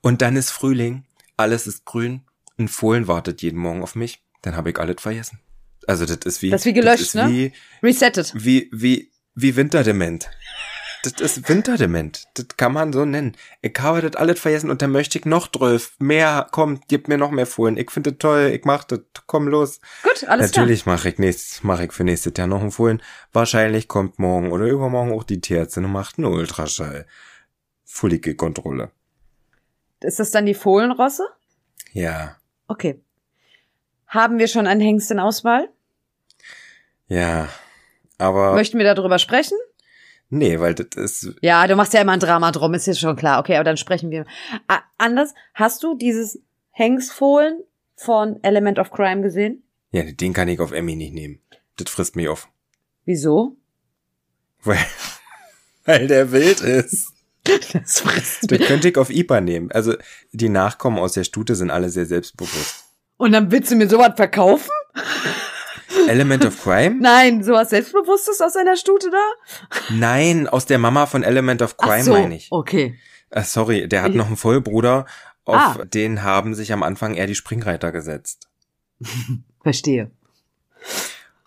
Und 0.00 0.22
dann 0.22 0.36
ist 0.36 0.50
Frühling, 0.50 1.04
alles 1.36 1.66
ist 1.66 1.84
grün, 1.84 2.22
ein 2.58 2.68
Fohlen 2.68 3.06
wartet 3.06 3.42
jeden 3.42 3.58
Morgen 3.58 3.82
auf 3.82 3.94
mich, 3.94 4.22
dann 4.42 4.56
hab 4.56 4.66
ich 4.66 4.78
alles 4.78 5.00
vergessen. 5.00 5.38
Also 5.86 6.06
das 6.06 6.18
ist 6.24 6.42
wie 6.42 6.50
Das 6.50 6.62
ist 6.62 6.66
wie 6.66 6.72
gelöscht, 6.72 7.02
ist 7.02 7.14
ne? 7.14 7.28
Wie, 7.28 7.52
Resettet. 7.82 8.32
wie, 8.36 8.68
wie, 8.72 9.10
wie 9.34 9.56
Winterdement. 9.56 10.30
Das 11.02 11.14
ist 11.20 11.48
Winterdement. 11.48 12.24
Das 12.34 12.46
kann 12.56 12.72
man 12.72 12.92
so 12.92 13.04
nennen. 13.04 13.36
Ich 13.60 13.76
habe 13.80 14.00
das 14.02 14.14
alles 14.14 14.38
vergessen 14.38 14.70
und 14.70 14.82
dann 14.82 14.92
möchte 14.92 15.18
ich 15.18 15.24
noch 15.24 15.48
drauf. 15.48 15.94
Mehr, 15.98 16.46
komm, 16.52 16.80
gib 16.86 17.08
mir 17.08 17.18
noch 17.18 17.30
mehr 17.32 17.46
Fohlen. 17.46 17.76
Ich 17.76 17.90
finde 17.90 18.12
das 18.12 18.18
toll, 18.18 18.52
ich 18.54 18.64
mach 18.64 18.84
das. 18.84 19.00
Komm 19.26 19.48
los. 19.48 19.80
Gut, 20.02 20.28
alles 20.28 20.52
Natürlich 20.52 20.86
mache 20.86 21.08
ich 21.08 21.18
nächstes, 21.18 21.64
mache 21.64 21.84
ich 21.86 21.92
für 21.92 22.04
nächstes 22.04 22.32
Jahr 22.36 22.46
noch 22.46 22.60
einen 22.60 22.70
Fohlen. 22.70 23.02
Wahrscheinlich 23.32 23.88
kommt 23.88 24.18
morgen 24.18 24.52
oder 24.52 24.66
übermorgen 24.66 25.12
auch 25.12 25.24
die 25.24 25.40
Tierärztin 25.40 25.84
und 25.84 25.92
macht 25.92 26.18
einen 26.18 26.26
Ultraschall. 26.26 27.06
Follikelkontrolle. 27.84 28.90
klar. 29.98 30.08
Ist 30.08 30.20
das 30.20 30.30
dann 30.30 30.46
die 30.46 30.54
Fohlenrosse? 30.54 31.24
Ja, 31.92 32.36
Okay. 32.68 33.02
Haben 34.06 34.38
wir 34.38 34.48
schon 34.48 34.66
einen 34.66 34.80
Hengst 34.80 35.10
in 35.10 35.18
Auswahl? 35.18 35.68
ja. 37.06 37.48
Aber 38.18 38.54
Möchten 38.54 38.78
wir 38.78 38.94
darüber 38.94 39.18
sprechen? 39.18 39.58
Nee, 40.32 40.58
weil 40.58 40.74
das 40.74 41.22
ist 41.22 41.36
Ja, 41.42 41.66
du 41.66 41.76
machst 41.76 41.92
ja 41.94 42.00
immer 42.00 42.12
ein 42.12 42.20
Drama 42.20 42.50
drum, 42.50 42.74
ist 42.74 42.86
jetzt 42.86 43.00
schon 43.00 43.16
klar. 43.16 43.38
Okay, 43.38 43.54
aber 43.54 43.64
dann 43.64 43.76
sprechen 43.76 44.10
wir. 44.10 44.24
Anders, 44.98 45.34
hast 45.54 45.82
du 45.82 45.94
dieses 45.96 46.40
Hengstfohlen 46.70 47.62
von 47.96 48.42
Element 48.42 48.78
of 48.78 48.90
Crime 48.90 49.22
gesehen? 49.22 49.62
ja, 49.92 50.02
den 50.04 50.32
kann 50.32 50.48
ich 50.48 50.58
auf 50.58 50.72
Emmy 50.72 50.96
nicht 50.96 51.12
nehmen. 51.12 51.38
Das 51.76 51.90
frisst 51.90 52.16
mich 52.16 52.28
auf. 52.28 52.48
Wieso? 53.04 53.56
Weil, 54.62 54.78
weil 55.84 56.06
der 56.06 56.32
wild 56.32 56.60
ist. 56.60 57.12
Das 57.44 58.00
frisst 58.00 58.50
Den 58.50 58.60
könnte 58.60 58.88
ich 58.88 58.96
auf 58.96 59.10
IPA 59.10 59.40
nehmen. 59.40 59.72
Also 59.72 59.94
die 60.30 60.48
Nachkommen 60.48 60.98
aus 60.98 61.12
der 61.14 61.24
Stute 61.24 61.56
sind 61.56 61.70
alle 61.70 61.90
sehr 61.90 62.06
selbstbewusst. 62.06 62.84
Und 63.16 63.32
dann 63.32 63.50
willst 63.50 63.70
du 63.70 63.76
mir 63.76 63.88
sowas 63.88 64.12
verkaufen? 64.16 64.70
Element 66.08 66.44
of 66.44 66.60
Crime? 66.62 66.96
Nein, 67.00 67.42
sowas 67.42 67.70
Selbstbewusstes 67.70 68.40
aus 68.40 68.56
einer 68.56 68.76
Stute 68.76 69.10
da? 69.10 69.76
Nein, 69.90 70.48
aus 70.48 70.66
der 70.66 70.78
Mama 70.78 71.06
von 71.06 71.22
Element 71.22 71.62
of 71.62 71.76
Crime 71.76 71.94
Ach 72.00 72.04
so, 72.04 72.12
meine 72.12 72.36
ich. 72.36 72.48
okay. 72.50 72.98
Äh, 73.30 73.42
sorry, 73.42 73.88
der 73.88 74.02
hat 74.02 74.14
noch 74.14 74.26
einen 74.26 74.36
Vollbruder. 74.36 75.06
Auf 75.44 75.56
Ah. 75.80 75.84
den 75.84 76.22
haben 76.22 76.54
sich 76.54 76.72
am 76.72 76.82
Anfang 76.82 77.14
eher 77.14 77.26
die 77.26 77.34
Springreiter 77.34 77.90
gesetzt. 77.92 78.48
Verstehe. 79.62 80.10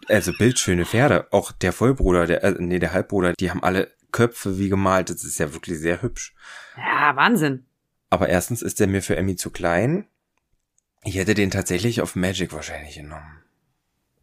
Also 0.08 0.34
bildschöne 0.38 0.86
Pferde. 0.86 1.28
Auch 1.32 1.52
der 1.52 1.72
Vollbruder, 1.72 2.28
der, 2.28 2.44
äh, 2.44 2.56
nee, 2.60 2.80
der 2.80 2.94
Halbbruder, 2.94 3.34
die 3.40 3.50
haben 3.50 3.64
alle 3.64 3.92
Köpfe 4.12 4.58
wie 4.60 4.70
gemalt. 4.70 5.10
Das 5.10 5.24
ist 5.24 5.40
ja 5.40 5.54
wirklich 5.54 5.80
sehr 5.80 6.02
hübsch. 6.02 6.34
Ja, 6.78 7.16
Wahnsinn. 7.16 7.66
Aber 8.10 8.30
erstens 8.30 8.62
ist 8.62 8.80
der 8.80 8.88
mir 8.88 9.02
für 9.02 9.16
Emmy 9.16 9.36
zu 9.36 9.50
klein. 9.50 10.06
Ich 11.04 11.16
hätte 11.16 11.34
den 11.34 11.52
tatsächlich 11.52 12.02
auf 12.02 12.16
Magic 12.16 12.52
wahrscheinlich 12.54 12.96
genommen. 12.96 13.44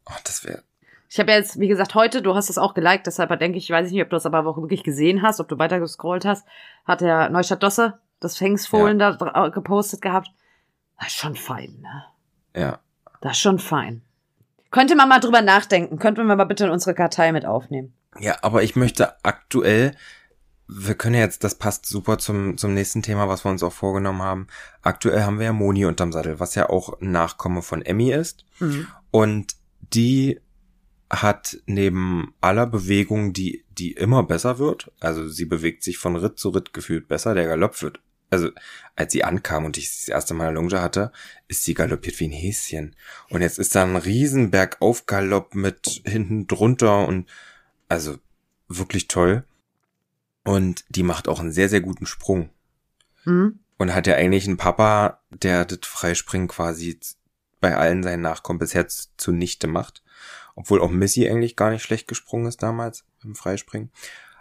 Oh, 0.09 0.15
das 0.25 0.45
wäre 0.45 0.62
Ich 1.09 1.19
habe 1.21 1.31
ja 1.33 1.38
jetzt, 1.38 1.59
wie 1.61 1.69
gesagt, 1.69 1.95
heute, 1.95 2.23
du 2.23 2.35
hast 2.35 2.51
es 2.51 2.59
auch 2.59 2.75
geliked, 2.75 3.07
deshalb 3.07 3.37
denke 3.38 3.59
ich, 3.59 3.71
weiß 3.71 3.87
ich 3.87 3.93
nicht, 3.93 4.03
ob 4.03 4.11
du 4.11 4.17
das 4.17 4.27
aber 4.27 4.47
auch 4.47 4.57
wirklich 4.57 4.83
gesehen 4.83 5.23
hast, 5.23 5.41
ob 5.41 5.49
du 5.49 5.59
weiter 5.59 5.79
gescrollt 5.81 6.25
hast, 6.25 6.47
hat 6.85 7.01
der 7.01 7.29
Neustadt 7.31 7.62
Dosse 7.62 7.99
das 8.21 8.41
Hengstfohlen 8.41 8.99
da 8.99 9.11
dra- 9.11 9.51
gepostet 9.51 10.01
gehabt. 10.03 10.31
Das 10.99 11.09
ist 11.09 11.17
schon 11.17 11.35
fein, 11.37 11.79
ne? 11.83 12.05
ja. 12.61 12.79
Das 13.21 13.33
ist 13.33 13.41
schon 13.41 13.59
fein. 13.61 14.03
Könnte 14.73 14.97
man 14.97 15.09
mal 15.09 15.21
drüber 15.21 15.43
nachdenken. 15.43 15.99
Könnten 15.99 16.27
wir 16.27 16.35
mal 16.35 16.45
bitte 16.45 16.65
in 16.65 16.71
unsere 16.71 16.93
Kartei 16.95 17.31
mit 17.31 17.45
aufnehmen. 17.47 17.93
Ja, 18.19 18.37
aber 18.43 18.62
ich 18.65 18.75
möchte 18.75 19.15
aktuell, 19.25 19.95
wir 20.67 20.95
können 20.97 21.15
ja 21.15 21.21
jetzt, 21.21 21.45
das 21.45 21.55
passt 21.57 21.87
super 21.87 22.19
zum, 22.19 22.57
zum 22.59 22.75
nächsten 22.75 23.03
Thema, 23.03 23.29
was 23.29 23.45
wir 23.45 23.51
uns 23.51 23.62
auch 23.62 23.73
vorgenommen 23.73 24.23
haben. 24.23 24.47
Aktuell 24.83 25.23
haben 25.23 25.38
wir 25.38 25.47
ja 25.47 25.53
Moni 25.53 25.85
unterm 25.85 26.11
Sattel, 26.11 26.41
was 26.41 26.55
ja 26.57 26.69
auch 26.69 27.01
ein 27.01 27.12
Nachkomme 27.12 27.62
von 27.62 27.83
Emmy 27.83 28.11
ist. 28.12 28.45
Mhm. 28.59 28.88
Und 29.12 29.55
die 29.83 30.40
hat 31.11 31.59
neben 31.66 32.35
aller 32.40 32.66
Bewegung, 32.66 33.33
die, 33.33 33.64
die 33.71 33.92
immer 33.92 34.23
besser 34.23 34.59
wird, 34.59 34.90
also 35.01 35.29
sie 35.29 35.45
bewegt 35.45 35.83
sich 35.83 35.99
von 35.99 36.16
Ritt 36.16 36.38
zu 36.38 36.49
Ritt 36.51 36.73
gefühlt 36.73 37.07
besser, 37.09 37.35
der 37.35 37.47
Galopp 37.47 37.83
wird, 37.83 38.01
also 38.33 38.49
als 38.97 39.12
sie 39.12 39.25
ankam 39.25 39.66
und 39.66 39.77
ich 39.77 39.90
das 39.90 40.09
erste 40.09 40.33
Mal 40.33 40.47
eine 40.47 40.55
Longe 40.55 40.81
hatte, 40.81 41.12
ist 41.49 41.64
sie 41.64 41.75
galoppiert 41.75 42.18
wie 42.18 42.29
ein 42.29 42.33
Häschen. 42.33 42.97
Und 43.29 43.42
jetzt 43.42 43.59
ist 43.59 43.75
da 43.75 43.83
ein 43.83 43.97
riesen 43.97 44.51
Bergaufgalopp 44.51 45.55
mit 45.55 46.01
hinten 46.07 46.47
drunter 46.47 47.07
und 47.07 47.29
also 47.90 48.16
wirklich 48.68 49.07
toll. 49.07 49.45
Und 50.45 50.87
die 50.88 51.03
macht 51.03 51.29
auch 51.29 51.40
einen 51.40 51.53
sehr, 51.53 51.68
sehr 51.68 51.83
guten 51.83 52.07
Sprung. 52.07 52.49
Mhm. 53.27 53.59
Und 53.77 53.95
hat 53.95 54.07
ja 54.07 54.14
eigentlich 54.14 54.47
einen 54.47 54.57
Papa, 54.57 55.21
der 55.29 55.66
das 55.66 55.81
Freispringen 55.83 56.49
quasi 56.49 56.99
bei 57.62 57.77
allen 57.77 58.03
seinen 58.03 58.20
Nachkommen 58.20 58.59
bisher 58.59 58.87
zunichte 58.88 59.68
macht. 59.68 60.03
Obwohl 60.55 60.83
auch 60.83 60.90
Missy 60.90 61.27
eigentlich 61.27 61.57
gar 61.57 61.70
nicht 61.70 61.83
schlecht 61.83 62.09
gesprungen 62.09 62.46
ist 62.46 62.62
damals 62.62 63.05
im 63.25 63.35
Freispringen. 63.35 63.90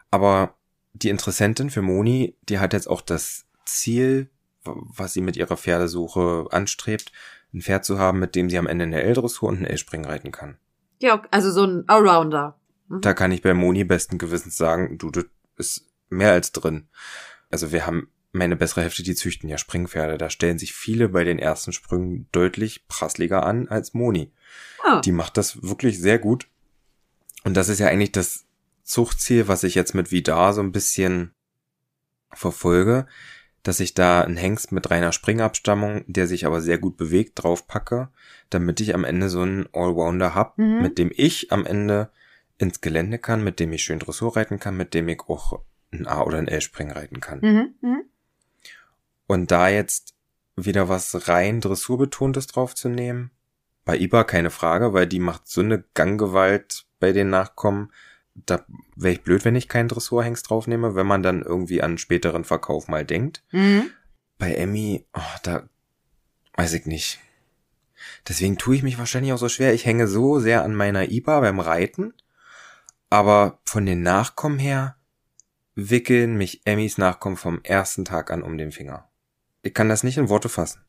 Aber 0.09 0.55
die 0.93 1.09
Interessentin 1.09 1.69
für 1.69 1.81
Moni, 1.81 2.35
die 2.49 2.59
hat 2.59 2.73
jetzt 2.73 2.89
auch 2.89 2.99
das 2.99 3.45
Ziel, 3.63 4.29
was 4.63 5.13
sie 5.13 5.21
mit 5.21 5.37
ihrer 5.37 5.55
Pferdesuche 5.55 6.47
anstrebt, 6.51 7.13
ein 7.53 7.61
Pferd 7.61 7.85
zu 7.85 7.97
haben, 7.97 8.19
mit 8.19 8.35
dem 8.35 8.49
sie 8.49 8.57
am 8.57 8.67
Ende 8.67 8.83
eine 8.83 9.01
L-Dressur 9.01 9.49
und 9.49 9.59
ein 9.59 9.65
L-Springen 9.65 10.05
reiten 10.05 10.31
kann. 10.31 10.57
Ja, 10.99 11.21
also 11.31 11.51
so 11.51 11.63
ein 11.63 11.87
Allrounder. 11.87 12.59
Da 12.89 13.13
kann 13.13 13.31
ich 13.31 13.41
bei 13.41 13.53
Moni 13.53 13.83
besten 13.85 14.17
Gewissens 14.17 14.57
sagen, 14.57 14.97
du, 14.97 15.11
das 15.11 15.25
ist 15.55 15.85
mehr 16.09 16.33
als 16.33 16.51
drin. 16.51 16.89
Also 17.49 17.71
wir 17.71 17.85
haben 17.85 18.09
meine 18.31 18.55
bessere 18.55 18.81
Hälfte, 18.81 19.03
die 19.03 19.15
züchten 19.15 19.49
ja 19.49 19.57
Springpferde. 19.57 20.17
Da 20.17 20.29
stellen 20.29 20.57
sich 20.57 20.73
viele 20.73 21.09
bei 21.09 21.23
den 21.23 21.39
ersten 21.39 21.73
Sprüngen 21.73 22.27
deutlich 22.31 22.87
prassliger 22.87 23.45
an 23.45 23.67
als 23.67 23.93
Moni. 23.93 24.31
Ah. 24.83 25.01
Die 25.01 25.11
macht 25.11 25.37
das 25.37 25.61
wirklich 25.63 25.99
sehr 25.99 26.17
gut. 26.19 26.47
Und 27.43 27.55
das 27.57 27.69
ist 27.69 27.79
ja 27.79 27.87
eigentlich 27.87 28.11
das 28.11 28.45
Zuchtziel, 28.83 29.47
was 29.47 29.63
ich 29.63 29.75
jetzt 29.75 29.93
mit 29.95 30.11
Vidar 30.11 30.53
so 30.53 30.61
ein 30.61 30.71
bisschen 30.71 31.33
verfolge, 32.33 33.07
dass 33.63 33.79
ich 33.79 33.93
da 33.93 34.21
einen 34.21 34.37
Hengst 34.37 34.71
mit 34.71 34.89
reiner 34.89 35.11
Springabstammung, 35.11 36.03
der 36.07 36.25
sich 36.27 36.45
aber 36.45 36.61
sehr 36.61 36.77
gut 36.77 36.97
bewegt, 36.97 37.33
draufpacke, 37.43 38.09
damit 38.49 38.79
ich 38.79 38.95
am 38.95 39.03
Ende 39.03 39.29
so 39.29 39.41
einen 39.41 39.67
Allrounder 39.73 40.33
hab, 40.33 40.57
Mhm. 40.57 40.81
mit 40.81 40.97
dem 40.97 41.11
ich 41.13 41.51
am 41.51 41.65
Ende 41.65 42.09
ins 42.57 42.81
Gelände 42.81 43.19
kann, 43.19 43.43
mit 43.43 43.59
dem 43.59 43.71
ich 43.73 43.83
schön 43.83 43.99
Dressur 43.99 44.35
reiten 44.35 44.59
kann, 44.59 44.77
mit 44.77 44.93
dem 44.93 45.07
ich 45.09 45.19
auch 45.27 45.61
ein 45.91 46.07
A 46.07 46.21
oder 46.21 46.37
ein 46.37 46.47
L-Springen 46.47 46.91
reiten 46.93 47.19
kann. 47.19 47.39
Mhm. 47.41 47.75
Mhm. 47.81 48.03
Und 49.31 49.49
da 49.49 49.69
jetzt 49.69 50.13
wieder 50.57 50.89
was 50.89 51.29
rein 51.29 51.61
Dressurbetontes 51.61 52.47
draufzunehmen, 52.47 53.31
bei 53.85 53.97
Iba 53.97 54.25
keine 54.25 54.49
Frage, 54.49 54.91
weil 54.91 55.07
die 55.07 55.19
macht 55.19 55.47
so 55.47 55.61
eine 55.61 55.85
Ganggewalt 55.93 56.85
bei 56.99 57.13
den 57.13 57.29
Nachkommen. 57.29 57.93
Da 58.35 58.65
wäre 58.97 59.13
ich 59.13 59.21
blöd, 59.21 59.45
wenn 59.45 59.55
ich 59.55 59.69
keinen 59.69 59.87
Dressurhengst 59.87 60.49
draufnehme, 60.49 60.95
wenn 60.95 61.07
man 61.07 61.23
dann 61.23 61.43
irgendwie 61.43 61.81
an 61.81 61.97
späteren 61.97 62.43
Verkauf 62.43 62.89
mal 62.89 63.05
denkt. 63.05 63.41
Mhm. 63.51 63.91
Bei 64.37 64.53
Emmy, 64.53 65.07
oh, 65.13 65.37
da 65.43 65.63
weiß 66.57 66.73
ich 66.73 66.85
nicht. 66.85 67.17
Deswegen 68.27 68.57
tue 68.57 68.75
ich 68.75 68.83
mich 68.83 68.99
wahrscheinlich 68.99 69.31
auch 69.31 69.37
so 69.37 69.47
schwer. 69.47 69.73
Ich 69.73 69.85
hänge 69.85 70.09
so 70.09 70.41
sehr 70.41 70.61
an 70.61 70.75
meiner 70.75 71.09
Iba 71.09 71.39
beim 71.39 71.61
Reiten, 71.61 72.13
aber 73.09 73.61
von 73.63 73.85
den 73.85 74.01
Nachkommen 74.03 74.59
her 74.59 74.97
wickeln 75.75 76.35
mich 76.35 76.63
Emmys 76.65 76.97
Nachkommen 76.97 77.37
vom 77.37 77.61
ersten 77.63 78.03
Tag 78.03 78.29
an 78.29 78.43
um 78.43 78.57
den 78.57 78.73
Finger. 78.73 79.07
Ich 79.63 79.73
kann 79.73 79.89
das 79.89 80.03
nicht 80.03 80.17
in 80.17 80.29
Worte 80.29 80.49
fassen. 80.49 80.81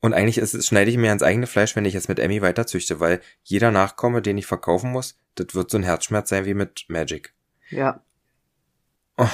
Und 0.00 0.14
eigentlich 0.14 0.38
ist 0.38 0.66
schneide 0.66 0.90
ich 0.90 0.96
mir 0.96 1.08
ans 1.08 1.22
eigene 1.22 1.46
Fleisch, 1.46 1.76
wenn 1.76 1.84
ich 1.84 1.94
jetzt 1.94 2.08
mit 2.08 2.18
Emmy 2.18 2.40
weiterzüchte, 2.40 3.00
weil 3.00 3.20
jeder 3.42 3.70
Nachkomme, 3.70 4.22
den 4.22 4.38
ich 4.38 4.46
verkaufen 4.46 4.92
muss, 4.92 5.16
das 5.34 5.54
wird 5.54 5.70
so 5.70 5.76
ein 5.76 5.82
Herzschmerz 5.82 6.30
sein 6.30 6.46
wie 6.46 6.54
mit 6.54 6.86
Magic. 6.88 7.34
Ja. 7.70 8.00
Oh. 9.18 9.28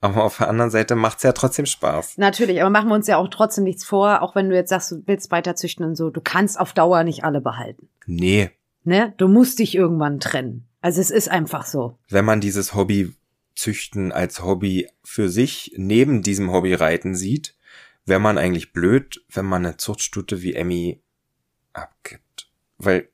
Aber 0.00 0.24
auf 0.24 0.38
der 0.38 0.48
anderen 0.48 0.70
Seite 0.70 0.94
macht's 0.94 1.24
ja 1.24 1.32
trotzdem 1.32 1.66
Spaß. 1.66 2.18
Natürlich, 2.18 2.60
aber 2.60 2.70
machen 2.70 2.88
wir 2.88 2.94
uns 2.94 3.08
ja 3.08 3.16
auch 3.16 3.28
trotzdem 3.28 3.64
nichts 3.64 3.84
vor, 3.84 4.22
auch 4.22 4.36
wenn 4.36 4.48
du 4.48 4.54
jetzt 4.54 4.70
sagst, 4.70 4.92
du 4.92 5.02
willst 5.06 5.30
weiterzüchten 5.30 5.84
und 5.84 5.96
so. 5.96 6.10
Du 6.10 6.20
kannst 6.20 6.58
auf 6.58 6.72
Dauer 6.72 7.02
nicht 7.02 7.24
alle 7.24 7.40
behalten. 7.40 7.88
Nee. 8.06 8.50
Ne? 8.84 9.12
Du 9.16 9.26
musst 9.26 9.58
dich 9.58 9.74
irgendwann 9.74 10.20
trennen. 10.20 10.68
Also 10.80 11.00
es 11.00 11.10
ist 11.10 11.28
einfach 11.28 11.66
so. 11.66 11.98
Wenn 12.08 12.24
man 12.24 12.40
dieses 12.40 12.74
Hobby 12.74 13.12
züchten 13.56 14.12
als 14.12 14.42
Hobby 14.42 14.88
für 15.02 15.28
sich 15.28 15.72
neben 15.76 16.22
diesem 16.22 16.52
Hobby 16.52 16.74
reiten 16.74 17.16
sieht, 17.16 17.56
wäre 18.08 18.20
man 18.20 18.38
eigentlich 18.38 18.72
blöd, 18.72 19.24
wenn 19.30 19.46
man 19.46 19.64
eine 19.64 19.76
Zuchtstute 19.76 20.42
wie 20.42 20.54
Emmy 20.54 21.02
abgibt. 21.72 22.50
Weil, 22.78 23.08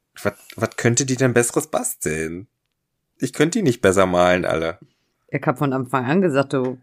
was 0.56 0.76
könnte 0.76 1.06
die 1.06 1.16
denn 1.16 1.34
besseres 1.34 1.66
basteln? 1.66 2.46
Ich 3.18 3.32
könnte 3.32 3.58
die 3.58 3.62
nicht 3.62 3.80
besser 3.80 4.06
malen, 4.06 4.44
alle. 4.44 4.78
Ich 5.28 5.42
hab 5.42 5.58
von 5.58 5.72
Anfang 5.72 6.04
an 6.04 6.20
gesagt, 6.22 6.52
du 6.52 6.78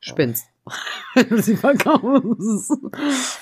spinnst. 0.00 0.46
Sie 1.30 1.56
verkaufen 1.56 2.36
es. 2.38 2.68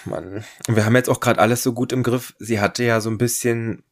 Mann. 0.04 0.44
Und 0.68 0.76
wir 0.76 0.84
haben 0.84 0.94
jetzt 0.94 1.08
auch 1.08 1.20
gerade 1.20 1.40
alles 1.40 1.62
so 1.62 1.72
gut 1.72 1.92
im 1.92 2.02
Griff. 2.02 2.34
Sie 2.38 2.60
hatte 2.60 2.84
ja 2.84 3.00
so 3.00 3.10
ein 3.10 3.18
bisschen 3.18 3.82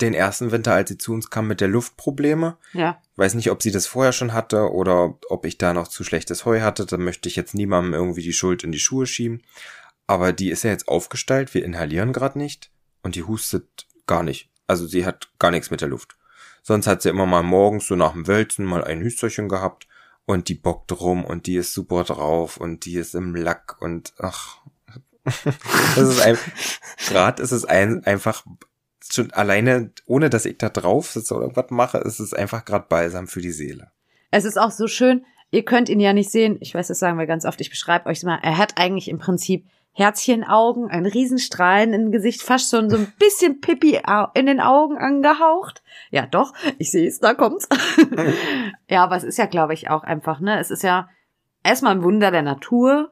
den 0.00 0.14
ersten 0.14 0.52
Winter, 0.52 0.72
als 0.72 0.88
sie 0.88 0.98
zu 0.98 1.12
uns 1.12 1.30
kam, 1.30 1.48
mit 1.48 1.60
der 1.60 1.68
Luftprobleme. 1.68 2.56
Ja. 2.72 3.00
Weiß 3.16 3.34
nicht, 3.34 3.50
ob 3.50 3.62
sie 3.62 3.72
das 3.72 3.86
vorher 3.86 4.12
schon 4.12 4.32
hatte 4.32 4.72
oder 4.72 5.18
ob 5.28 5.44
ich 5.44 5.58
da 5.58 5.72
noch 5.72 5.88
zu 5.88 6.04
schlechtes 6.04 6.44
Heu 6.44 6.60
hatte. 6.60 6.86
Da 6.86 6.96
möchte 6.96 7.28
ich 7.28 7.36
jetzt 7.36 7.54
niemandem 7.54 7.94
irgendwie 7.94 8.22
die 8.22 8.32
Schuld 8.32 8.62
in 8.62 8.72
die 8.72 8.78
Schuhe 8.78 9.06
schieben. 9.06 9.42
Aber 10.06 10.32
die 10.32 10.50
ist 10.50 10.62
ja 10.62 10.70
jetzt 10.70 10.88
aufgestellt. 10.88 11.52
Wir 11.52 11.64
inhalieren 11.64 12.12
gerade 12.12 12.38
nicht. 12.38 12.70
Und 13.02 13.16
die 13.16 13.24
hustet 13.24 13.86
gar 14.06 14.22
nicht. 14.22 14.50
Also 14.66 14.86
sie 14.86 15.04
hat 15.04 15.30
gar 15.38 15.50
nichts 15.50 15.70
mit 15.70 15.80
der 15.80 15.88
Luft. 15.88 16.16
Sonst 16.62 16.86
hat 16.86 17.02
sie 17.02 17.08
immer 17.08 17.26
mal 17.26 17.42
morgens 17.42 17.86
so 17.86 17.96
nach 17.96 18.12
dem 18.12 18.26
Wälzen 18.26 18.64
mal 18.64 18.84
ein 18.84 19.00
Hüsterchen 19.00 19.48
gehabt. 19.48 19.88
Und 20.26 20.48
die 20.48 20.54
bockt 20.54 20.92
rum 21.00 21.24
und 21.24 21.46
die 21.46 21.56
ist 21.56 21.72
super 21.72 22.04
drauf 22.04 22.58
und 22.58 22.84
die 22.84 22.96
ist 22.96 23.14
im 23.14 23.34
Lack 23.34 23.80
und 23.80 24.12
ach. 24.18 24.58
das 25.24 25.96
ist 25.96 26.20
ein, 26.20 26.38
gerade 27.08 27.42
ist 27.42 27.52
es 27.52 27.64
ein, 27.64 28.04
einfach 28.04 28.44
schon 29.14 29.30
alleine, 29.32 29.90
ohne 30.06 30.30
dass 30.30 30.44
ich 30.44 30.58
da 30.58 30.68
drauf 30.68 31.10
sitze 31.10 31.34
oder 31.34 31.44
irgendwas 31.44 31.70
mache, 31.70 31.98
ist 31.98 32.20
es 32.20 32.34
einfach 32.34 32.64
gerade 32.64 32.86
balsam 32.88 33.26
für 33.26 33.40
die 33.40 33.52
Seele. 33.52 33.90
Es 34.30 34.44
ist 34.44 34.58
auch 34.58 34.70
so 34.70 34.86
schön, 34.86 35.24
ihr 35.50 35.64
könnt 35.64 35.88
ihn 35.88 36.00
ja 36.00 36.12
nicht 36.12 36.30
sehen, 36.30 36.58
ich 36.60 36.74
weiß, 36.74 36.88
das 36.88 36.98
sagen 36.98 37.18
wir 37.18 37.26
ganz 37.26 37.44
oft, 37.44 37.60
ich 37.60 37.70
beschreibe 37.70 38.06
euch 38.06 38.22
mal, 38.22 38.38
er 38.42 38.58
hat 38.58 38.74
eigentlich 38.76 39.08
im 39.08 39.18
Prinzip 39.18 39.66
Herzchenaugen, 39.98 40.88
ein 40.88 41.06
Riesenstrahlen 41.06 41.92
im 41.92 42.12
Gesicht, 42.12 42.42
fast 42.42 42.70
schon 42.70 42.88
so 42.88 42.96
ein 42.96 43.12
bisschen 43.18 43.60
Pippi 43.60 44.00
in 44.34 44.46
den 44.46 44.60
Augen 44.60 44.96
angehaucht. 44.96 45.82
Ja, 46.10 46.26
doch, 46.26 46.52
ich 46.78 46.92
sehe 46.92 47.08
es, 47.08 47.18
da 47.18 47.34
kommt's. 47.34 47.68
ja, 48.88 49.02
aber 49.02 49.16
es 49.16 49.24
ist 49.24 49.38
ja, 49.38 49.46
glaube 49.46 49.74
ich, 49.74 49.90
auch 49.90 50.04
einfach, 50.04 50.38
ne? 50.38 50.60
Es 50.60 50.70
ist 50.70 50.84
ja 50.84 51.08
erstmal 51.64 51.96
ein 51.96 52.04
Wunder 52.04 52.30
der 52.30 52.42
Natur, 52.42 53.10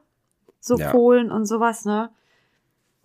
so 0.61 0.77
ja. 0.77 0.89
Fohlen 0.89 1.29
und 1.29 1.45
sowas, 1.45 1.83
ne? 1.83 2.09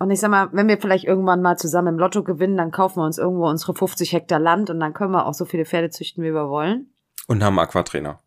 Und 0.02 0.10
ich 0.10 0.18
sag 0.18 0.32
mal, 0.32 0.48
wenn 0.50 0.66
wir 0.66 0.80
vielleicht 0.80 1.04
irgendwann 1.04 1.42
mal 1.42 1.56
zusammen 1.56 1.94
im 1.94 1.98
Lotto 2.00 2.24
gewinnen, 2.24 2.56
dann 2.56 2.72
kaufen 2.72 2.96
wir 2.96 3.06
uns 3.06 3.18
irgendwo 3.18 3.48
unsere 3.48 3.72
50 3.72 4.12
Hektar 4.12 4.40
Land 4.40 4.68
und 4.68 4.80
dann 4.80 4.94
können 4.94 5.12
wir 5.12 5.26
auch 5.26 5.32
so 5.32 5.44
viele 5.44 5.64
Pferde 5.64 5.90
züchten, 5.90 6.24
wie 6.24 6.34
wir 6.34 6.48
wollen. 6.48 6.92
Und 7.28 7.44
haben 7.44 7.56
Aquatrainer. 7.60 8.18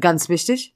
Ganz 0.00 0.30
wichtig. 0.30 0.74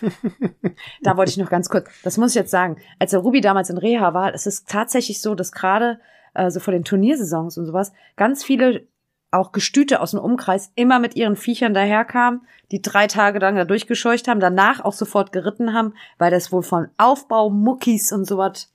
da 1.02 1.16
wollte 1.16 1.30
ich 1.30 1.36
noch 1.36 1.48
ganz 1.48 1.68
kurz, 1.68 1.88
das 2.02 2.18
muss 2.18 2.30
ich 2.30 2.34
jetzt 2.34 2.50
sagen. 2.50 2.78
Als 2.98 3.12
der 3.12 3.20
Ruby 3.20 3.40
damals 3.40 3.70
in 3.70 3.78
Reha 3.78 4.14
war, 4.14 4.34
ist 4.34 4.48
es 4.48 4.64
tatsächlich 4.64 5.22
so, 5.22 5.36
dass 5.36 5.52
gerade 5.52 6.00
äh, 6.34 6.50
so 6.50 6.58
vor 6.58 6.72
den 6.72 6.82
Turniersaisons 6.82 7.56
und 7.56 7.66
sowas 7.66 7.92
ganz 8.16 8.42
viele 8.42 8.88
auch 9.30 9.52
Gestüte 9.52 10.00
aus 10.00 10.10
dem 10.10 10.18
Umkreis 10.18 10.72
immer 10.74 10.98
mit 10.98 11.14
ihren 11.14 11.36
Viechern 11.36 11.72
daherkamen, 11.72 12.40
die 12.72 12.82
drei 12.82 13.06
Tage 13.06 13.38
lang 13.38 13.54
da 13.54 13.64
durchgescheucht 13.64 14.26
haben, 14.26 14.40
danach 14.40 14.84
auch 14.84 14.94
sofort 14.94 15.30
geritten 15.30 15.72
haben, 15.72 15.94
weil 16.18 16.32
das 16.32 16.50
wohl 16.50 16.64
von 16.64 16.88
Aufbau, 16.96 17.48
Muckis 17.48 18.10
und 18.10 18.24
sowas 18.24 18.72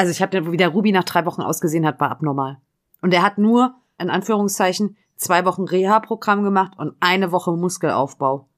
also 0.00 0.12
ich 0.12 0.22
habe, 0.22 0.50
wie 0.50 0.56
der 0.56 0.70
Ruby 0.70 0.92
nach 0.92 1.04
drei 1.04 1.26
Wochen 1.26 1.42
ausgesehen 1.42 1.84
hat, 1.84 2.00
war 2.00 2.10
abnormal. 2.10 2.56
Und 3.02 3.12
er 3.12 3.22
hat 3.22 3.36
nur, 3.36 3.74
in 3.98 4.08
Anführungszeichen, 4.08 4.96
zwei 5.16 5.44
Wochen 5.44 5.64
Reha-Programm 5.64 6.42
gemacht 6.42 6.72
und 6.78 6.94
eine 7.00 7.32
Woche 7.32 7.52
Muskelaufbau. 7.52 8.48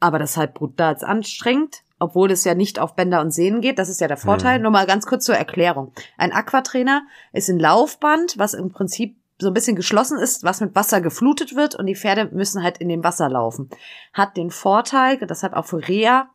Aber 0.00 0.18
das 0.18 0.32
ist 0.32 0.36
halt 0.38 0.54
brutal 0.54 0.96
anstrengend, 1.02 1.84
obwohl 2.00 2.32
es 2.32 2.42
ja 2.42 2.56
nicht 2.56 2.80
auf 2.80 2.96
Bänder 2.96 3.20
und 3.20 3.30
Sehnen 3.30 3.60
geht. 3.60 3.78
Das 3.78 3.88
ist 3.88 4.00
ja 4.00 4.08
der 4.08 4.16
Vorteil. 4.16 4.58
Mhm. 4.58 4.64
Nur 4.64 4.72
mal 4.72 4.88
ganz 4.88 5.06
kurz 5.06 5.24
zur 5.24 5.36
Erklärung. 5.36 5.92
Ein 6.18 6.32
Aquatrainer 6.32 7.02
ist 7.32 7.48
ein 7.48 7.60
Laufband, 7.60 8.36
was 8.36 8.52
im 8.52 8.70
Prinzip 8.70 9.16
so 9.38 9.46
ein 9.46 9.54
bisschen 9.54 9.76
geschlossen 9.76 10.18
ist, 10.18 10.42
was 10.42 10.60
mit 10.60 10.74
Wasser 10.74 11.00
geflutet 11.00 11.54
wird 11.54 11.76
und 11.76 11.86
die 11.86 11.94
Pferde 11.94 12.28
müssen 12.32 12.64
halt 12.64 12.78
in 12.78 12.88
dem 12.88 13.04
Wasser 13.04 13.28
laufen. 13.28 13.70
Hat 14.12 14.36
den 14.36 14.50
Vorteil, 14.50 15.16
deshalb 15.18 15.52
auch 15.52 15.66
für 15.66 15.86
Reha, 15.86 16.28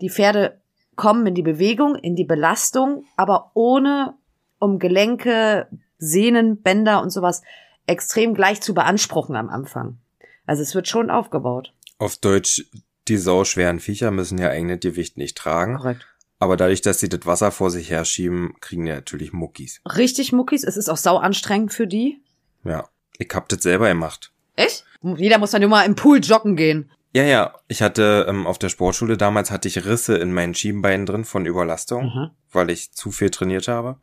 die 0.00 0.10
Pferde 0.10 0.60
kommen 0.98 1.26
in 1.26 1.34
die 1.34 1.42
Bewegung, 1.42 1.94
in 1.94 2.16
die 2.16 2.24
Belastung, 2.24 3.04
aber 3.16 3.52
ohne 3.54 4.14
um 4.58 4.78
Gelenke, 4.78 5.68
Sehnen, 5.96 6.60
Bänder 6.60 7.00
und 7.00 7.10
sowas 7.10 7.40
extrem 7.86 8.34
gleich 8.34 8.60
zu 8.60 8.74
beanspruchen 8.74 9.36
am 9.36 9.48
Anfang. 9.48 9.98
Also 10.44 10.62
es 10.62 10.74
wird 10.74 10.88
schon 10.88 11.08
aufgebaut. 11.08 11.72
Auf 11.98 12.16
Deutsch, 12.16 12.66
die 13.06 13.16
sauschweren 13.16 13.80
Viecher 13.80 14.10
müssen 14.10 14.38
ja 14.38 14.50
eigenes 14.50 14.80
Gewicht 14.80 15.16
nicht 15.16 15.38
tragen. 15.38 15.76
Korrekt. 15.76 16.06
Aber 16.40 16.56
dadurch, 16.56 16.82
dass 16.82 17.00
sie 17.00 17.08
das 17.08 17.24
Wasser 17.26 17.52
vor 17.52 17.70
sich 17.70 17.90
herschieben, 17.90 18.54
kriegen 18.60 18.84
die 18.84 18.92
natürlich 18.92 19.32
Muckis. 19.32 19.80
Richtig 19.96 20.32
Muckis. 20.32 20.64
Es 20.64 20.76
ist 20.76 20.88
auch 20.88 20.96
sau 20.96 21.16
anstrengend 21.16 21.72
für 21.72 21.86
die. 21.86 22.20
Ja. 22.64 22.88
Ich 23.18 23.30
hab 23.34 23.48
das 23.48 23.62
selber 23.62 23.88
gemacht. 23.88 24.32
Echt? 24.54 24.84
Jeder 25.02 25.38
muss 25.38 25.52
dann 25.52 25.62
immer 25.62 25.84
im 25.84 25.94
Pool 25.94 26.18
joggen 26.18 26.56
gehen. 26.56 26.90
Ja, 27.14 27.22
ja. 27.24 27.54
Ich 27.68 27.82
hatte 27.82 28.26
ähm, 28.28 28.46
auf 28.46 28.58
der 28.58 28.68
Sportschule 28.68 29.16
damals 29.16 29.50
hatte 29.50 29.68
ich 29.68 29.84
Risse 29.84 30.16
in 30.16 30.32
meinen 30.32 30.54
Schienbeinen 30.54 31.06
drin 31.06 31.24
von 31.24 31.46
Überlastung, 31.46 32.04
mhm. 32.04 32.30
weil 32.52 32.70
ich 32.70 32.92
zu 32.92 33.10
viel 33.10 33.30
trainiert 33.30 33.68
habe 33.68 33.96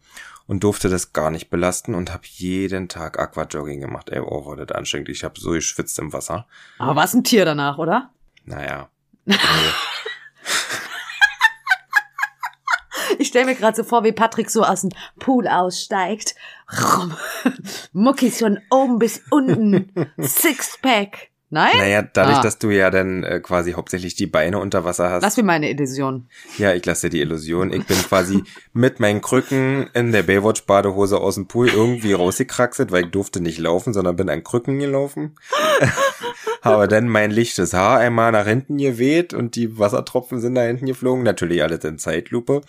und 0.47 0.63
durfte 0.63 0.89
das 0.89 1.13
gar 1.13 1.31
nicht 1.31 1.49
belasten 1.49 1.95
und 1.95 2.13
habe 2.13 2.23
jeden 2.25 2.89
Tag 2.89 3.19
Aquajogging 3.19 3.79
gemacht. 3.79 4.09
Ey, 4.09 4.19
oh, 4.19 4.45
war 4.45 4.55
das 4.55 4.75
anstrengend. 4.75 5.09
Ich 5.09 5.23
habe 5.23 5.39
so 5.39 5.51
geschwitzt 5.51 5.97
im 5.99 6.13
Wasser. 6.13 6.47
Aber 6.77 6.95
war 6.95 7.05
es 7.05 7.13
ein 7.13 7.23
Tier 7.23 7.45
danach, 7.45 7.77
oder? 7.77 8.09
Naja. 8.43 8.89
ich 13.17 13.27
stelle 13.27 13.45
mir 13.45 13.55
gerade 13.55 13.77
so 13.77 13.83
vor, 13.83 14.03
wie 14.03 14.11
Patrick 14.11 14.51
so 14.51 14.63
aus 14.63 14.81
dem 14.81 14.91
Pool 15.19 15.47
aussteigt. 15.47 16.35
Muckis 17.93 18.39
von 18.39 18.59
oben 18.69 18.99
bis 18.99 19.23
unten. 19.31 19.91
Sixpack. 20.17 21.29
Nein? 21.55 21.77
Naja, 21.77 22.01
dadurch, 22.01 22.39
ah. 22.39 22.41
dass 22.41 22.59
du 22.59 22.69
ja 22.69 22.89
dann 22.89 23.23
äh, 23.23 23.39
quasi 23.39 23.71
hauptsächlich 23.71 24.13
die 24.13 24.27
Beine 24.27 24.59
unter 24.59 24.83
Wasser 24.83 25.09
hast. 25.09 25.23
Lass 25.23 25.37
mir 25.37 25.43
meine 25.43 25.69
Illusion. 25.69 26.27
Ja, 26.57 26.73
ich 26.73 26.85
lasse 26.85 27.07
dir 27.07 27.11
die 27.11 27.21
Illusion. 27.21 27.71
Ich 27.71 27.85
bin 27.85 27.95
quasi 27.95 28.43
mit 28.73 28.99
meinen 28.99 29.21
Krücken 29.21 29.89
in 29.93 30.11
der 30.11 30.23
Baywatch-Badehose 30.23 31.17
aus 31.17 31.35
dem 31.35 31.47
Pool 31.47 31.69
irgendwie 31.69 32.11
rausgekraxelt, 32.11 32.91
weil 32.91 33.05
ich 33.05 33.11
durfte 33.11 33.39
nicht 33.39 33.57
laufen, 33.57 33.93
sondern 33.93 34.17
bin 34.17 34.29
an 34.29 34.43
Krücken 34.43 34.79
gelaufen. 34.79 35.37
Habe 36.61 36.89
dann 36.89 37.07
mein 37.07 37.31
lichtes 37.31 37.73
Haar 37.73 37.99
einmal 37.99 38.33
nach 38.33 38.47
hinten 38.47 38.77
geweht 38.77 39.33
und 39.33 39.55
die 39.55 39.79
Wassertropfen 39.79 40.41
sind 40.41 40.55
da 40.55 40.63
hinten 40.63 40.87
geflogen. 40.87 41.23
Natürlich 41.23 41.63
alles 41.63 41.85
in 41.85 41.97
Zeitlupe. 41.99 42.63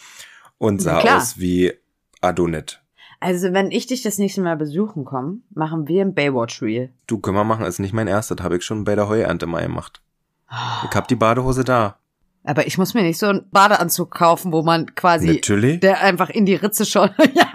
Und 0.58 0.80
sah 0.80 1.00
aus 1.00 1.40
wie 1.40 1.72
Adonit. 2.20 2.85
Also, 3.20 3.52
wenn 3.52 3.70
ich 3.70 3.86
dich 3.86 4.02
das 4.02 4.18
nächste 4.18 4.42
Mal 4.42 4.56
besuchen 4.56 5.04
komme, 5.04 5.38
machen 5.54 5.88
wir 5.88 6.02
ein 6.02 6.14
Baywatch-Reel. 6.14 6.90
Du, 7.06 7.18
können 7.18 7.36
wir 7.36 7.44
machen, 7.44 7.64
ist 7.64 7.78
nicht 7.78 7.94
mein 7.94 8.08
erstes, 8.08 8.38
habe 8.42 8.56
ich 8.56 8.64
schon 8.64 8.84
bei 8.84 8.94
der 8.94 9.08
Heuernte 9.08 9.46
mal 9.46 9.62
gemacht. 9.62 10.02
Ich 10.48 10.94
hab 10.94 11.08
die 11.08 11.16
Badehose 11.16 11.64
da. 11.64 11.98
Aber 12.44 12.66
ich 12.66 12.78
muss 12.78 12.94
mir 12.94 13.02
nicht 13.02 13.18
so 13.18 13.26
einen 13.26 13.50
Badeanzug 13.50 14.12
kaufen, 14.12 14.52
wo 14.52 14.62
man 14.62 14.94
quasi, 14.94 15.26
Natürlich. 15.26 15.80
der 15.80 16.00
einfach 16.02 16.30
in 16.30 16.46
die 16.46 16.54
Ritze 16.54 16.84
schon, 16.86 17.10
ja. 17.34 17.48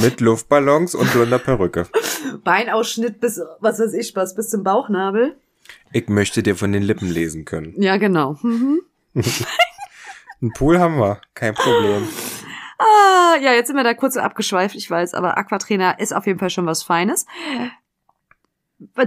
Mit 0.00 0.20
Luftballons 0.20 0.94
und 0.94 1.12
blonder 1.12 1.38
Perücke. 1.38 1.88
Beinausschnitt 2.44 3.20
bis, 3.20 3.40
was 3.60 3.80
weiß 3.80 3.92
ich 3.94 4.14
was, 4.14 4.34
bis 4.36 4.50
zum 4.50 4.62
Bauchnabel. 4.62 5.34
Ich 5.92 6.08
möchte 6.08 6.42
dir 6.42 6.54
von 6.54 6.72
den 6.72 6.82
Lippen 6.82 7.08
lesen 7.08 7.44
können. 7.44 7.74
Ja, 7.80 7.96
genau. 7.96 8.36
Mhm. 8.42 8.82
Ein 10.42 10.52
Pool 10.52 10.78
haben 10.78 10.98
wir, 10.98 11.20
kein 11.34 11.54
Problem. 11.54 12.06
Ah, 12.78 13.36
ja, 13.40 13.52
jetzt 13.52 13.68
sind 13.68 13.76
wir 13.76 13.84
da 13.84 13.94
kurz 13.94 14.16
abgeschweift, 14.16 14.74
ich 14.74 14.90
weiß, 14.90 15.14
aber 15.14 15.38
Aquatrainer 15.38 15.98
ist 16.00 16.14
auf 16.14 16.26
jeden 16.26 16.38
Fall 16.38 16.50
schon 16.50 16.66
was 16.66 16.82
Feines. 16.82 17.26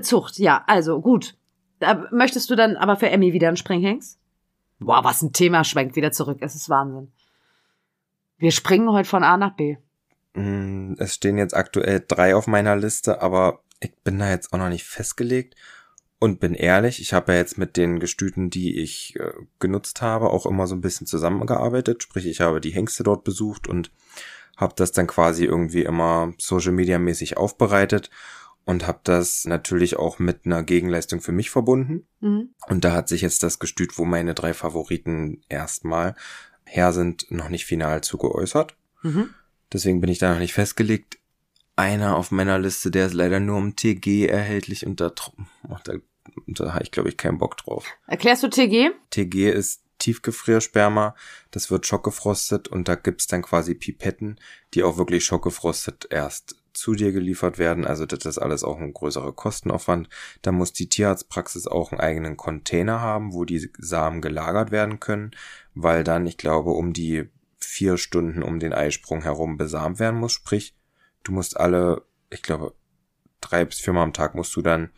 Zucht, 0.02 0.38
ja, 0.38 0.64
also 0.68 1.02
gut. 1.02 1.38
Da 1.80 2.08
möchtest 2.12 2.50
du 2.50 2.56
dann 2.56 2.76
aber 2.78 2.96
für 2.96 3.10
Emmy 3.10 3.34
wieder 3.34 3.50
einen 3.50 3.58
Springhengst? 3.58 4.20
Boah, 4.80 5.04
was 5.04 5.22
ein 5.22 5.34
Thema 5.34 5.64
schwenkt 5.64 5.96
wieder 5.96 6.12
zurück. 6.12 6.38
Es 6.42 6.56
ist 6.56 6.70
Wahnsinn. 6.70 7.12
Wir 8.38 8.52
springen 8.52 8.92
heute 8.92 9.10
von 9.10 9.24
A 9.24 9.38
nach 9.38 9.56
B. 9.56 9.78
Mm, 10.34 10.94
es 10.98 11.16
stehen 11.16 11.38
jetzt 11.38 11.56
aktuell 11.56 12.04
drei 12.08 12.36
auf 12.36 12.48
meiner 12.48 12.76
Liste, 12.76 13.22
aber 13.22 13.62
ich 13.80 13.96
bin 14.04 14.20
da 14.20 14.30
jetzt 14.30 14.54
auch 14.54 14.58
noch 14.58 14.70
nicht 14.70 14.86
festgelegt 14.86 15.56
und 16.20 16.40
bin 16.40 16.54
ehrlich, 16.54 17.00
ich 17.00 17.14
habe 17.14 17.34
ja 17.34 17.38
jetzt 17.38 17.58
mit 17.58 17.78
den 17.78 18.00
Gestüten, 18.00 18.50
die 18.50 18.80
ich 18.80 19.16
äh, 19.18 19.32
genutzt 19.60 20.02
habe, 20.02 20.32
auch 20.32 20.46
immer 20.46 20.66
so 20.66 20.76
ein 20.76 20.82
bisschen 20.82 21.08
zusammengearbeitet. 21.08 22.04
Sprich, 22.04 22.26
ich 22.26 22.42
habe 22.42 22.60
die 22.60 22.72
Hengste 22.72 23.04
dort 23.04 23.24
besucht 23.24 23.68
und 23.68 23.92
habe 24.56 24.74
das 24.76 24.92
dann 24.92 25.06
quasi 25.06 25.46
irgendwie 25.46 25.84
immer 25.84 26.34
Social 26.40 26.72
Media 26.72 26.98
mäßig 26.98 27.38
aufbereitet 27.38 28.10
und 28.66 28.88
habe 28.88 29.00
das 29.04 29.46
natürlich 29.46 29.98
auch 29.98 30.18
mit 30.18 30.46
einer 30.46 30.64
Gegenleistung 30.64 31.22
für 31.22 31.32
mich 31.32 31.52
verbunden. 31.52 32.08
Mhm. 32.20 32.50
Und 32.68 32.84
da 32.84 32.94
hat 32.94 33.08
sich 33.08 33.22
jetzt 33.22 33.44
das 33.44 33.60
Gestüt, 33.60 33.98
wo 33.98 34.04
meine 34.04 34.34
drei 34.34 34.54
Favoriten 34.54 35.42
erstmal 35.48 36.16
her 36.66 36.92
sind, 36.92 37.32
noch 37.32 37.50
nicht 37.50 37.66
final 37.66 38.02
zu 38.02 38.18
geäußert. 38.18 38.76
Mhm. 39.04 39.30
Deswegen 39.72 40.02
bin 40.02 40.10
ich 40.10 40.20
da 40.20 40.34
noch 40.34 40.40
nicht 40.40 40.54
festgelegt. 40.54 41.18
Einer 41.78 42.18
auf 42.18 42.32
meiner 42.32 42.60
Liste, 42.60 42.92
der 42.92 43.06
ist 43.06 43.14
leider 43.14 43.40
nur 43.40 43.60
im 43.60 43.76
TG 43.76 44.26
erhältlich 44.28 44.86
und 44.86 45.00
da, 45.00 45.14
oh, 45.70 45.78
da, 45.84 45.94
da 46.48 46.74
habe 46.74 46.84
ich, 46.84 46.92
glaube 46.92 47.08
ich, 47.08 47.18
keinen 47.18 47.38
Bock 47.38 47.56
drauf. 47.56 47.86
Erklärst 48.08 48.44
du 48.44 48.50
TG? 48.50 48.90
TG 49.12 49.52
ist 49.52 49.84
Tiefgefriersperma. 50.00 51.16
Das 51.52 51.72
wird 51.72 51.86
schockgefrostet 51.86 52.68
und 52.68 52.88
da 52.88 52.96
gibt's 52.96 53.28
dann 53.28 53.42
quasi 53.42 53.76
Pipetten, 53.76 54.40
die 54.74 54.84
auch 54.84 54.98
wirklich 54.98 55.26
schockgefrostet 55.26 56.08
erst 56.10 56.56
zu 56.74 56.94
dir 56.94 57.12
geliefert 57.12 57.58
werden. 57.58 57.86
Also 57.86 58.06
das 58.06 58.26
ist 58.26 58.38
alles 58.38 58.64
auch 58.64 58.78
ein 58.78 58.94
größerer 58.94 59.34
Kostenaufwand. 59.34 60.10
Da 60.44 60.52
muss 60.52 60.74
die 60.74 60.90
Tierarztpraxis 60.90 61.68
auch 61.68 61.92
einen 61.92 62.02
eigenen 62.02 62.38
Container 62.38 63.02
haben, 63.02 63.34
wo 63.34 63.46
die 63.46 63.72
Samen 63.78 64.22
gelagert 64.22 64.72
werden 64.72 65.00
können, 65.00 65.32
weil 65.74 66.04
dann, 66.04 66.28
ich 66.28 66.38
glaube, 66.38 66.72
um 66.72 66.94
die 66.94 67.30
vier 67.60 67.98
Stunden 67.98 68.44
um 68.44 68.60
den 68.60 68.74
Eisprung 68.74 69.24
herum 69.24 69.58
besamt 69.58 70.00
werden 70.00 70.20
muss. 70.20 70.34
Sprich, 70.34 70.76
du 71.24 71.32
musst 71.32 71.60
alle, 71.60 72.04
ich 72.30 72.42
glaube, 72.42 72.74
drei 73.42 73.66
bis 73.66 73.80
viermal 73.80 74.04
am 74.04 74.14
Tag 74.14 74.36
musst 74.36 74.56
du 74.56 74.62
dann 74.62 74.92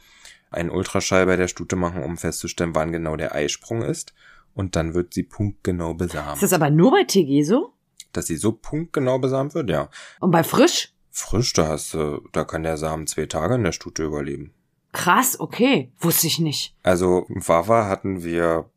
einen 0.51 0.70
Ultraschall 0.70 1.26
bei 1.26 1.36
der 1.36 1.47
Stute 1.47 1.76
machen, 1.76 2.03
um 2.03 2.17
festzustellen, 2.17 2.76
wann 2.76 2.91
genau 2.91 3.15
der 3.15 3.36
Eisprung 3.36 3.82
ist. 3.82 4.13
Und 4.53 4.76
dann 4.76 4.93
wird 4.93 5.13
sie 5.13 5.24
punktgenau 5.24 5.93
besamt. 5.93 6.36
Ist 6.36 6.43
das 6.43 6.53
aber 6.53 6.70
nur 6.70 6.91
bei 6.91 7.03
TG 7.03 7.43
so? 7.43 7.74
Dass 8.13 8.28
sie 8.28 8.36
so 8.36 8.51
punktgenau 8.51 9.20
besamt 9.20 9.53
wird, 9.53 9.70
ja. 9.70 9.89
Und 10.20 10.32
bei 10.32 10.43
frisch? 10.43 10.93
Frisch, 11.11 11.53
da 11.53 11.67
hast 11.67 11.93
du, 11.93 12.28
da 12.32 12.43
kann 12.43 12.63
der 12.63 12.78
Samen 12.78 13.07
zwei 13.07 13.26
Tage 13.28 13.55
in 13.55 13.63
der 13.63 13.72
Stute 13.72 14.03
überleben. 14.03 14.53
Krass, 14.91 15.39
okay. 15.39 15.91
Wusste 15.99 16.28
ich 16.28 16.39
nicht. 16.39 16.76
Also, 16.82 17.26
Wawa 17.30 17.88
hatten 17.88 18.24
wir, 18.24 18.70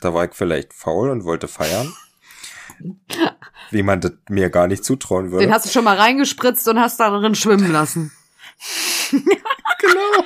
da 0.00 0.14
war 0.14 0.24
ich 0.24 0.34
vielleicht 0.34 0.72
faul 0.72 1.10
und 1.10 1.24
wollte 1.24 1.48
feiern. 1.48 1.92
wie 3.70 3.82
man 3.82 4.00
das 4.00 4.12
mir 4.28 4.50
gar 4.50 4.66
nicht 4.66 4.84
zutrauen 4.84 5.30
würde. 5.30 5.46
Den 5.46 5.54
hast 5.54 5.66
du 5.66 5.70
schon 5.70 5.84
mal 5.84 5.96
reingespritzt 5.96 6.68
und 6.68 6.78
hast 6.80 7.00
darin 7.00 7.34
schwimmen 7.34 7.70
lassen. 7.72 8.12
genau. 9.10 10.24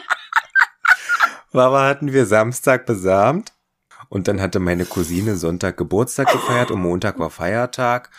Wawa 1.53 1.87
hatten 1.87 2.13
wir 2.13 2.27
Samstag 2.27 2.87
besamt 2.87 3.53
und 4.09 4.29
dann 4.29 4.41
hatte 4.41 4.61
meine 4.61 4.85
Cousine 4.85 5.37
Sonntag 5.37 5.77
Geburtstag 5.77 6.31
gefeiert 6.31 6.71
und 6.71 6.83
Montag 6.83 7.19
war 7.19 7.31
Feiertag 7.31 8.11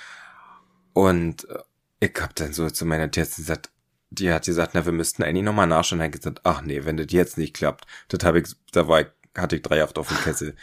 und 0.94 1.48
äh, 1.50 1.60
ich 2.00 2.14
hab 2.20 2.36
dann 2.36 2.54
so 2.54 2.70
zu 2.70 2.86
meiner 2.86 3.10
Tierärztin 3.10 3.44
gesagt, 3.44 3.70
die 4.10 4.32
hat 4.32 4.46
gesagt, 4.46 4.72
na, 4.74 4.86
wir 4.86 4.94
müssten 4.94 5.24
eigentlich 5.24 5.44
nochmal 5.44 5.68
nachschauen. 5.68 6.00
Dann 6.00 6.08
hat 6.08 6.18
gesagt, 6.20 6.42
ach 6.44 6.62
nee, 6.62 6.86
wenn 6.86 6.98
das 6.98 7.08
jetzt 7.10 7.38
nicht 7.38 7.56
klappt, 7.56 7.86
das 8.08 8.24
habe 8.26 8.40
ich, 8.40 8.56
da 8.72 8.88
war 8.88 9.02
ich, 9.02 9.08
hatte 9.36 9.58
ich 9.58 9.62
drei 9.62 9.84
auf 9.84 9.94
dem 9.94 10.18
Kessel. 10.24 10.56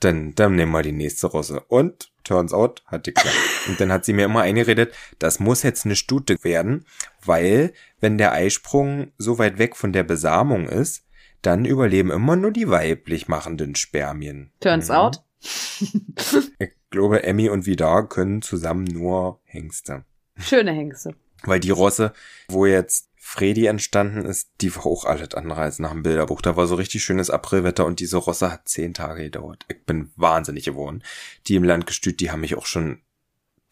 Dann, 0.00 0.34
dann 0.34 0.56
nehmen 0.56 0.72
wir 0.72 0.82
die 0.82 0.92
nächste 0.92 1.26
Rosse. 1.28 1.60
Und, 1.60 2.12
turns 2.22 2.52
out, 2.52 2.82
hat 2.86 3.04
geklappt. 3.04 3.36
Und 3.68 3.80
dann 3.80 3.90
hat 3.90 4.04
sie 4.04 4.12
mir 4.12 4.26
immer 4.26 4.42
eingeredet, 4.42 4.94
das 5.18 5.40
muss 5.40 5.62
jetzt 5.62 5.84
eine 5.84 5.96
Stute 5.96 6.42
werden, 6.44 6.84
weil, 7.24 7.72
wenn 8.00 8.18
der 8.18 8.32
Eisprung 8.32 9.12
so 9.18 9.38
weit 9.38 9.58
weg 9.58 9.76
von 9.76 9.92
der 9.92 10.04
Besamung 10.04 10.68
ist, 10.68 11.04
dann 11.42 11.64
überleben 11.64 12.10
immer 12.10 12.36
nur 12.36 12.50
die 12.50 12.68
weiblich 12.68 13.28
machenden 13.28 13.74
Spermien. 13.74 14.52
Turns 14.60 14.88
mhm. 14.88 14.94
out. 14.94 15.22
ich 16.58 16.70
glaube, 16.90 17.22
Emmy 17.22 17.48
und 17.48 17.66
Vidar 17.66 18.08
können 18.08 18.42
zusammen 18.42 18.84
nur 18.84 19.40
Hengste. 19.44 20.04
Schöne 20.38 20.72
Hengste. 20.72 21.14
Weil 21.44 21.60
die 21.60 21.70
Rosse, 21.70 22.12
wo 22.48 22.66
jetzt 22.66 23.08
Fredi 23.28 23.66
entstanden 23.66 24.24
ist, 24.24 24.52
die 24.60 24.74
war 24.76 24.86
auch 24.86 25.04
alles 25.04 25.34
andere 25.34 25.60
als 25.60 25.80
nach 25.80 25.90
dem 25.90 26.04
Bilderbuch. 26.04 26.40
Da 26.40 26.56
war 26.56 26.68
so 26.68 26.76
richtig 26.76 27.02
schönes 27.02 27.28
Aprilwetter 27.28 27.84
und 27.84 27.98
diese 27.98 28.18
Rosse 28.18 28.52
hat 28.52 28.68
zehn 28.68 28.94
Tage 28.94 29.24
gedauert. 29.24 29.66
Ich 29.68 29.84
bin 29.84 30.12
wahnsinnig 30.14 30.64
geworden. 30.64 31.02
Die 31.48 31.56
im 31.56 31.64
Land 31.64 31.88
gestüt, 31.88 32.20
die 32.20 32.30
haben 32.30 32.42
mich 32.42 32.54
auch 32.54 32.66
schon, 32.66 33.02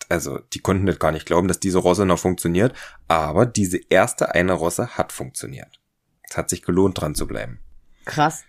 also 0.08 0.40
die 0.40 0.58
konnten 0.58 0.86
das 0.86 0.98
gar 0.98 1.12
nicht 1.12 1.24
glauben, 1.24 1.46
dass 1.46 1.60
diese 1.60 1.78
Rosse 1.78 2.04
noch 2.04 2.18
funktioniert. 2.18 2.74
Aber 3.06 3.46
diese 3.46 3.78
erste 3.90 4.34
eine 4.34 4.54
Rosse 4.54 4.98
hat 4.98 5.12
funktioniert. 5.12 5.80
Es 6.28 6.36
hat 6.36 6.50
sich 6.50 6.62
gelohnt, 6.62 7.00
dran 7.00 7.14
zu 7.14 7.28
bleiben. 7.28 7.60
Krass. 8.06 8.42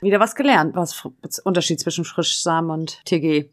Wieder 0.00 0.18
was 0.18 0.34
gelernt, 0.34 0.74
was 0.74 1.38
Unterschied 1.38 1.78
zwischen 1.78 2.04
Frischsamen 2.04 2.72
und 2.72 3.04
TG. 3.04 3.48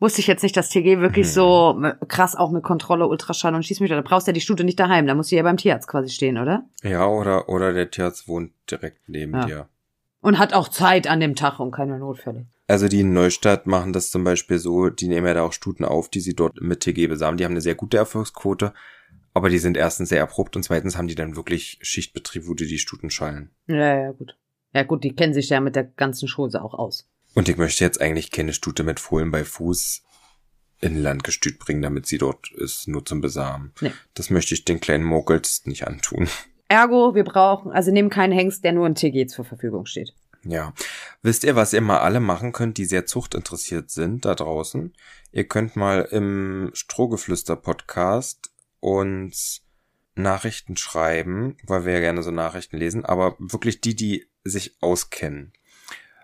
Wusste 0.00 0.20
ich 0.20 0.28
jetzt 0.28 0.42
nicht, 0.42 0.56
dass 0.56 0.68
TG 0.68 1.00
wirklich 1.00 1.26
hm. 1.26 1.32
so 1.32 1.82
krass 2.06 2.36
auch 2.36 2.50
mit 2.50 2.62
Kontrolle, 2.62 3.06
Ultraschall 3.06 3.54
und 3.54 3.64
Schießmittel. 3.64 3.96
Da 3.96 4.02
brauchst 4.02 4.26
du 4.26 4.30
ja 4.30 4.34
die 4.34 4.40
Stute 4.40 4.62
nicht 4.62 4.78
daheim, 4.78 5.06
da 5.06 5.14
musst 5.14 5.32
du 5.32 5.36
ja 5.36 5.42
beim 5.42 5.56
Tierarzt 5.56 5.88
quasi 5.88 6.10
stehen, 6.10 6.38
oder? 6.38 6.64
Ja, 6.82 7.06
oder, 7.06 7.48
oder 7.48 7.72
der 7.72 7.90
Tierarzt 7.90 8.28
wohnt 8.28 8.52
direkt 8.70 9.08
neben 9.08 9.34
ja. 9.34 9.44
dir. 9.46 9.68
Und 10.20 10.38
hat 10.38 10.54
auch 10.54 10.68
Zeit 10.68 11.08
an 11.08 11.20
dem 11.20 11.34
Tag 11.34 11.58
und 11.58 11.72
keine 11.72 11.98
Notfälle. 11.98 12.46
Also 12.68 12.86
die 12.86 13.00
in 13.00 13.12
Neustadt 13.12 13.66
machen 13.66 13.92
das 13.92 14.10
zum 14.10 14.24
Beispiel 14.24 14.58
so, 14.58 14.90
die 14.90 15.08
nehmen 15.08 15.26
ja 15.26 15.34
da 15.34 15.42
auch 15.42 15.52
Stuten 15.52 15.84
auf, 15.84 16.08
die 16.08 16.20
sie 16.20 16.34
dort 16.34 16.60
mit 16.60 16.80
TG 16.80 17.06
besamen. 17.06 17.38
Die 17.38 17.44
haben 17.44 17.52
eine 17.52 17.60
sehr 17.60 17.74
gute 17.74 17.96
Erfolgsquote, 17.96 18.74
aber 19.32 19.48
die 19.48 19.58
sind 19.58 19.76
erstens 19.76 20.10
sehr 20.10 20.18
erprobt 20.18 20.54
und 20.54 20.64
zweitens 20.64 20.96
haben 20.96 21.08
die 21.08 21.14
dann 21.14 21.34
wirklich 21.34 21.78
Schichtbetrieb, 21.80 22.46
wo 22.46 22.54
die 22.54 22.66
die 22.66 22.78
Stuten 22.78 23.10
schallen. 23.10 23.50
Ja, 23.66 24.02
ja, 24.02 24.10
gut. 24.12 24.36
Ja 24.74 24.82
gut, 24.82 25.02
die 25.02 25.14
kennen 25.14 25.32
sich 25.34 25.48
ja 25.48 25.60
mit 25.60 25.76
der 25.76 25.84
ganzen 25.84 26.28
Chose 26.28 26.62
auch 26.62 26.74
aus. 26.74 27.08
Und 27.34 27.48
ich 27.48 27.56
möchte 27.56 27.84
jetzt 27.84 28.00
eigentlich 28.00 28.30
keine 28.30 28.52
Stute 28.52 28.84
mit 28.84 29.00
Fohlen 29.00 29.30
bei 29.30 29.44
Fuß 29.44 30.02
in 30.80 30.96
Landgestüt 30.96 31.58
bringen, 31.58 31.82
damit 31.82 32.06
sie 32.06 32.18
dort 32.18 32.52
ist, 32.52 32.88
nur 32.88 33.04
zum 33.04 33.20
Besamen. 33.20 33.72
Nee. 33.80 33.92
Das 34.14 34.30
möchte 34.30 34.54
ich 34.54 34.64
den 34.64 34.80
kleinen 34.80 35.04
Mogels 35.04 35.66
nicht 35.66 35.86
antun. 35.86 36.28
Ergo, 36.68 37.14
wir 37.14 37.24
brauchen, 37.24 37.72
also 37.72 37.90
nehmen 37.90 38.10
keinen 38.10 38.32
Hengst, 38.32 38.62
der 38.62 38.72
nur 38.72 38.86
in 38.86 38.94
TG 38.94 39.26
zur 39.26 39.44
Verfügung 39.44 39.86
steht. 39.86 40.14
Ja. 40.44 40.72
Wisst 41.22 41.44
ihr, 41.44 41.56
was 41.56 41.72
ihr 41.72 41.80
mal 41.80 41.98
alle 41.98 42.20
machen 42.20 42.52
könnt, 42.52 42.78
die 42.78 42.84
sehr 42.84 43.06
zuchtinteressiert 43.06 43.90
sind 43.90 44.24
da 44.24 44.34
draußen? 44.34 44.94
Ihr 45.32 45.48
könnt 45.48 45.76
mal 45.76 46.02
im 46.02 46.70
Strohgeflüster-Podcast 46.74 48.50
uns 48.80 49.62
Nachrichten 50.14 50.76
schreiben, 50.76 51.56
weil 51.64 51.84
wir 51.84 51.94
ja 51.94 52.00
gerne 52.00 52.22
so 52.22 52.30
Nachrichten 52.30 52.76
lesen, 52.76 53.04
aber 53.04 53.36
wirklich 53.38 53.80
die, 53.80 53.96
die 53.96 54.26
sich 54.44 54.76
auskennen. 54.80 55.52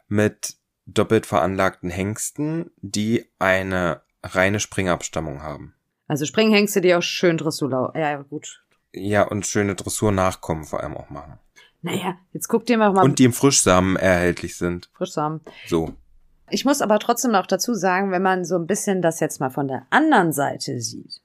Mit 0.08 0.56
doppelt 0.86 1.26
veranlagten 1.26 1.90
Hengsten, 1.90 2.70
die 2.76 3.26
eine 3.38 4.02
reine 4.22 4.60
Springabstammung 4.60 5.42
haben. 5.42 5.74
Also 6.06 6.26
Springhengste, 6.26 6.80
die 6.80 6.94
auch 6.94 7.02
schön 7.02 7.38
Dressur, 7.38 7.92
ja, 7.96 8.16
gut. 8.22 8.62
Ja, 8.92 9.22
und 9.22 9.46
schöne 9.46 9.74
Dressur-Nachkommen 9.74 10.64
vor 10.64 10.82
allem 10.82 10.96
auch 10.96 11.10
machen. 11.10 11.38
Naja, 11.82 12.16
jetzt 12.32 12.48
guck 12.48 12.64
dir 12.66 12.78
mal 12.78 12.92
mal. 12.92 13.04
Und 13.04 13.18
die 13.18 13.24
im 13.24 13.32
Frischsamen 13.32 13.96
erhältlich 13.96 14.56
sind. 14.56 14.90
Frischsamen. 14.94 15.40
So. 15.66 15.94
Ich 16.50 16.64
muss 16.64 16.80
aber 16.80 16.98
trotzdem 16.98 17.32
noch 17.32 17.46
dazu 17.46 17.74
sagen, 17.74 18.10
wenn 18.10 18.22
man 18.22 18.44
so 18.44 18.56
ein 18.56 18.66
bisschen 18.66 19.02
das 19.02 19.20
jetzt 19.20 19.40
mal 19.40 19.50
von 19.50 19.68
der 19.68 19.86
anderen 19.90 20.32
Seite 20.32 20.80
sieht, 20.80 21.20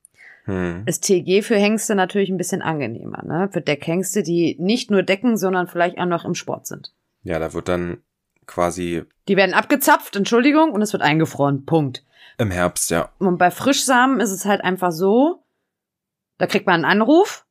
hm. 0.45 0.83
ist 0.85 1.05
TG 1.05 1.43
für 1.43 1.55
Hengste 1.55 1.95
natürlich 1.95 2.29
ein 2.29 2.37
bisschen 2.37 2.61
angenehmer, 2.61 3.23
ne? 3.23 3.49
Für 3.51 3.61
Deckhengste, 3.61 4.23
die 4.23 4.57
nicht 4.59 4.91
nur 4.91 5.03
decken, 5.03 5.37
sondern 5.37 5.67
vielleicht 5.67 5.97
auch 5.97 6.05
noch 6.05 6.25
im 6.25 6.35
Sport 6.35 6.67
sind. 6.67 6.93
Ja, 7.23 7.39
da 7.39 7.53
wird 7.53 7.67
dann 7.69 8.01
quasi. 8.49 9.03
Die 9.27 9.37
werden 9.37 9.53
abgezapft, 9.53 10.15
Entschuldigung, 10.15 10.71
und 10.71 10.81
es 10.81 10.91
wird 10.91 11.03
eingefroren. 11.03 11.65
Punkt. 11.65 12.03
Im 12.37 12.51
Herbst, 12.51 12.89
ja. 12.89 13.09
Und 13.19 13.37
bei 13.37 13.51
Frischsamen 13.51 14.19
ist 14.19 14.31
es 14.31 14.45
halt 14.45 14.61
einfach 14.61 14.91
so, 14.91 15.43
da 16.37 16.47
kriegt 16.47 16.65
man 16.65 16.83
einen 16.83 17.01
Anruf, 17.01 17.45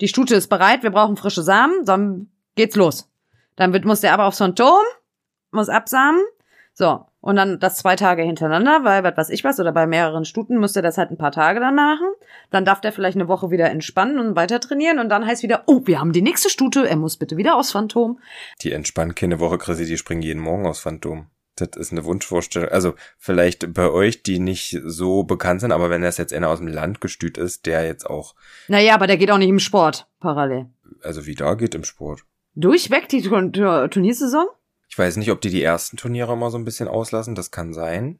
die 0.00 0.08
Stute 0.08 0.34
ist 0.34 0.48
bereit, 0.48 0.82
wir 0.82 0.90
brauchen 0.90 1.16
frische 1.16 1.42
Samen, 1.42 1.84
dann 1.84 2.28
geht's 2.56 2.76
los. 2.76 3.10
Dann 3.56 3.72
wird, 3.72 3.84
muss 3.84 4.00
der 4.00 4.12
aber 4.12 4.24
auf 4.24 4.34
so 4.34 4.44
einen 4.44 4.56
Turm, 4.56 4.84
muss 5.50 5.68
absamen. 5.68 6.20
So, 6.76 7.06
und 7.20 7.36
dann 7.36 7.60
das 7.60 7.76
zwei 7.76 7.94
Tage 7.94 8.22
hintereinander, 8.22 8.80
weil 8.82 9.04
was 9.04 9.16
weiß 9.16 9.30
ich 9.30 9.44
was, 9.44 9.60
oder 9.60 9.70
bei 9.70 9.86
mehreren 9.86 10.24
Stuten 10.24 10.58
müsste 10.58 10.82
das 10.82 10.98
halt 10.98 11.10
ein 11.10 11.16
paar 11.16 11.30
Tage 11.30 11.60
dann 11.60 11.76
machen. 11.76 12.08
Dann 12.50 12.64
darf 12.64 12.80
der 12.80 12.92
vielleicht 12.92 13.16
eine 13.16 13.28
Woche 13.28 13.50
wieder 13.50 13.70
entspannen 13.70 14.18
und 14.18 14.34
weiter 14.34 14.58
trainieren 14.58 14.98
und 14.98 15.08
dann 15.08 15.24
heißt 15.24 15.44
wieder, 15.44 15.62
oh, 15.66 15.82
wir 15.84 16.00
haben 16.00 16.12
die 16.12 16.20
nächste 16.20 16.50
Stute, 16.50 16.88
er 16.88 16.96
muss 16.96 17.16
bitte 17.16 17.36
wieder 17.36 17.56
aufs 17.56 17.70
Phantom. 17.70 18.18
Die 18.60 18.72
entspannen 18.72 19.14
keine 19.14 19.38
Woche, 19.38 19.56
Chrissy, 19.56 19.86
die 19.86 19.96
springen 19.96 20.22
jeden 20.22 20.42
Morgen 20.42 20.66
aufs 20.66 20.80
Phantom. 20.80 21.28
Das 21.56 21.70
ist 21.76 21.92
eine 21.92 22.04
Wunschvorstellung. 22.04 22.68
Also 22.70 22.94
vielleicht 23.16 23.72
bei 23.72 23.88
euch, 23.88 24.24
die 24.24 24.40
nicht 24.40 24.80
so 24.84 25.22
bekannt 25.22 25.60
sind, 25.60 25.70
aber 25.70 25.90
wenn 25.90 26.02
das 26.02 26.18
jetzt 26.18 26.34
einer 26.34 26.48
aus 26.48 26.58
dem 26.58 26.66
Land 26.66 27.00
gestüt 27.00 27.38
ist, 27.38 27.66
der 27.66 27.86
jetzt 27.86 28.04
auch. 28.04 28.34
Naja, 28.66 28.94
aber 28.94 29.06
der 29.06 29.16
geht 29.16 29.30
auch 29.30 29.38
nicht 29.38 29.48
im 29.48 29.60
Sport 29.60 30.08
parallel. 30.18 30.66
Also 31.02 31.26
wie 31.26 31.36
da 31.36 31.54
geht 31.54 31.76
im 31.76 31.84
Sport. 31.84 32.24
Durchweg 32.56 33.08
die 33.08 33.22
Turniersaison? 33.22 34.46
Ich 34.88 34.98
weiß 34.98 35.16
nicht, 35.16 35.30
ob 35.30 35.40
die 35.40 35.50
die 35.50 35.62
ersten 35.62 35.96
Turniere 35.96 36.36
mal 36.36 36.50
so 36.50 36.58
ein 36.58 36.64
bisschen 36.64 36.88
auslassen, 36.88 37.34
das 37.34 37.50
kann 37.50 37.72
sein. 37.72 38.18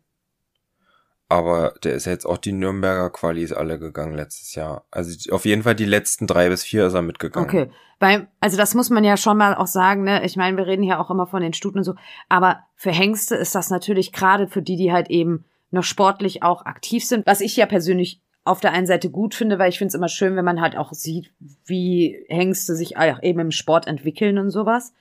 Aber 1.28 1.74
der 1.82 1.94
ist 1.94 2.04
ja 2.04 2.12
jetzt 2.12 2.26
auch 2.26 2.38
die 2.38 2.52
Nürnberger 2.52 3.10
Qualis 3.10 3.52
alle 3.52 3.78
gegangen 3.78 4.14
letztes 4.14 4.54
Jahr. 4.54 4.84
Also 4.90 5.32
auf 5.32 5.44
jeden 5.44 5.62
Fall 5.62 5.74
die 5.74 5.86
letzten 5.86 6.26
drei 6.26 6.48
bis 6.48 6.64
vier 6.64 6.86
ist 6.86 6.94
er 6.94 7.02
mitgegangen. 7.02 7.48
Okay, 7.48 7.70
weil, 7.98 8.28
also 8.40 8.56
das 8.56 8.74
muss 8.74 8.90
man 8.90 9.04
ja 9.04 9.16
schon 9.16 9.38
mal 9.38 9.54
auch 9.54 9.66
sagen, 9.66 10.04
ne? 10.04 10.24
Ich 10.24 10.36
meine, 10.36 10.56
wir 10.56 10.66
reden 10.66 10.82
hier 10.82 11.00
auch 11.00 11.10
immer 11.10 11.26
von 11.26 11.42
den 11.42 11.54
Stuten 11.54 11.78
und 11.78 11.84
so, 11.84 11.94
aber 12.28 12.60
für 12.76 12.92
Hengste 12.92 13.36
ist 13.36 13.54
das 13.54 13.70
natürlich 13.70 14.12
gerade 14.12 14.46
für 14.48 14.62
die, 14.62 14.76
die 14.76 14.92
halt 14.92 15.10
eben 15.10 15.44
noch 15.70 15.82
sportlich 15.82 16.42
auch 16.42 16.66
aktiv 16.66 17.04
sind, 17.04 17.26
was 17.26 17.40
ich 17.40 17.56
ja 17.56 17.66
persönlich 17.66 18.20
auf 18.44 18.60
der 18.60 18.72
einen 18.72 18.86
Seite 18.86 19.10
gut 19.10 19.34
finde, 19.34 19.58
weil 19.58 19.70
ich 19.70 19.78
finde 19.78 19.88
es 19.88 19.94
immer 19.94 20.08
schön, 20.08 20.36
wenn 20.36 20.44
man 20.44 20.60
halt 20.60 20.76
auch 20.76 20.92
sieht, 20.92 21.32
wie 21.64 22.24
Hengste 22.28 22.76
sich 22.76 22.96
eben 23.22 23.40
im 23.40 23.50
Sport 23.50 23.86
entwickeln 23.86 24.38
und 24.38 24.50
sowas. 24.50 24.92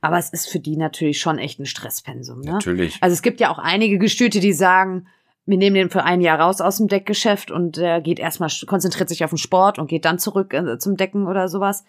Aber 0.00 0.18
es 0.18 0.30
ist 0.30 0.48
für 0.48 0.60
die 0.60 0.76
natürlich 0.76 1.20
schon 1.20 1.38
echt 1.38 1.58
ein 1.60 1.66
Stresspensum. 1.66 2.40
Ne? 2.40 2.52
Natürlich. 2.52 2.96
Also 3.00 3.12
es 3.14 3.22
gibt 3.22 3.40
ja 3.40 3.50
auch 3.50 3.58
einige 3.58 3.98
Gestüte, 3.98 4.40
die 4.40 4.52
sagen, 4.52 5.06
wir 5.46 5.58
nehmen 5.58 5.74
den 5.74 5.90
für 5.90 6.04
ein 6.04 6.20
Jahr 6.20 6.40
raus 6.40 6.60
aus 6.60 6.78
dem 6.78 6.88
Deckgeschäft 6.88 7.50
und 7.50 7.76
der 7.76 8.00
geht 8.00 8.18
erstmal, 8.18 8.50
konzentriert 8.66 9.08
sich 9.08 9.24
auf 9.24 9.30
den 9.30 9.38
Sport 9.38 9.78
und 9.78 9.88
geht 9.88 10.04
dann 10.04 10.18
zurück 10.18 10.54
äh, 10.54 10.78
zum 10.78 10.96
Decken 10.96 11.26
oder 11.26 11.48
sowas. 11.48 11.84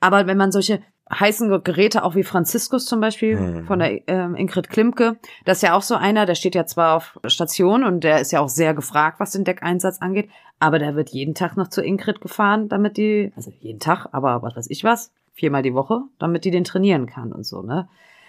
Aber 0.00 0.26
wenn 0.26 0.36
man 0.36 0.52
solche 0.52 0.82
heißen 1.12 1.62
Geräte, 1.62 2.02
auch 2.02 2.14
wie 2.14 2.22
Franziskus 2.22 2.86
zum 2.86 3.00
Beispiel 3.00 3.36
Mhm. 3.36 3.66
von 3.66 3.78
der 3.78 4.08
ähm, 4.08 4.34
Ingrid 4.34 4.70
Klimke, 4.70 5.16
das 5.44 5.58
ist 5.58 5.62
ja 5.62 5.74
auch 5.74 5.82
so 5.82 5.94
einer, 5.96 6.24
der 6.26 6.34
steht 6.34 6.54
ja 6.54 6.64
zwar 6.66 6.96
auf 6.96 7.18
Station 7.26 7.84
und 7.84 8.04
der 8.04 8.20
ist 8.20 8.32
ja 8.32 8.40
auch 8.40 8.48
sehr 8.48 8.72
gefragt, 8.74 9.20
was 9.20 9.32
den 9.32 9.44
Deckeinsatz 9.44 10.00
angeht, 10.00 10.30
aber 10.58 10.78
der 10.78 10.96
wird 10.96 11.10
jeden 11.10 11.34
Tag 11.34 11.56
noch 11.58 11.68
zu 11.68 11.82
Ingrid 11.82 12.20
gefahren, 12.22 12.68
damit 12.70 12.96
die, 12.96 13.32
also 13.36 13.52
jeden 13.60 13.80
Tag, 13.80 14.08
aber 14.12 14.42
was 14.42 14.56
weiß 14.56 14.70
ich 14.70 14.82
was, 14.82 15.12
viermal 15.34 15.62
die 15.62 15.74
Woche, 15.74 16.02
damit 16.18 16.44
die 16.44 16.50
den 16.50 16.64
trainieren 16.64 17.06
kann 17.06 17.32
und 17.32 17.44
so, 17.44 17.62
ne? 17.62 17.88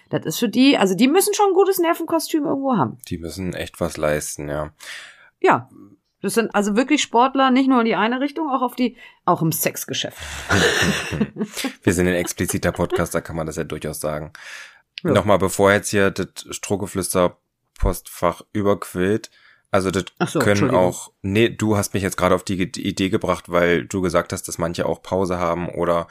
Das 0.09 0.25
ist 0.25 0.37
für 0.37 0.49
die, 0.49 0.77
also 0.77 0.95
die 0.95 1.07
müssen 1.07 1.33
schon 1.33 1.49
ein 1.49 1.55
gutes 1.55 1.79
Nervenkostüm 1.79 2.45
irgendwo 2.45 2.77
haben. 2.77 2.97
Die 3.07 3.17
müssen 3.17 3.53
echt 3.53 3.79
was 3.79 3.97
leisten, 3.97 4.49
ja. 4.49 4.71
Ja. 5.39 5.69
Das 6.21 6.33
sind 6.33 6.55
also 6.55 6.75
wirklich 6.75 7.03
Sportler, 7.03 7.51
nicht 7.51 7.69
nur 7.69 7.81
in 7.81 7.85
die 7.85 7.95
eine 7.95 8.19
Richtung, 8.19 8.49
auch 8.49 8.63
auf 8.63 8.75
die, 8.75 8.97
auch 9.25 9.43
im 9.43 9.51
Sexgeschäft. 9.51 10.17
Wir 11.83 11.93
sind 11.93 12.07
ein 12.07 12.15
expliziter 12.15 12.71
Podcast, 12.71 13.13
da 13.13 13.21
kann 13.21 13.35
man 13.35 13.45
das 13.45 13.57
ja 13.57 13.63
durchaus 13.63 13.99
sagen. 13.99 14.33
Ja. 15.03 15.11
Nochmal, 15.11 15.37
bevor 15.37 15.71
jetzt 15.71 15.89
hier 15.89 16.09
das 16.09 16.27
Strohgeflüster-Postfach 16.49 18.41
überquillt, 18.53 19.29
also 19.69 19.91
das 19.91 20.05
so, 20.27 20.39
können 20.39 20.71
auch, 20.71 21.11
nee, 21.21 21.49
du 21.49 21.77
hast 21.77 21.93
mich 21.93 22.01
jetzt 22.01 22.17
gerade 22.17 22.33
auf 22.33 22.43
die 22.43 22.63
Idee 22.63 23.09
gebracht, 23.09 23.51
weil 23.51 23.85
du 23.85 24.01
gesagt 24.01 24.33
hast, 24.33 24.47
dass 24.47 24.57
manche 24.57 24.85
auch 24.85 25.03
Pause 25.03 25.37
haben 25.37 25.69
oder 25.69 26.07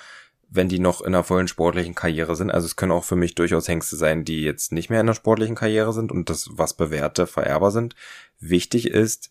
wenn 0.55 0.69
die 0.69 0.79
noch 0.79 1.01
in 1.01 1.09
einer 1.09 1.25
vollen 1.25 1.49
sportlichen 1.49 1.95
Karriere 1.95 2.37
sind. 2.37 2.51
Also 2.51 2.67
es 2.67 2.77
können 2.77 2.93
auch 2.93 3.05
für 3.05 3.17
mich 3.17 3.35
durchaus 3.35 3.69
Hengste 3.69 3.97
sein, 3.97 4.25
die 4.25 4.43
jetzt 4.43 4.73
nicht 4.73 4.89
mehr 4.89 5.01
in 5.01 5.07
einer 5.07 5.15
sportlichen 5.15 5.57
Karriere 5.57 5.93
sind 5.93 6.13
und 6.13 6.31
das 6.31 6.49
was 6.53 6.75
bewährte 6.75 7.27
Vererber 7.27 7.71
sind. 7.71 7.97
Wichtig 8.39 8.89
ist, 8.89 9.31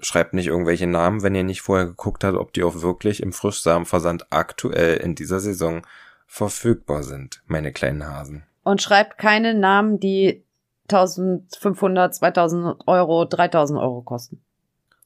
schreibt 0.00 0.32
nicht 0.32 0.46
irgendwelche 0.46 0.86
Namen, 0.86 1.22
wenn 1.22 1.34
ihr 1.34 1.44
nicht 1.44 1.60
vorher 1.60 1.86
geguckt 1.86 2.24
habt, 2.24 2.38
ob 2.38 2.52
die 2.54 2.64
auch 2.64 2.80
wirklich 2.80 3.22
im 3.22 3.32
Frischsamenversand 3.32 4.32
aktuell 4.32 4.96
in 4.96 5.14
dieser 5.14 5.40
Saison 5.40 5.82
verfügbar 6.26 7.02
sind, 7.02 7.42
meine 7.46 7.72
kleinen 7.72 8.06
Hasen. 8.06 8.44
Und 8.64 8.80
schreibt 8.80 9.18
keine 9.18 9.54
Namen, 9.54 10.00
die 10.00 10.42
1500, 10.84 12.14
2000 12.14 12.76
Euro, 12.86 13.26
3000 13.26 13.78
Euro 13.78 14.00
kosten. 14.02 14.42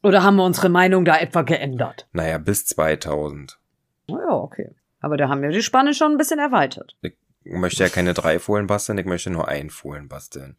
Oder 0.03 0.23
haben 0.23 0.37
wir 0.37 0.45
unsere 0.45 0.69
Meinung 0.69 1.05
da 1.05 1.17
etwa 1.17 1.43
geändert? 1.43 2.07
Naja, 2.13 2.39
bis 2.39 2.67
2000. 2.67 3.59
Naja, 4.07 4.31
okay. 4.31 4.71
Aber 5.07 5.17
da 5.17 5.29
haben 5.29 5.41
wir 5.41 5.51
die 5.51 5.63
Spanne 5.63 5.95
schon 5.95 6.11
ein 6.11 6.19
bisschen 6.19 6.41
erweitert. 6.41 6.97
Ich 7.01 7.15
möchte 7.45 7.85
ja 7.85 7.89
keine 7.89 8.13
drei 8.13 8.41
Fohlen 8.41 8.67
basteln, 8.67 8.99
ich 8.99 9.07
möchte 9.07 9.31
nur 9.31 9.47
ein 9.47 9.71
Fohlen 9.71 10.09
basteln. 10.09 10.57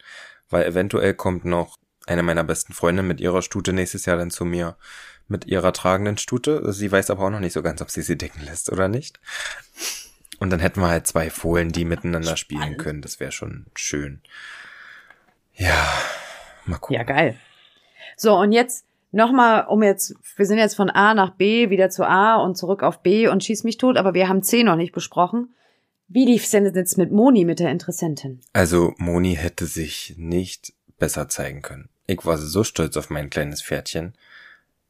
Weil 0.49 0.63
eventuell 0.63 1.15
kommt 1.15 1.43
noch 1.43 1.75
eine 2.05 2.23
meiner 2.23 2.45
besten 2.45 2.71
Freundinnen 2.71 3.09
mit 3.09 3.19
ihrer 3.19 3.41
Stute 3.41 3.73
nächstes 3.73 4.05
Jahr 4.05 4.15
dann 4.15 4.31
zu 4.31 4.45
mir 4.45 4.77
mit 5.27 5.47
ihrer 5.47 5.73
tragenden 5.73 6.17
Stute. 6.17 6.71
Sie 6.71 6.89
weiß 6.89 7.09
aber 7.09 7.25
auch 7.25 7.29
noch 7.29 7.41
nicht 7.41 7.51
so 7.51 7.61
ganz, 7.61 7.81
ob 7.81 7.91
sie 7.91 8.01
sie 8.01 8.17
decken 8.17 8.41
lässt 8.45 8.71
oder 8.71 8.87
nicht. 8.87 9.19
Und 10.39 10.49
dann 10.51 10.61
hätten 10.61 10.79
wir 10.79 10.87
halt 10.87 11.07
zwei 11.07 11.29
Fohlen, 11.29 11.73
die 11.73 11.83
miteinander 11.83 12.37
spielen 12.37 12.77
können. 12.77 13.01
Das 13.01 13.19
wäre 13.19 13.33
schon 13.33 13.65
schön. 13.75 14.21
Ja, 15.55 15.91
mal 16.63 16.77
gucken. 16.77 16.95
Ja, 16.95 17.03
geil. 17.03 17.37
So, 18.15 18.33
und 18.37 18.53
jetzt 18.53 18.86
nochmal, 19.11 19.65
um 19.67 19.83
jetzt, 19.83 20.15
wir 20.35 20.45
sind 20.45 20.57
jetzt 20.57 20.75
von 20.75 20.89
A 20.89 21.13
nach 21.13 21.31
B, 21.35 21.69
wieder 21.69 21.89
zu 21.89 22.07
A 22.07 22.35
und 22.37 22.57
zurück 22.57 22.83
auf 22.83 23.01
B 23.01 23.27
und 23.27 23.43
schieß 23.43 23.63
mich 23.63 23.77
tot, 23.77 23.97
aber 23.97 24.13
wir 24.13 24.27
haben 24.29 24.43
C 24.43 24.63
noch 24.63 24.75
nicht 24.75 24.93
besprochen. 24.93 25.53
Wie 26.07 26.25
lief's 26.25 26.51
denn 26.51 26.73
jetzt 26.73 26.97
mit 26.97 27.11
Moni, 27.11 27.43
mit 27.43 27.59
der 27.59 27.71
Interessentin? 27.71 28.41
Also 28.53 28.93
Moni 28.97 29.35
hätte 29.35 29.65
sich 29.65 30.15
nicht 30.17 30.73
besser 30.97 31.27
zeigen 31.27 31.61
können. 31.61 31.89
Ich 32.05 32.25
war 32.25 32.37
so 32.37 32.63
stolz 32.63 32.95
auf 32.95 33.09
mein 33.09 33.29
kleines 33.29 33.61
Pferdchen. 33.61 34.13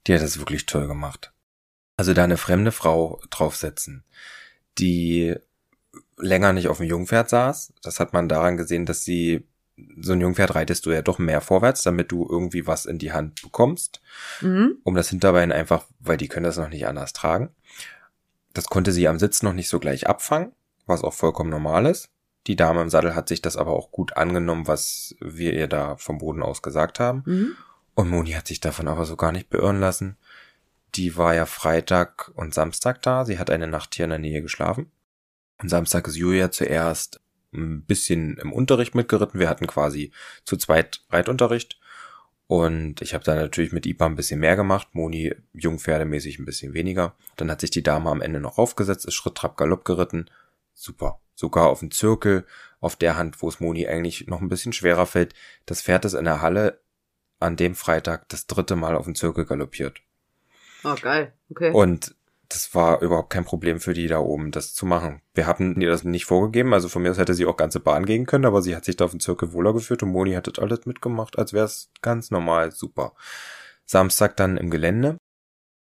Die 0.06 0.14
hat 0.14 0.22
das 0.22 0.38
wirklich 0.38 0.68
toll 0.68 0.88
gemacht. 0.88 1.34
Also 1.98 2.14
da 2.14 2.24
eine 2.24 2.38
fremde 2.38 2.72
Frau 2.72 3.20
draufsetzen, 3.32 4.04
die 4.78 5.36
länger 6.18 6.54
nicht 6.54 6.68
auf 6.68 6.78
dem 6.78 6.86
Jungpferd 6.86 7.30
saß. 7.30 7.74
Das 7.82 8.00
hat 8.00 8.14
man 8.14 8.30
daran 8.30 8.56
gesehen, 8.56 8.86
dass 8.86 9.04
sie 9.04 9.48
so 10.00 10.14
ein 10.14 10.22
Jungpferd 10.22 10.56
reitest 10.56 10.86
du 10.86 10.92
ja 10.92 11.02
doch 11.02 11.20
mehr 11.20 11.42
vorwärts, 11.42 11.84
damit 11.84 12.12
du 12.12 12.28
irgendwie 12.30 12.66
was 12.68 12.86
in 12.86 12.98
die 12.98 13.12
Hand 13.14 13.42
bekommst, 13.42 14.02
Mhm. 14.42 14.78
um 14.84 14.96
das 14.96 15.10
Hinterbein 15.10 15.52
einfach, 15.52 15.86
weil 16.00 16.18
die 16.18 16.28
können 16.28 16.46
das 16.46 16.58
noch 16.58 16.70
nicht 16.70 16.88
anders 16.88 17.14
tragen. 17.14 17.50
Das 18.54 18.66
konnte 18.66 18.92
sie 18.92 19.08
am 19.08 19.20
Sitz 19.20 19.44
noch 19.44 19.54
nicht 19.54 19.70
so 19.70 19.80
gleich 19.80 20.08
abfangen, 20.08 20.52
was 20.88 21.04
auch 21.04 21.14
vollkommen 21.14 21.50
normal 21.52 21.86
ist. 21.86 22.10
Die 22.48 22.56
Dame 22.56 22.82
im 22.82 22.90
Sattel 22.90 23.14
hat 23.14 23.28
sich 23.28 23.42
das 23.42 23.58
aber 23.58 23.72
auch 23.74 23.92
gut 23.92 24.16
angenommen, 24.18 24.68
was 24.68 25.16
wir 25.20 25.54
ihr 25.54 25.68
da 25.68 25.98
vom 25.98 26.18
Boden 26.18 26.42
aus 26.42 26.62
gesagt 26.62 27.00
haben. 27.00 27.24
Mhm. 27.26 27.56
Und 27.94 28.10
Moni 28.10 28.32
hat 28.32 28.48
sich 28.48 28.60
davon 28.60 28.88
aber 28.88 29.06
so 29.06 29.16
gar 29.16 29.32
nicht 29.32 29.50
beirren 29.50 29.80
lassen. 29.80 30.18
Die 30.96 31.18
war 31.18 31.36
ja 31.36 31.46
Freitag 31.46 32.32
und 32.36 32.54
Samstag 32.54 33.02
da. 33.02 33.26
Sie 33.26 33.38
hat 33.38 33.50
eine 33.50 33.68
Nacht 33.68 33.96
hier 33.96 34.06
in 34.06 34.12
der 34.12 34.20
Nähe 34.20 34.42
geschlafen. 34.42 34.92
Und 35.62 35.70
Samstag 35.70 36.08
ist 36.08 36.16
Julia 36.16 36.50
zuerst 36.52 37.20
ein 37.58 37.84
bisschen 37.84 38.38
im 38.38 38.54
Unterricht 38.54 38.96
mitgeritten. 38.96 39.40
Wir 39.40 39.50
hatten 39.50 39.68
quasi 39.68 40.12
zu 40.46 40.56
zweit 40.58 41.02
Reitunterricht. 41.10 41.80
Und 42.48 43.02
ich 43.02 43.14
habe 43.14 43.26
da 43.26 43.36
natürlich 43.36 43.74
mit 43.74 43.86
Ipa 43.86 44.06
ein 44.06 44.16
bisschen 44.16 44.40
mehr 44.40 44.56
gemacht. 44.56 44.88
Moni 44.94 45.36
jungpferdemäßig 45.54 46.40
ein 46.40 46.46
bisschen 46.46 46.74
weniger. 46.74 47.16
Dann 47.36 47.52
hat 47.52 47.60
sich 47.60 47.72
die 47.72 47.84
Dame 47.84 48.10
am 48.10 48.22
Ende 48.22 48.40
noch 48.40 48.58
aufgesetzt, 48.58 49.06
ist 49.06 49.16
Schritt, 49.16 49.36
Trab, 49.36 49.58
Galopp 49.58 49.84
geritten. 49.84 50.30
Super. 50.74 51.20
Sogar 51.36 51.68
auf 51.68 51.82
den 51.82 51.92
Zirkel, 51.92 52.46
auf 52.80 52.96
der 52.96 53.18
Hand, 53.18 53.42
wo 53.42 53.50
es 53.50 53.60
Moni 53.60 53.86
eigentlich 53.88 54.28
noch 54.28 54.42
ein 54.42 54.50
bisschen 54.50 54.72
schwerer 54.72 55.06
fällt. 55.06 55.36
Das 55.66 55.82
Pferd 55.82 56.06
ist 56.06 56.14
in 56.14 56.26
der 56.26 56.42
Halle 56.42 56.80
an 57.40 57.58
dem 57.58 57.76
Freitag 57.76 58.30
das 58.30 58.48
dritte 58.48 58.76
Mal 58.76 58.96
auf 58.96 59.06
den 59.06 59.16
Zirkel 59.16 59.46
galoppiert. 59.46 60.02
Oh, 60.84 60.96
geil. 61.00 61.34
Okay. 61.50 61.72
Und 61.72 62.16
das 62.50 62.74
war 62.74 63.02
überhaupt 63.02 63.30
kein 63.30 63.46
Problem 63.46 63.80
für 63.80 63.94
die 63.94 64.08
da 64.08 64.20
oben, 64.20 64.52
das 64.52 64.74
zu 64.74 64.86
machen. 64.86 65.22
Wir 65.34 65.48
hatten 65.48 65.80
ihr 65.82 65.90
das 65.90 66.04
nicht 66.04 66.26
vorgegeben, 66.26 66.74
also 66.74 66.88
von 66.90 67.02
mir 67.02 67.12
aus 67.12 67.18
hätte 67.18 67.34
sie 67.34 67.46
auch 67.46 67.58
ganze 67.58 67.80
Bahn 67.80 68.06
gehen 68.06 68.26
können, 68.26 68.46
aber 68.46 68.62
sie 68.62 68.76
hat 68.76 68.86
sich 68.86 68.96
da 68.96 69.06
auf 69.06 69.12
den 69.12 69.20
Zirkel 69.20 69.54
wohler 69.54 69.74
geführt 69.74 70.04
und 70.04 70.10
Moni 70.10 70.34
hat 70.34 70.48
das 70.48 70.60
alles 70.60 70.86
mitgemacht, 70.86 71.38
als 71.38 71.54
wäre 71.54 71.66
es 71.66 71.90
ganz 72.02 72.32
normal, 72.32 72.72
super. 72.72 73.14
Samstag 73.86 74.38
dann 74.38 74.58
im 74.58 74.70
Gelände. 74.70 75.18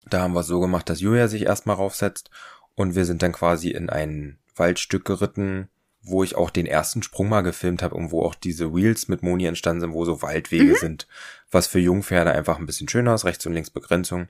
Da 0.06 0.22
haben 0.22 0.34
wir 0.34 0.44
so 0.44 0.60
gemacht, 0.60 0.90
dass 0.90 1.00
Julia 1.00 1.28
sich 1.28 1.44
erstmal 1.44 1.76
raufsetzt 1.76 2.30
und 2.76 2.96
wir 2.96 3.06
sind 3.06 3.24
dann 3.24 3.32
quasi 3.32 3.70
in 3.70 3.90
ein 3.90 4.40
Waldstück 4.56 5.06
geritten, 5.06 5.70
wo 6.02 6.24
ich 6.24 6.36
auch 6.36 6.50
den 6.50 6.66
ersten 6.66 7.02
Sprung 7.02 7.30
mal 7.30 7.42
gefilmt 7.42 7.82
habe 7.82 7.96
und 7.96 8.12
wo 8.12 8.24
auch 8.24 8.36
diese 8.36 8.76
Wheels 8.76 9.08
mit 9.08 9.24
Moni 9.24 9.46
entstanden 9.46 9.82
sind, 9.82 9.94
wo 9.94 10.04
so 10.06 10.22
Waldwege 10.22 10.76
sind, 10.76 11.08
was 11.50 11.68
für 11.68 11.80
Jungpferde 11.80 12.32
einfach 12.32 12.60
ein 12.60 12.66
bisschen 12.66 12.90
schöner 12.90 13.16
ist, 13.16 13.26
rechts 13.26 13.46
und 13.46 13.54
links 13.54 13.70
Begrenzung 13.70 14.28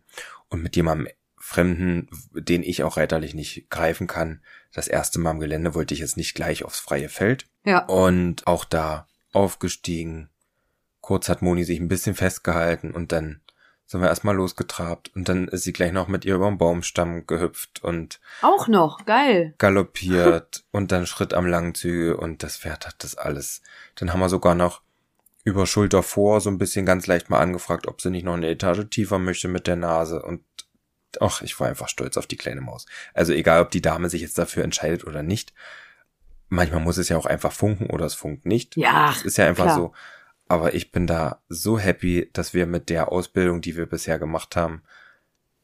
und 0.49 0.61
mit 0.61 0.75
jemandem 0.75 1.07
Fremden, 1.53 2.09
den 2.33 2.63
ich 2.63 2.83
auch 2.83 2.97
reiterlich 2.97 3.35
nicht 3.35 3.69
greifen 3.69 4.07
kann. 4.07 4.41
Das 4.73 4.87
erste 4.87 5.19
Mal 5.19 5.31
im 5.31 5.39
Gelände 5.39 5.75
wollte 5.75 5.93
ich 5.93 5.99
jetzt 5.99 6.17
nicht 6.17 6.33
gleich 6.33 6.63
aufs 6.63 6.79
freie 6.79 7.09
Feld 7.09 7.45
ja. 7.63 7.85
und 7.85 8.47
auch 8.47 8.65
da 8.65 9.07
aufgestiegen. 9.33 10.29
Kurz 11.01 11.29
hat 11.29 11.41
Moni 11.41 11.63
sich 11.63 11.79
ein 11.79 11.89
bisschen 11.89 12.15
festgehalten 12.15 12.91
und 12.91 13.11
dann 13.11 13.41
sind 13.85 14.01
wir 14.01 14.07
erstmal 14.07 14.35
losgetrabt 14.35 15.11
und 15.15 15.29
dann 15.29 15.47
ist 15.47 15.63
sie 15.63 15.73
gleich 15.73 15.91
noch 15.91 16.07
mit 16.07 16.25
ihr 16.25 16.35
über 16.35 16.47
den 16.47 16.57
Baumstamm 16.57 17.27
gehüpft 17.27 17.83
und 17.83 18.19
Auch 18.41 18.67
noch. 18.67 19.05
Geil. 19.05 19.53
galoppiert 19.59 20.63
und 20.71 20.91
dann 20.91 21.05
Schritt 21.05 21.33
am 21.33 21.45
Langzüge 21.45 22.17
und 22.17 22.41
das 22.41 22.57
Pferd 22.57 22.87
hat 22.87 23.03
das 23.03 23.15
alles. 23.15 23.61
Dann 23.95 24.11
haben 24.11 24.21
wir 24.21 24.29
sogar 24.29 24.55
noch 24.55 24.81
über 25.43 25.67
Schulter 25.67 26.03
vor 26.03 26.41
so 26.41 26.49
ein 26.49 26.57
bisschen 26.57 26.85
ganz 26.85 27.05
leicht 27.05 27.29
mal 27.29 27.39
angefragt, 27.39 27.87
ob 27.87 28.01
sie 28.01 28.09
nicht 28.09 28.23
noch 28.23 28.33
eine 28.33 28.47
Etage 28.47 28.89
tiefer 28.89 29.19
möchte 29.19 29.47
mit 29.47 29.67
der 29.67 29.75
Nase 29.75 30.21
und 30.21 30.41
ach, 31.21 31.41
ich 31.41 31.59
war 31.59 31.67
einfach 31.67 31.89
stolz 31.89 32.17
auf 32.17 32.27
die 32.27 32.37
kleine 32.37 32.61
Maus. 32.61 32.85
Also 33.13 33.33
egal, 33.33 33.61
ob 33.61 33.71
die 33.71 33.81
Dame 33.81 34.09
sich 34.09 34.21
jetzt 34.21 34.37
dafür 34.37 34.63
entscheidet 34.63 35.05
oder 35.05 35.23
nicht. 35.23 35.53
Manchmal 36.49 36.81
muss 36.81 36.97
es 36.97 37.09
ja 37.09 37.17
auch 37.17 37.25
einfach 37.25 37.51
funken 37.51 37.87
oder 37.87 38.05
es 38.05 38.13
funkt 38.13 38.45
nicht. 38.45 38.75
Ja. 38.77 39.07
Das 39.07 39.23
ist 39.23 39.37
ja 39.37 39.47
einfach 39.47 39.65
klar. 39.65 39.75
so. 39.75 39.93
Aber 40.47 40.73
ich 40.73 40.91
bin 40.91 41.07
da 41.07 41.41
so 41.49 41.79
happy, 41.79 42.29
dass 42.33 42.53
wir 42.53 42.67
mit 42.67 42.89
der 42.89 43.11
Ausbildung, 43.11 43.61
die 43.61 43.75
wir 43.75 43.85
bisher 43.85 44.19
gemacht 44.19 44.55
haben, 44.55 44.83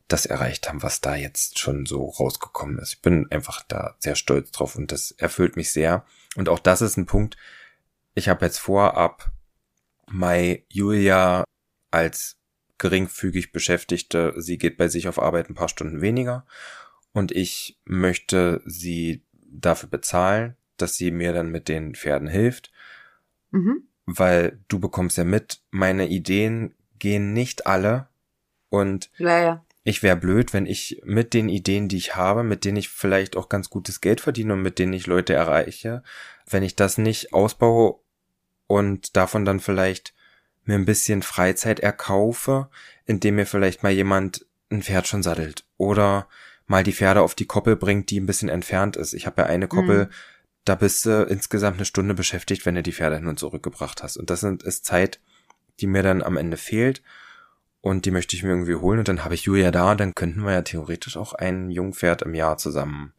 das 0.07 0.25
erreicht 0.25 0.67
haben, 0.67 0.81
was 0.81 1.01
da 1.01 1.15
jetzt 1.15 1.59
schon 1.59 1.85
so 1.85 2.09
rausgekommen 2.09 2.79
ist. 2.79 2.93
Ich 2.93 3.01
bin 3.01 3.27
einfach 3.29 3.61
da 3.67 3.95
sehr 3.99 4.15
stolz 4.15 4.51
drauf 4.51 4.75
und 4.75 4.91
das 4.91 5.11
erfüllt 5.11 5.55
mich 5.55 5.71
sehr. 5.71 6.05
Und 6.35 6.49
auch 6.49 6.59
das 6.59 6.81
ist 6.81 6.97
ein 6.97 7.05
Punkt. 7.05 7.37
Ich 8.15 8.27
habe 8.27 8.45
jetzt 8.45 8.57
vor, 8.57 8.97
ab 8.97 9.31
Mai 10.07 10.65
Julia 10.69 11.43
als 11.91 12.38
geringfügig 12.79 13.51
Beschäftigte, 13.51 14.33
sie 14.37 14.57
geht 14.57 14.77
bei 14.77 14.87
sich 14.87 15.07
auf 15.07 15.21
Arbeit 15.21 15.49
ein 15.49 15.55
paar 15.55 15.69
Stunden 15.69 16.01
weniger 16.01 16.45
und 17.13 17.31
ich 17.31 17.77
möchte 17.85 18.61
sie 18.65 19.23
dafür 19.33 19.89
bezahlen, 19.89 20.55
dass 20.77 20.95
sie 20.95 21.11
mir 21.11 21.33
dann 21.33 21.51
mit 21.51 21.67
den 21.67 21.95
Pferden 21.95 22.27
hilft 22.27 22.71
Mhm. 23.51 23.83
weil 24.05 24.59
du 24.67 24.79
bekommst 24.79 25.17
ja 25.17 25.23
mit, 25.23 25.61
meine 25.71 26.07
Ideen 26.07 26.75
gehen 26.99 27.33
nicht 27.33 27.65
alle 27.65 28.07
und 28.69 29.09
Ja, 29.17 29.41
ja. 29.41 29.65
ich 29.83 30.03
wäre 30.03 30.17
blöd, 30.17 30.53
wenn 30.53 30.67
ich 30.67 31.01
mit 31.03 31.33
den 31.33 31.49
Ideen, 31.49 31.87
die 31.87 31.97
ich 31.97 32.15
habe, 32.15 32.43
mit 32.43 32.63
denen 32.63 32.77
ich 32.77 32.89
vielleicht 32.89 33.35
auch 33.35 33.49
ganz 33.49 33.69
gutes 33.71 34.01
Geld 34.01 34.21
verdiene 34.21 34.53
und 34.53 34.61
mit 34.61 34.77
denen 34.77 34.93
ich 34.93 35.07
Leute 35.07 35.33
erreiche, 35.33 36.03
wenn 36.47 36.61
ich 36.61 36.75
das 36.75 36.97
nicht 36.99 37.33
ausbaue 37.33 37.99
und 38.67 39.15
davon 39.15 39.45
dann 39.45 39.59
vielleicht 39.59 40.13
mir 40.69 40.75
ein 40.75 40.85
bisschen 40.85 41.21
Freizeit 41.21 41.81
erkaufe, 41.81 42.69
indem 43.05 43.35
mir 43.35 43.45
vielleicht 43.45 43.83
mal 43.83 43.91
jemand 43.91 44.45
ein 44.71 44.83
Pferd 44.83 45.07
schon 45.07 45.23
sattelt 45.23 45.65
oder 45.77 46.29
mal 46.67 46.83
die 46.83 46.93
Pferde 46.93 47.21
auf 47.21 47.35
die 47.35 47.47
Koppel 47.47 47.75
bringt, 47.75 48.09
die 48.11 48.19
ein 48.19 48.27
bisschen 48.27 48.49
entfernt 48.49 48.95
ist. 48.95 49.13
Ich 49.13 49.25
habe 49.25 49.41
ja 49.41 49.47
eine 49.47 49.67
Koppel, 49.67 50.05
mhm. 50.05 50.09
da 50.63 50.75
bist 50.75 51.05
du 51.05 51.23
insgesamt 51.23 51.77
eine 51.77 51.85
Stunde 51.85 52.13
beschäftigt, 52.13 52.65
wenn 52.65 52.75
du 52.75 52.83
die 52.83 52.93
Pferde 52.93 53.17
hin 53.17 53.27
und 53.27 53.39
zurückgebracht 53.39 54.03
hast. 54.03 54.17
Und 54.17 54.29
das 54.29 54.43
ist 54.43 54.85
Zeit, 54.85 55.19
die 55.79 55.87
mir 55.87 56.03
dann 56.03 56.21
am 56.21 56.37
Ende 56.37 56.57
fehlt 56.57 57.01
und 57.81 58.05
die 58.05 58.11
möchte 58.11 58.35
ich 58.35 58.43
mir 58.43 58.49
irgendwie 58.49 58.75
holen 58.75 58.99
und 58.99 59.07
dann 59.07 59.25
habe 59.25 59.33
ich 59.33 59.43
Julia 59.43 59.71
da, 59.71 59.95
dann 59.95 60.13
könnten 60.13 60.41
wir 60.43 60.53
ja 60.53 60.61
theoretisch 60.61 61.17
auch 61.17 61.33
ein 61.33 61.71
Jungpferd 61.71 62.21
im 62.21 62.35
Jahr 62.35 62.57
zusammen. 62.57 63.13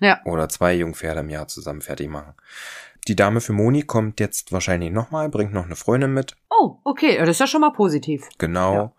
Ja. 0.00 0.20
Oder 0.24 0.48
zwei 0.48 0.74
Jungpferde 0.74 1.20
im 1.20 1.30
Jahr 1.30 1.48
zusammen 1.48 1.80
fertig 1.80 2.08
machen. 2.08 2.34
Die 3.08 3.16
Dame 3.16 3.40
für 3.40 3.52
Moni 3.52 3.82
kommt 3.82 4.20
jetzt 4.20 4.52
wahrscheinlich 4.52 4.90
nochmal, 4.90 5.28
bringt 5.28 5.52
noch 5.52 5.64
eine 5.64 5.76
Freundin 5.76 6.12
mit. 6.12 6.36
Oh, 6.50 6.78
okay, 6.84 7.16
das 7.18 7.30
ist 7.30 7.40
ja 7.40 7.46
schon 7.46 7.60
mal 7.60 7.70
positiv. 7.70 8.28
Genau. 8.38 8.74
Ja. 8.74 8.92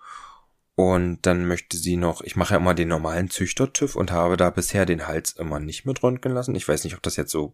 Und 0.76 1.26
dann 1.26 1.48
möchte 1.48 1.76
sie 1.76 1.98
noch, 1.98 2.22
ich 2.22 2.36
mache 2.36 2.54
ja 2.54 2.60
immer 2.60 2.76
den 2.76 2.88
normalen 2.88 3.30
Züchter-TÜV 3.30 3.96
und 3.96 4.12
habe 4.12 4.38
da 4.38 4.52
bisher 4.52 4.86
den 4.86 5.08
Hals 5.08 5.34
immer 5.34 5.60
nicht 5.60 5.86
mit 5.86 6.04
röntgen 6.04 6.32
lassen. 6.32 6.56
Ich 6.56 6.68
weiß 6.68 6.84
nicht, 6.84 6.96
ob 6.96 7.02
das 7.02 7.16
jetzt 7.16 7.32
so 7.32 7.54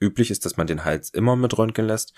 üblich 0.00 0.30
ist, 0.30 0.44
dass 0.46 0.56
man 0.56 0.66
den 0.66 0.84
Hals 0.84 1.10
immer 1.10 1.36
mit 1.36 1.56
röntgen 1.56 1.86
lässt. 1.86 2.14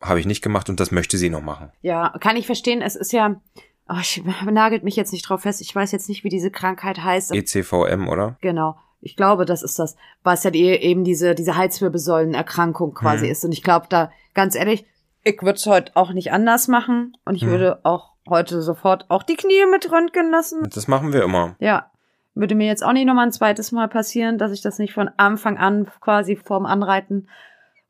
Habe 0.00 0.20
ich 0.20 0.26
nicht 0.26 0.40
gemacht 0.40 0.70
und 0.70 0.80
das 0.80 0.92
möchte 0.92 1.18
sie 1.18 1.30
noch 1.30 1.42
machen. 1.42 1.70
Ja, 1.82 2.14
kann 2.20 2.36
ich 2.36 2.46
verstehen. 2.46 2.80
Es 2.80 2.96
ist 2.96 3.12
ja, 3.12 3.40
oh, 3.88 3.98
ich 4.00 4.22
nagelt 4.50 4.84
mich 4.84 4.96
jetzt 4.96 5.12
nicht 5.12 5.28
drauf 5.28 5.42
fest. 5.42 5.60
Ich 5.60 5.74
weiß 5.74 5.90
jetzt 5.92 6.08
nicht, 6.08 6.24
wie 6.24 6.28
diese 6.28 6.50
Krankheit 6.50 7.02
heißt. 7.02 7.34
ECVM, 7.34 8.08
oder? 8.08 8.38
Genau. 8.40 8.78
Ich 9.02 9.16
glaube, 9.16 9.44
das 9.44 9.62
ist 9.62 9.78
das, 9.78 9.96
was 10.22 10.44
ja 10.44 10.50
die, 10.50 10.64
eben 10.64 11.04
diese, 11.04 11.34
diese 11.34 11.56
Halswirbelsäulenerkrankung 11.56 12.94
quasi 12.94 13.26
hm. 13.26 13.32
ist. 13.32 13.44
Und 13.44 13.52
ich 13.52 13.62
glaube 13.62 13.86
da, 13.88 14.10
ganz 14.32 14.54
ehrlich, 14.54 14.86
ich 15.24 15.42
würde 15.42 15.56
es 15.56 15.66
heute 15.66 15.92
auch 15.94 16.12
nicht 16.12 16.32
anders 16.32 16.68
machen. 16.68 17.16
Und 17.24 17.34
ich 17.34 17.42
hm. 17.42 17.50
würde 17.50 17.80
auch 17.84 18.12
heute 18.28 18.62
sofort 18.62 19.06
auch 19.10 19.24
die 19.24 19.36
Knie 19.36 19.66
mit 19.70 19.90
röntgen 19.90 20.30
lassen. 20.30 20.68
Das 20.72 20.88
machen 20.88 21.12
wir 21.12 21.24
immer. 21.24 21.56
Ja. 21.58 21.90
Würde 22.34 22.54
mir 22.54 22.66
jetzt 22.66 22.82
auch 22.82 22.92
nicht 22.92 23.04
nochmal 23.04 23.26
ein 23.26 23.32
zweites 23.32 23.72
Mal 23.72 23.88
passieren, 23.88 24.38
dass 24.38 24.52
ich 24.52 24.62
das 24.62 24.78
nicht 24.78 24.94
von 24.94 25.10
Anfang 25.18 25.58
an 25.58 25.90
quasi 26.00 26.36
vorm 26.36 26.64
Anreiten 26.64 27.28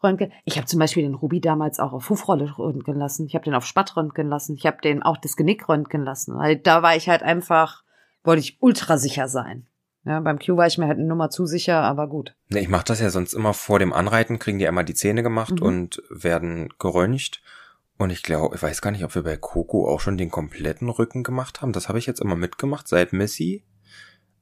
röntgen. 0.03 0.33
Ich 0.45 0.57
habe 0.57 0.67
zum 0.67 0.81
Beispiel 0.81 1.05
den 1.05 1.15
Ruby 1.15 1.41
damals 1.41 1.79
auch 1.79 1.93
auf 1.93 2.11
Hufrolle 2.11 2.59
röntgen 2.59 2.97
lassen. 2.97 3.27
Ich 3.27 3.35
habe 3.35 3.45
den 3.45 3.55
auf 3.55 3.67
Spatt 3.67 3.97
röntgen 3.97 4.29
lassen. 4.29 4.57
Ich 4.57 4.67
habe 4.67 4.79
den 4.83 5.03
auch 5.03 5.17
das 5.17 5.37
Genick 5.37 5.69
röntgen 5.69 6.05
lassen. 6.05 6.37
Weil 6.37 6.57
da 6.57 6.83
war 6.83 6.97
ich 6.97 7.09
halt 7.09 7.23
einfach, 7.23 7.85
wollte 8.25 8.41
ich 8.41 8.57
ultra 8.61 8.99
sicher 8.99 9.29
sein. 9.29 9.67
Ja, 10.05 10.19
beim 10.21 10.39
Q 10.39 10.57
war 10.57 10.67
ich 10.67 10.79
mir 10.79 10.89
halt 10.89 10.99
eine 10.99 11.07
Nummer 11.07 11.31
zu 11.31 11.47
sicher, 11.47 11.81
aber 11.81 12.09
gut. 12.09 12.35
Ne, 12.49 12.61
ich 12.61 12.69
mache 12.69 12.85
das 12.85 13.01
ja 13.01 13.11
sonst 13.11 13.35
immer 13.35 13.55
vor 13.55 13.79
dem 13.79 13.93
Anreiten, 13.93 14.39
kriegen 14.39 14.59
die 14.59 14.67
einmal 14.67 14.85
die 14.85 14.95
Zähne 14.95 15.23
gemacht 15.23 15.61
mhm. 15.61 15.67
und 15.67 16.03
werden 16.11 16.71
geröntgt. 16.79 17.41
Und 17.99 18.11
ich 18.11 18.25
glaube, 18.25 18.57
ich 18.57 18.63
weiß 18.63 18.83
gar 18.83 18.91
nicht, 18.91 19.05
ob 19.05 19.15
wir 19.15 19.23
bei 19.23 19.37
Coco 19.37 19.89
auch 19.89 20.01
schon 20.01 20.19
den 20.19 20.31
kompletten 20.31 20.89
Rücken 20.89 21.23
gemacht 21.23 21.63
haben. 21.63 21.73
Das 21.73 21.89
habe 21.89 21.99
ich 21.99 22.07
jetzt 22.07 22.21
immer 22.21 22.35
mitgemacht 22.35 22.89
seit 22.89 23.13
Missy. 23.13 23.65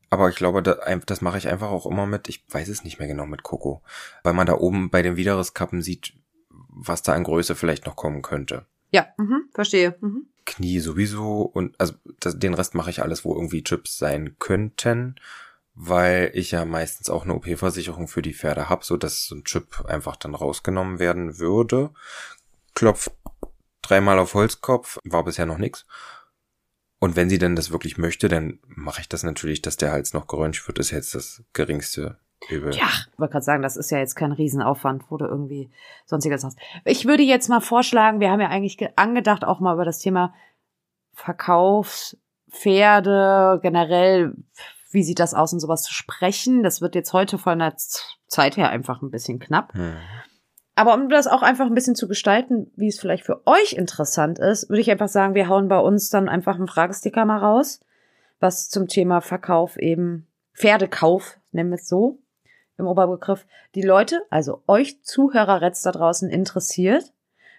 Aber 0.08 0.28
ich 0.30 0.36
glaube, 0.36 0.62
das, 0.62 0.78
das 1.06 1.20
mache 1.20 1.38
ich 1.38 1.48
einfach 1.48 1.70
auch 1.70 1.86
immer 1.86 2.06
mit. 2.06 2.28
Ich 2.28 2.44
weiß 2.48 2.68
es 2.68 2.82
nicht 2.82 2.98
mehr 2.98 3.08
genau 3.08 3.26
mit 3.26 3.42
Coco. 3.42 3.82
Weil 4.22 4.32
man 4.32 4.46
da 4.46 4.54
oben 4.54 4.90
bei 4.90 5.02
den 5.02 5.16
Widerrisskappen 5.16 5.82
sieht, 5.82 6.14
was 6.48 7.02
da 7.02 7.12
an 7.12 7.24
Größe 7.24 7.54
vielleicht 7.54 7.84
noch 7.84 7.96
kommen 7.96 8.22
könnte. 8.22 8.64
Ja, 8.92 9.06
mhm, 9.18 9.44
verstehe. 9.52 9.96
Mhm. 10.00 10.26
Knie 10.46 10.80
sowieso 10.80 11.42
und 11.42 11.78
also 11.78 11.94
das, 12.18 12.38
den 12.38 12.54
Rest 12.54 12.74
mache 12.74 12.90
ich 12.90 13.02
alles, 13.02 13.24
wo 13.24 13.34
irgendwie 13.34 13.62
Chips 13.62 13.98
sein 13.98 14.36
könnten, 14.38 15.16
weil 15.82 16.30
ich 16.34 16.50
ja 16.50 16.66
meistens 16.66 17.08
auch 17.08 17.24
eine 17.24 17.34
OP-Versicherung 17.34 18.06
für 18.06 18.20
die 18.20 18.34
Pferde 18.34 18.68
habe, 18.68 18.84
so 18.84 18.98
dass 18.98 19.24
so 19.24 19.34
ein 19.34 19.44
Chip 19.44 19.82
einfach 19.86 20.16
dann 20.16 20.34
rausgenommen 20.34 20.98
werden 20.98 21.38
würde. 21.38 21.88
Klopft 22.74 23.12
dreimal 23.80 24.18
auf 24.18 24.34
Holzkopf, 24.34 24.98
war 25.04 25.24
bisher 25.24 25.46
noch 25.46 25.56
nix. 25.56 25.86
Und 26.98 27.16
wenn 27.16 27.30
sie 27.30 27.38
denn 27.38 27.56
das 27.56 27.70
wirklich 27.70 27.96
möchte, 27.96 28.28
dann 28.28 28.58
mache 28.66 29.00
ich 29.00 29.08
das 29.08 29.22
natürlich, 29.22 29.62
dass 29.62 29.78
der 29.78 29.90
Hals 29.90 30.12
noch 30.12 30.26
geröntgt 30.26 30.68
wird, 30.68 30.78
ist 30.78 30.90
jetzt 30.90 31.14
das 31.14 31.42
geringste 31.54 32.18
Übel. 32.50 32.74
Ja, 32.74 32.90
ich 33.10 33.18
wollte 33.18 33.32
gerade 33.32 33.44
sagen, 33.44 33.62
das 33.62 33.78
ist 33.78 33.90
ja 33.90 33.96
jetzt 33.96 34.16
kein 34.16 34.32
Riesenaufwand, 34.32 35.04
wo 35.08 35.16
du 35.16 35.24
irgendwie 35.24 35.70
sonstiges 36.04 36.44
hast. 36.44 36.58
Ich 36.84 37.06
würde 37.06 37.22
jetzt 37.22 37.48
mal 37.48 37.60
vorschlagen, 37.60 38.20
wir 38.20 38.30
haben 38.30 38.42
ja 38.42 38.48
eigentlich 38.48 38.76
angedacht, 38.96 39.46
auch 39.46 39.60
mal 39.60 39.72
über 39.72 39.86
das 39.86 39.98
Thema 39.98 40.34
Verkaufspferde, 41.14 43.60
generell, 43.62 44.34
wie 44.90 45.02
sieht 45.02 45.18
das 45.18 45.34
aus 45.34 45.52
und 45.52 45.60
sowas 45.60 45.82
zu 45.82 45.94
sprechen. 45.94 46.62
Das 46.62 46.80
wird 46.80 46.94
jetzt 46.94 47.12
heute 47.12 47.38
von 47.38 47.58
der 47.58 47.74
Zeit 48.26 48.56
her 48.56 48.70
einfach 48.70 49.02
ein 49.02 49.10
bisschen 49.10 49.38
knapp. 49.38 49.72
Hm. 49.74 49.96
Aber 50.74 50.94
um 50.94 51.08
das 51.08 51.26
auch 51.26 51.42
einfach 51.42 51.66
ein 51.66 51.74
bisschen 51.74 51.94
zu 51.94 52.08
gestalten, 52.08 52.72
wie 52.76 52.88
es 52.88 52.98
vielleicht 52.98 53.24
für 53.24 53.46
euch 53.46 53.74
interessant 53.74 54.38
ist, 54.38 54.68
würde 54.68 54.80
ich 54.80 54.90
einfach 54.90 55.08
sagen, 55.08 55.34
wir 55.34 55.48
hauen 55.48 55.68
bei 55.68 55.78
uns 55.78 56.08
dann 56.08 56.28
einfach 56.28 56.54
einen 56.54 56.68
Fragesticker 56.68 57.24
mal 57.24 57.38
raus, 57.38 57.80
was 58.38 58.68
zum 58.68 58.88
Thema 58.88 59.20
Verkauf 59.20 59.76
eben, 59.76 60.26
Pferdekauf, 60.54 61.38
nennen 61.52 61.70
wir 61.70 61.76
es 61.76 61.86
so, 61.86 62.18
im 62.78 62.86
Oberbegriff, 62.86 63.46
die 63.74 63.82
Leute, 63.82 64.22
also 64.30 64.62
euch 64.66 65.02
Zuhörerretz 65.02 65.82
da 65.82 65.92
draußen 65.92 66.30
interessiert. 66.30 67.12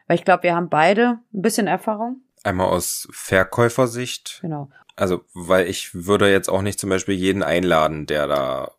Weil 0.07 0.15
ich 0.15 0.25
glaube, 0.25 0.43
wir 0.43 0.55
haben 0.55 0.69
beide 0.69 1.19
ein 1.34 1.41
bisschen 1.41 1.67
Erfahrung. 1.67 2.21
Einmal 2.43 2.67
aus 2.67 3.07
Verkäufersicht. 3.11 4.39
Genau. 4.41 4.69
Also, 4.96 5.22
weil 5.34 5.68
ich 5.68 5.94
würde 5.94 6.30
jetzt 6.30 6.50
auch 6.50 6.62
nicht 6.62 6.80
zum 6.80 6.89
Beispiel 6.89 7.16
jeden 7.16 7.44
einladen, 7.44 8.06
der 8.06 8.28
da 8.28 8.72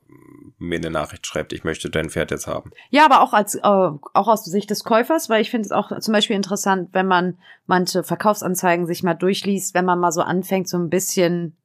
mir 0.63 0.77
eine 0.77 0.91
Nachricht 0.91 1.27
schreibt, 1.27 1.53
ich 1.53 1.65
möchte 1.65 1.91
dein 1.91 2.09
Pferd 2.09 2.31
jetzt 2.31 2.47
haben. 2.47 2.71
Ja, 2.91 3.05
aber 3.05 3.21
auch 3.21 3.33
als 3.33 3.57
äh, 3.57 3.61
auch 3.61 3.99
aus 4.15 4.45
Sicht 4.45 4.71
des 4.71 4.85
Käufers, 4.85 5.29
weil 5.29 5.43
ich 5.43 5.51
finde 5.51 5.67
es 5.67 5.73
auch 5.73 5.99
zum 5.99 6.13
Beispiel 6.13 6.37
interessant, 6.37 6.91
wenn 6.93 7.07
man 7.07 7.39
manche 7.67 8.05
Verkaufsanzeigen 8.05 8.87
sich 8.87 9.03
mal 9.03 9.15
durchliest, 9.15 9.75
wenn 9.75 9.85
man 9.85 9.99
mal 9.99 10.13
so 10.13 10.23
anfängt, 10.23 10.69
so 10.69 10.79
ein 10.79 10.89
bisschen 10.89 11.57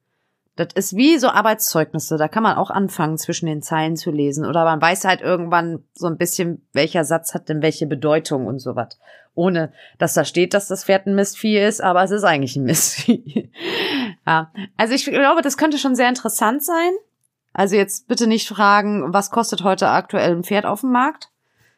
das 0.58 0.68
ist 0.74 0.96
wie 0.96 1.18
so 1.18 1.28
Arbeitszeugnisse. 1.28 2.16
Da 2.16 2.26
kann 2.26 2.42
man 2.42 2.56
auch 2.56 2.70
anfangen, 2.70 3.16
zwischen 3.16 3.46
den 3.46 3.62
Zeilen 3.62 3.96
zu 3.96 4.10
lesen. 4.10 4.44
Oder 4.44 4.64
man 4.64 4.82
weiß 4.82 5.04
halt 5.04 5.20
irgendwann 5.20 5.84
so 5.94 6.08
ein 6.08 6.18
bisschen, 6.18 6.66
welcher 6.72 7.04
Satz 7.04 7.32
hat 7.32 7.48
denn 7.48 7.62
welche 7.62 7.86
Bedeutung 7.86 8.46
und 8.46 8.58
so 8.58 8.74
was. 8.74 8.98
Ohne, 9.34 9.72
dass 9.98 10.14
da 10.14 10.24
steht, 10.24 10.54
dass 10.54 10.66
das 10.66 10.84
Pferd 10.84 11.06
ein 11.06 11.14
Mistvieh 11.14 11.58
ist, 11.58 11.80
aber 11.80 12.02
es 12.02 12.10
ist 12.10 12.24
eigentlich 12.24 12.56
ein 12.56 12.64
Mistvieh. 12.64 13.52
ja. 14.26 14.52
Also 14.76 14.94
ich 14.94 15.04
glaube, 15.04 15.42
das 15.42 15.56
könnte 15.56 15.78
schon 15.78 15.94
sehr 15.94 16.08
interessant 16.08 16.64
sein. 16.64 16.90
Also 17.52 17.76
jetzt 17.76 18.08
bitte 18.08 18.26
nicht 18.26 18.48
fragen, 18.48 19.12
was 19.14 19.30
kostet 19.30 19.62
heute 19.62 19.88
aktuell 19.88 20.32
ein 20.32 20.42
Pferd 20.42 20.66
auf 20.66 20.80
dem 20.80 20.90
Markt? 20.90 21.30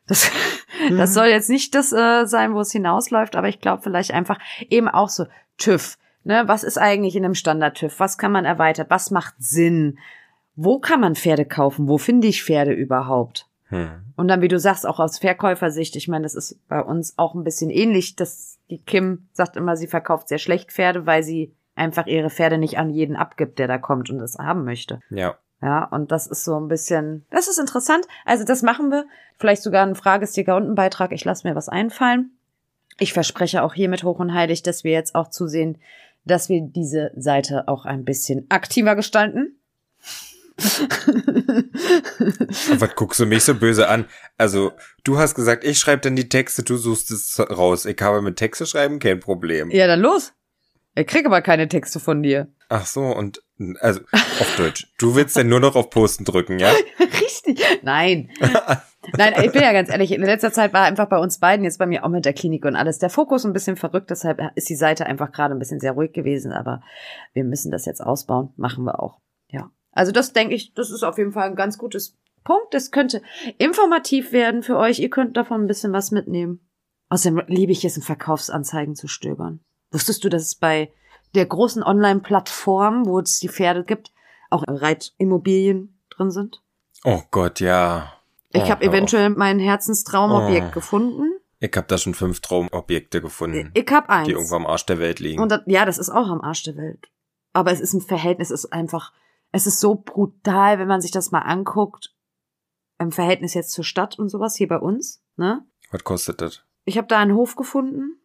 Das, 0.06 0.30
mhm. 0.88 0.96
das 0.96 1.12
soll 1.12 1.26
jetzt 1.26 1.50
nicht 1.50 1.74
das 1.74 1.92
äh, 1.92 2.24
sein, 2.24 2.54
wo 2.54 2.60
es 2.60 2.72
hinausläuft, 2.72 3.36
aber 3.36 3.48
ich 3.48 3.60
glaube 3.60 3.82
vielleicht 3.82 4.12
einfach 4.12 4.38
eben 4.70 4.88
auch 4.88 5.10
so 5.10 5.26
TÜV. 5.58 5.98
Ne, 6.22 6.42
was 6.46 6.64
ist 6.64 6.78
eigentlich 6.78 7.16
in 7.16 7.24
einem 7.24 7.34
Standard-TÜV? 7.34 7.98
Was 7.98 8.18
kann 8.18 8.32
man 8.32 8.44
erweitert? 8.44 8.90
Was 8.90 9.10
macht 9.10 9.34
Sinn? 9.38 9.98
Wo 10.54 10.78
kann 10.78 11.00
man 11.00 11.14
Pferde 11.14 11.46
kaufen? 11.46 11.88
Wo 11.88 11.96
finde 11.96 12.28
ich 12.28 12.44
Pferde 12.44 12.72
überhaupt? 12.72 13.46
Hm. 13.68 14.02
Und 14.16 14.28
dann, 14.28 14.42
wie 14.42 14.48
du 14.48 14.58
sagst, 14.58 14.86
auch 14.86 15.00
aus 15.00 15.18
Verkäufersicht, 15.18 15.96
ich 15.96 16.08
meine, 16.08 16.24
das 16.24 16.34
ist 16.34 16.58
bei 16.68 16.82
uns 16.82 17.16
auch 17.16 17.34
ein 17.34 17.44
bisschen 17.44 17.70
ähnlich, 17.70 18.16
dass 18.16 18.58
die 18.68 18.78
Kim 18.78 19.28
sagt 19.32 19.56
immer, 19.56 19.76
sie 19.76 19.86
verkauft 19.86 20.28
sehr 20.28 20.38
schlecht 20.38 20.72
Pferde, 20.72 21.06
weil 21.06 21.22
sie 21.22 21.54
einfach 21.74 22.06
ihre 22.06 22.30
Pferde 22.30 22.58
nicht 22.58 22.78
an 22.78 22.90
jeden 22.90 23.16
abgibt, 23.16 23.58
der 23.58 23.68
da 23.68 23.78
kommt 23.78 24.10
und 24.10 24.20
es 24.20 24.38
haben 24.38 24.64
möchte. 24.64 25.00
Ja. 25.08 25.36
Ja, 25.62 25.84
und 25.84 26.10
das 26.10 26.26
ist 26.26 26.44
so 26.44 26.58
ein 26.58 26.68
bisschen, 26.68 27.26
das 27.30 27.46
ist 27.46 27.58
interessant. 27.58 28.06
Also 28.24 28.44
das 28.44 28.62
machen 28.62 28.90
wir. 28.90 29.06
Vielleicht 29.36 29.62
sogar 29.62 29.86
ein 29.86 29.94
Fragesticker 29.94 30.56
und 30.56 30.68
ein 30.68 30.74
Beitrag. 30.74 31.12
Ich 31.12 31.24
lasse 31.24 31.46
mir 31.46 31.54
was 31.54 31.68
einfallen. 31.68 32.30
Ich 32.98 33.12
verspreche 33.12 33.62
auch 33.62 33.74
hiermit 33.74 34.04
hoch 34.04 34.18
und 34.18 34.34
heilig, 34.34 34.62
dass 34.62 34.84
wir 34.84 34.92
jetzt 34.92 35.14
auch 35.14 35.28
zusehen, 35.28 35.78
dass 36.30 36.48
wir 36.48 36.62
diese 36.62 37.12
Seite 37.16 37.68
auch 37.68 37.84
ein 37.84 38.04
bisschen 38.04 38.46
aktiver 38.48 38.96
gestalten. 38.96 39.60
Was 42.78 42.94
guckst 42.94 43.20
du 43.20 43.26
mich 43.26 43.44
so 43.44 43.54
böse 43.54 43.88
an? 43.88 44.06
Also, 44.36 44.72
du 45.04 45.18
hast 45.18 45.34
gesagt, 45.34 45.64
ich 45.64 45.78
schreibe 45.78 46.02
dann 46.02 46.16
die 46.16 46.28
Texte, 46.28 46.62
du 46.62 46.76
suchst 46.76 47.10
es 47.10 47.38
raus. 47.38 47.86
Ich 47.86 48.00
habe 48.00 48.20
mit 48.20 48.36
Texte 48.36 48.66
schreiben 48.66 48.98
kein 48.98 49.20
Problem. 49.20 49.70
Ja, 49.70 49.86
dann 49.86 50.00
los. 50.00 50.32
Ich 50.94 51.06
kriege 51.06 51.28
aber 51.28 51.40
keine 51.40 51.68
Texte 51.68 52.00
von 52.00 52.22
dir. 52.22 52.48
Ach 52.68 52.84
so, 52.84 53.02
und 53.02 53.42
also 53.80 54.00
auf 54.12 54.56
Deutsch. 54.56 54.88
Du 54.98 55.14
willst 55.14 55.36
denn 55.36 55.48
nur 55.48 55.60
noch 55.60 55.76
auf 55.76 55.90
Posten 55.90 56.24
drücken, 56.24 56.58
ja? 56.58 56.72
Richtig. 57.20 57.62
Nein. 57.82 58.30
Nein, 59.16 59.32
ich 59.42 59.52
bin 59.52 59.62
ja 59.62 59.72
ganz 59.72 59.88
ehrlich, 59.88 60.12
in 60.12 60.20
letzter 60.20 60.52
Zeit 60.52 60.74
war 60.74 60.82
einfach 60.82 61.08
bei 61.08 61.18
uns 61.18 61.38
beiden, 61.38 61.64
jetzt 61.64 61.78
bei 61.78 61.86
mir 61.86 62.04
auch 62.04 62.10
mit 62.10 62.26
der 62.26 62.34
Klinik 62.34 62.66
und 62.66 62.76
alles, 62.76 62.98
der 62.98 63.08
Fokus 63.08 63.46
ein 63.46 63.54
bisschen 63.54 63.76
verrückt, 63.76 64.10
deshalb 64.10 64.40
ist 64.56 64.68
die 64.68 64.76
Seite 64.76 65.06
einfach 65.06 65.32
gerade 65.32 65.54
ein 65.54 65.58
bisschen 65.58 65.80
sehr 65.80 65.92
ruhig 65.92 66.12
gewesen, 66.12 66.52
aber 66.52 66.82
wir 67.32 67.44
müssen 67.44 67.70
das 67.70 67.86
jetzt 67.86 68.02
ausbauen, 68.02 68.52
machen 68.56 68.84
wir 68.84 69.02
auch. 69.02 69.20
Ja. 69.48 69.70
Also 69.92 70.12
das 70.12 70.32
denke 70.32 70.54
ich, 70.54 70.74
das 70.74 70.90
ist 70.90 71.02
auf 71.02 71.16
jeden 71.16 71.32
Fall 71.32 71.48
ein 71.48 71.56
ganz 71.56 71.78
gutes 71.78 72.18
Punkt. 72.44 72.74
Das 72.74 72.90
könnte 72.90 73.22
informativ 73.58 74.32
werden 74.32 74.62
für 74.62 74.76
euch. 74.76 74.98
Ihr 74.98 75.10
könnt 75.10 75.36
davon 75.36 75.62
ein 75.62 75.66
bisschen 75.66 75.92
was 75.92 76.10
mitnehmen. 76.10 76.60
Außerdem 77.08 77.42
liebe 77.46 77.72
ich 77.72 77.84
es, 77.84 77.96
in 77.96 78.02
Verkaufsanzeigen 78.02 78.94
zu 78.94 79.08
stöbern. 79.08 79.60
Wusstest 79.90 80.22
du, 80.24 80.28
dass 80.28 80.42
es 80.42 80.54
bei 80.54 80.92
der 81.34 81.46
großen 81.46 81.82
Online-Plattform, 81.82 83.06
wo 83.06 83.18
es 83.20 83.40
die 83.40 83.48
Pferde 83.48 83.84
gibt, 83.84 84.12
auch 84.50 84.64
Reitimmobilien 84.66 86.00
drin 86.10 86.30
sind. 86.30 86.62
Oh 87.04 87.22
Gott, 87.30 87.60
ja. 87.60 88.19
Ich 88.52 88.62
Oh, 88.64 88.68
habe 88.70 88.84
eventuell 88.84 89.30
mein 89.30 89.58
Herzenstraumobjekt 89.58 90.68
Oh. 90.70 90.74
gefunden. 90.74 91.32
Ich 91.60 91.70
habe 91.76 91.86
da 91.86 91.98
schon 91.98 92.14
fünf 92.14 92.40
Traumobjekte 92.40 93.20
gefunden, 93.20 93.70
Ich 93.74 93.86
hab 93.92 94.08
eins. 94.08 94.26
die 94.26 94.32
irgendwo 94.32 94.56
am 94.56 94.66
Arsch 94.66 94.86
der 94.86 94.98
Welt 94.98 95.20
liegen. 95.20 95.40
Und 95.42 95.50
das, 95.52 95.60
ja, 95.66 95.84
das 95.84 95.98
ist 95.98 96.08
auch 96.10 96.28
am 96.28 96.40
Arsch 96.40 96.62
der 96.64 96.76
Welt. 96.76 97.08
Aber 97.52 97.70
es 97.70 97.80
ist 97.80 97.92
ein 97.92 98.00
Verhältnis, 98.00 98.50
es 98.50 98.64
ist 98.64 98.72
einfach, 98.72 99.12
es 99.52 99.66
ist 99.66 99.78
so 99.80 99.94
brutal, 99.94 100.78
wenn 100.78 100.88
man 100.88 101.00
sich 101.02 101.10
das 101.10 101.30
mal 101.32 101.40
anguckt, 101.40 102.14
im 102.98 103.12
Verhältnis 103.12 103.54
jetzt 103.54 103.72
zur 103.72 103.84
Stadt 103.84 104.18
und 104.18 104.28
sowas 104.30 104.56
hier 104.56 104.68
bei 104.68 104.78
uns. 104.78 105.22
Ne? 105.36 105.64
Was 105.90 106.02
kostet 106.04 106.40
das? 106.40 106.62
Ich 106.84 106.96
habe 106.96 107.08
da 107.08 107.18
einen 107.18 107.34
Hof 107.34 107.56
gefunden. 107.56 108.20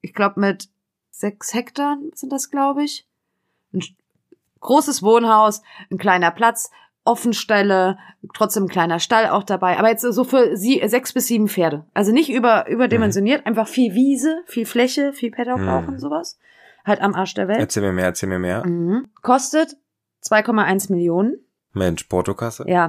Ich 0.00 0.14
glaube 0.14 0.40
mit 0.40 0.68
sechs 1.10 1.52
Hektar 1.54 1.98
sind 2.14 2.32
das, 2.32 2.50
glaube 2.50 2.84
ich. 2.84 3.06
Ein 3.72 3.82
großes 4.60 5.02
Wohnhaus, 5.02 5.62
ein 5.90 5.98
kleiner 5.98 6.30
Platz, 6.30 6.70
Offenstelle, 7.08 7.98
trotzdem 8.34 8.64
ein 8.64 8.68
kleiner 8.68 9.00
Stall 9.00 9.28
auch 9.30 9.42
dabei. 9.42 9.78
Aber 9.78 9.88
jetzt 9.88 10.02
so 10.02 10.24
für 10.24 10.56
sie, 10.56 10.80
sechs 10.86 11.12
bis 11.12 11.26
sieben 11.26 11.48
Pferde. 11.48 11.84
Also 11.94 12.12
nicht 12.12 12.30
über, 12.30 12.68
überdimensioniert, 12.68 13.46
einfach 13.46 13.66
viel 13.66 13.94
Wiese, 13.94 14.42
viel 14.46 14.66
Fläche, 14.66 15.12
viel 15.12 15.30
Paddock 15.30 15.60
Mhm. 15.60 15.68
auch 15.68 15.88
und 15.88 15.98
sowas. 15.98 16.38
Halt 16.84 17.00
am 17.00 17.14
Arsch 17.14 17.34
der 17.34 17.48
Welt. 17.48 17.60
Erzähl 17.60 17.82
mir 17.82 17.92
mehr, 17.92 18.04
erzähl 18.06 18.28
mir 18.28 18.38
mehr. 18.38 18.66
Mhm. 18.66 19.08
Kostet 19.22 19.76
2,1 20.22 20.90
Millionen. 20.92 21.38
Mensch, 21.72 22.04
Portokasse? 22.04 22.64
Ja, 22.66 22.88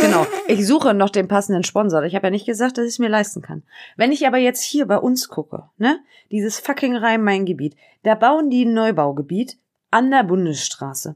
genau. 0.00 0.26
Ich 0.48 0.66
suche 0.66 0.94
noch 0.94 1.10
den 1.10 1.28
passenden 1.28 1.64
Sponsor. 1.64 2.02
Ich 2.02 2.14
habe 2.14 2.26
ja 2.26 2.30
nicht 2.30 2.46
gesagt, 2.46 2.76
dass 2.78 2.84
ich 2.84 2.90
es 2.92 2.98
mir 2.98 3.08
leisten 3.08 3.40
kann. 3.42 3.62
Wenn 3.96 4.12
ich 4.12 4.26
aber 4.26 4.38
jetzt 4.38 4.62
hier 4.62 4.86
bei 4.86 4.98
uns 4.98 5.28
gucke, 5.28 5.64
ne, 5.78 5.98
dieses 6.30 6.58
fucking 6.60 6.96
Rhein-Main-Gebiet, 6.96 7.76
da 8.02 8.14
bauen 8.14 8.50
die 8.50 8.64
ein 8.64 8.74
Neubaugebiet 8.74 9.56
an 9.90 10.10
der 10.10 10.24
Bundesstraße. 10.24 11.14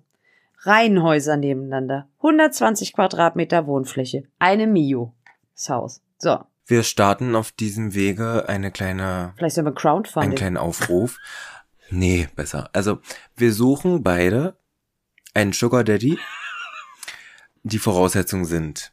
Reihenhäuser 0.62 1.36
nebeneinander. 1.36 2.08
120 2.18 2.92
Quadratmeter 2.92 3.66
Wohnfläche. 3.66 4.24
Eine 4.38 4.66
Mio. 4.66 5.14
Das 5.54 5.68
Haus. 5.70 6.02
So. 6.18 6.38
Wir 6.66 6.82
starten 6.82 7.34
auf 7.34 7.50
diesem 7.50 7.94
Wege 7.94 8.48
eine 8.48 8.70
kleine, 8.70 9.32
Vielleicht 9.36 9.54
sollen 9.56 9.66
wir 9.66 9.70
einen 9.70 9.76
Crowdfunding. 9.76 10.34
kleinen 10.36 10.56
Aufruf. 10.56 11.18
Nee, 11.90 12.28
besser. 12.36 12.70
Also, 12.72 13.00
wir 13.36 13.52
suchen 13.52 14.02
beide 14.02 14.56
einen 15.34 15.52
Sugar 15.52 15.82
Daddy. 15.82 16.18
Die 17.62 17.78
Voraussetzungen 17.78 18.44
sind, 18.44 18.92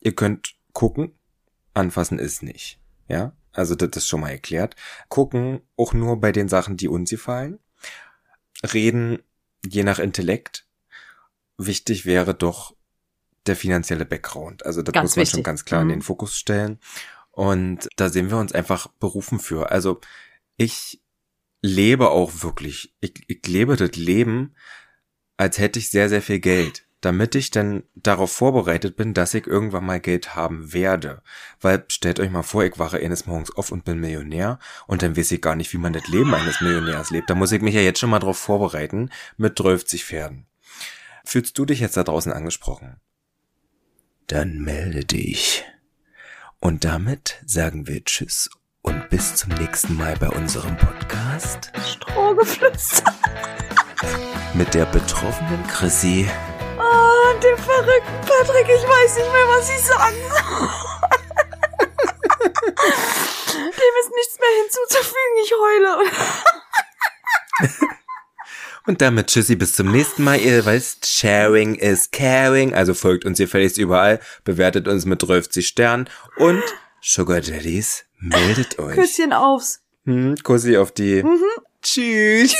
ihr 0.00 0.14
könnt 0.14 0.54
gucken, 0.72 1.18
anfassen 1.74 2.18
ist 2.18 2.42
nicht. 2.42 2.78
Ja? 3.08 3.32
Also, 3.52 3.74
das 3.74 3.90
ist 3.96 4.06
schon 4.08 4.20
mal 4.20 4.30
erklärt. 4.30 4.76
Gucken 5.08 5.62
auch 5.76 5.92
nur 5.92 6.20
bei 6.20 6.30
den 6.30 6.48
Sachen, 6.48 6.76
die 6.76 6.88
uns 6.88 7.10
gefallen. 7.10 7.58
Reden 8.62 9.20
je 9.66 9.82
nach 9.82 9.98
Intellekt. 9.98 10.66
Wichtig 11.66 12.06
wäre 12.06 12.34
doch 12.34 12.74
der 13.46 13.56
finanzielle 13.56 14.04
Background. 14.04 14.64
Also, 14.66 14.82
das 14.82 14.92
Ganz 14.92 15.10
muss 15.10 15.16
man 15.16 15.26
schon 15.26 15.32
wichtig. 15.38 15.44
ganz 15.44 15.64
klar 15.64 15.82
in 15.82 15.88
Mhm. 15.88 15.92
den 15.92 16.02
Fokus 16.02 16.36
stellen. 16.38 16.78
Und 17.30 17.88
da 17.96 18.08
sehen 18.08 18.30
wir 18.30 18.36
uns 18.38 18.52
einfach 18.52 18.86
berufen 18.98 19.38
für. 19.38 19.70
Also, 19.70 20.00
ich 20.56 21.00
lebe 21.62 22.10
auch 22.10 22.42
wirklich, 22.42 22.94
ich, 23.00 23.14
ich 23.28 23.46
lebe 23.46 23.76
das 23.76 23.96
Leben, 23.96 24.54
als 25.36 25.58
hätte 25.58 25.78
ich 25.78 25.90
sehr, 25.90 26.08
sehr 26.08 26.22
viel 26.22 26.38
Geld, 26.40 26.86
damit 27.00 27.34
ich 27.34 27.50
dann 27.50 27.82
darauf 27.94 28.30
vorbereitet 28.32 28.96
bin, 28.96 29.14
dass 29.14 29.32
ich 29.34 29.46
irgendwann 29.46 29.86
mal 29.86 30.00
Geld 30.00 30.34
haben 30.34 30.72
werde. 30.74 31.22
Weil 31.60 31.84
stellt 31.88 32.20
euch 32.20 32.30
mal 32.30 32.42
vor, 32.42 32.64
ich 32.64 32.78
wache 32.78 32.98
eines 32.98 33.26
Morgens 33.26 33.50
auf 33.56 33.72
und 33.72 33.84
bin 33.86 34.00
Millionär 34.00 34.58
und 34.86 35.02
dann 35.02 35.16
weiß 35.16 35.32
ich 35.32 35.40
gar 35.40 35.56
nicht, 35.56 35.72
wie 35.72 35.78
man 35.78 35.92
das 35.94 36.08
Leben 36.08 36.34
eines 36.34 36.60
Millionärs 36.60 37.10
lebt. 37.10 37.30
Da 37.30 37.34
muss 37.34 37.52
ich 37.52 37.62
mich 37.62 37.74
ja 37.74 37.80
jetzt 37.80 38.00
schon 38.00 38.10
mal 38.10 38.18
drauf 38.18 38.38
vorbereiten 38.38 39.08
mit 39.38 39.58
30 39.58 40.04
Pferden. 40.04 40.46
Fühlst 41.30 41.56
du 41.56 41.64
dich 41.64 41.78
jetzt 41.78 41.96
da 41.96 42.02
draußen 42.02 42.32
angesprochen? 42.32 43.00
Dann 44.26 44.58
melde 44.58 45.04
dich. 45.04 45.64
Und 46.58 46.84
damit 46.84 47.40
sagen 47.46 47.86
wir 47.86 48.04
Tschüss 48.04 48.50
und 48.82 49.08
bis 49.10 49.36
zum 49.36 49.52
nächsten 49.52 49.96
Mal 49.96 50.16
bei 50.16 50.28
unserem 50.28 50.76
Podcast 50.76 51.70
Strohgeflüster. 51.86 53.14
mit 54.54 54.74
der 54.74 54.86
betroffenen 54.86 55.64
Chrissy. 55.68 56.28
Oh, 56.80 57.32
und 57.32 57.44
dem 57.44 57.58
verrückten 57.58 58.20
Patrick. 58.22 58.68
Ich 58.68 58.82
weiß 58.82 59.14
nicht 59.14 59.32
mehr, 59.32 59.46
was 59.50 59.70
ich 59.70 59.82
sagen 59.82 60.16
soll. 60.30 60.68
Dem 63.54 63.94
ist 64.00 64.10
nichts 64.16 64.36
mehr 64.40 64.54
hinzuzufügen. 64.64 65.36
Ich 65.44 65.52
heule. 67.78 67.96
Und 68.86 69.02
damit 69.02 69.28
Tschüssi 69.28 69.56
bis 69.56 69.74
zum 69.74 69.92
nächsten 69.92 70.24
Mal. 70.24 70.40
Ihr 70.40 70.64
weißt, 70.64 71.06
Sharing 71.06 71.74
is 71.74 72.10
Caring. 72.10 72.74
Also 72.74 72.94
folgt 72.94 73.24
uns 73.24 73.38
gefälligst 73.38 73.78
überall, 73.78 74.20
bewertet 74.44 74.88
uns 74.88 75.04
mit 75.04 75.22
30 75.22 75.66
Sternen 75.66 76.08
und 76.36 76.62
Sugar 77.02 77.40
Daddies, 77.40 78.04
meldet 78.18 78.78
euch. 78.78 78.94
Küsschen 78.94 79.32
aufs. 79.32 79.80
Hm, 80.04 80.36
Kussi 80.42 80.76
auf 80.76 80.92
die. 80.92 81.24
Tschüss. 81.82 82.54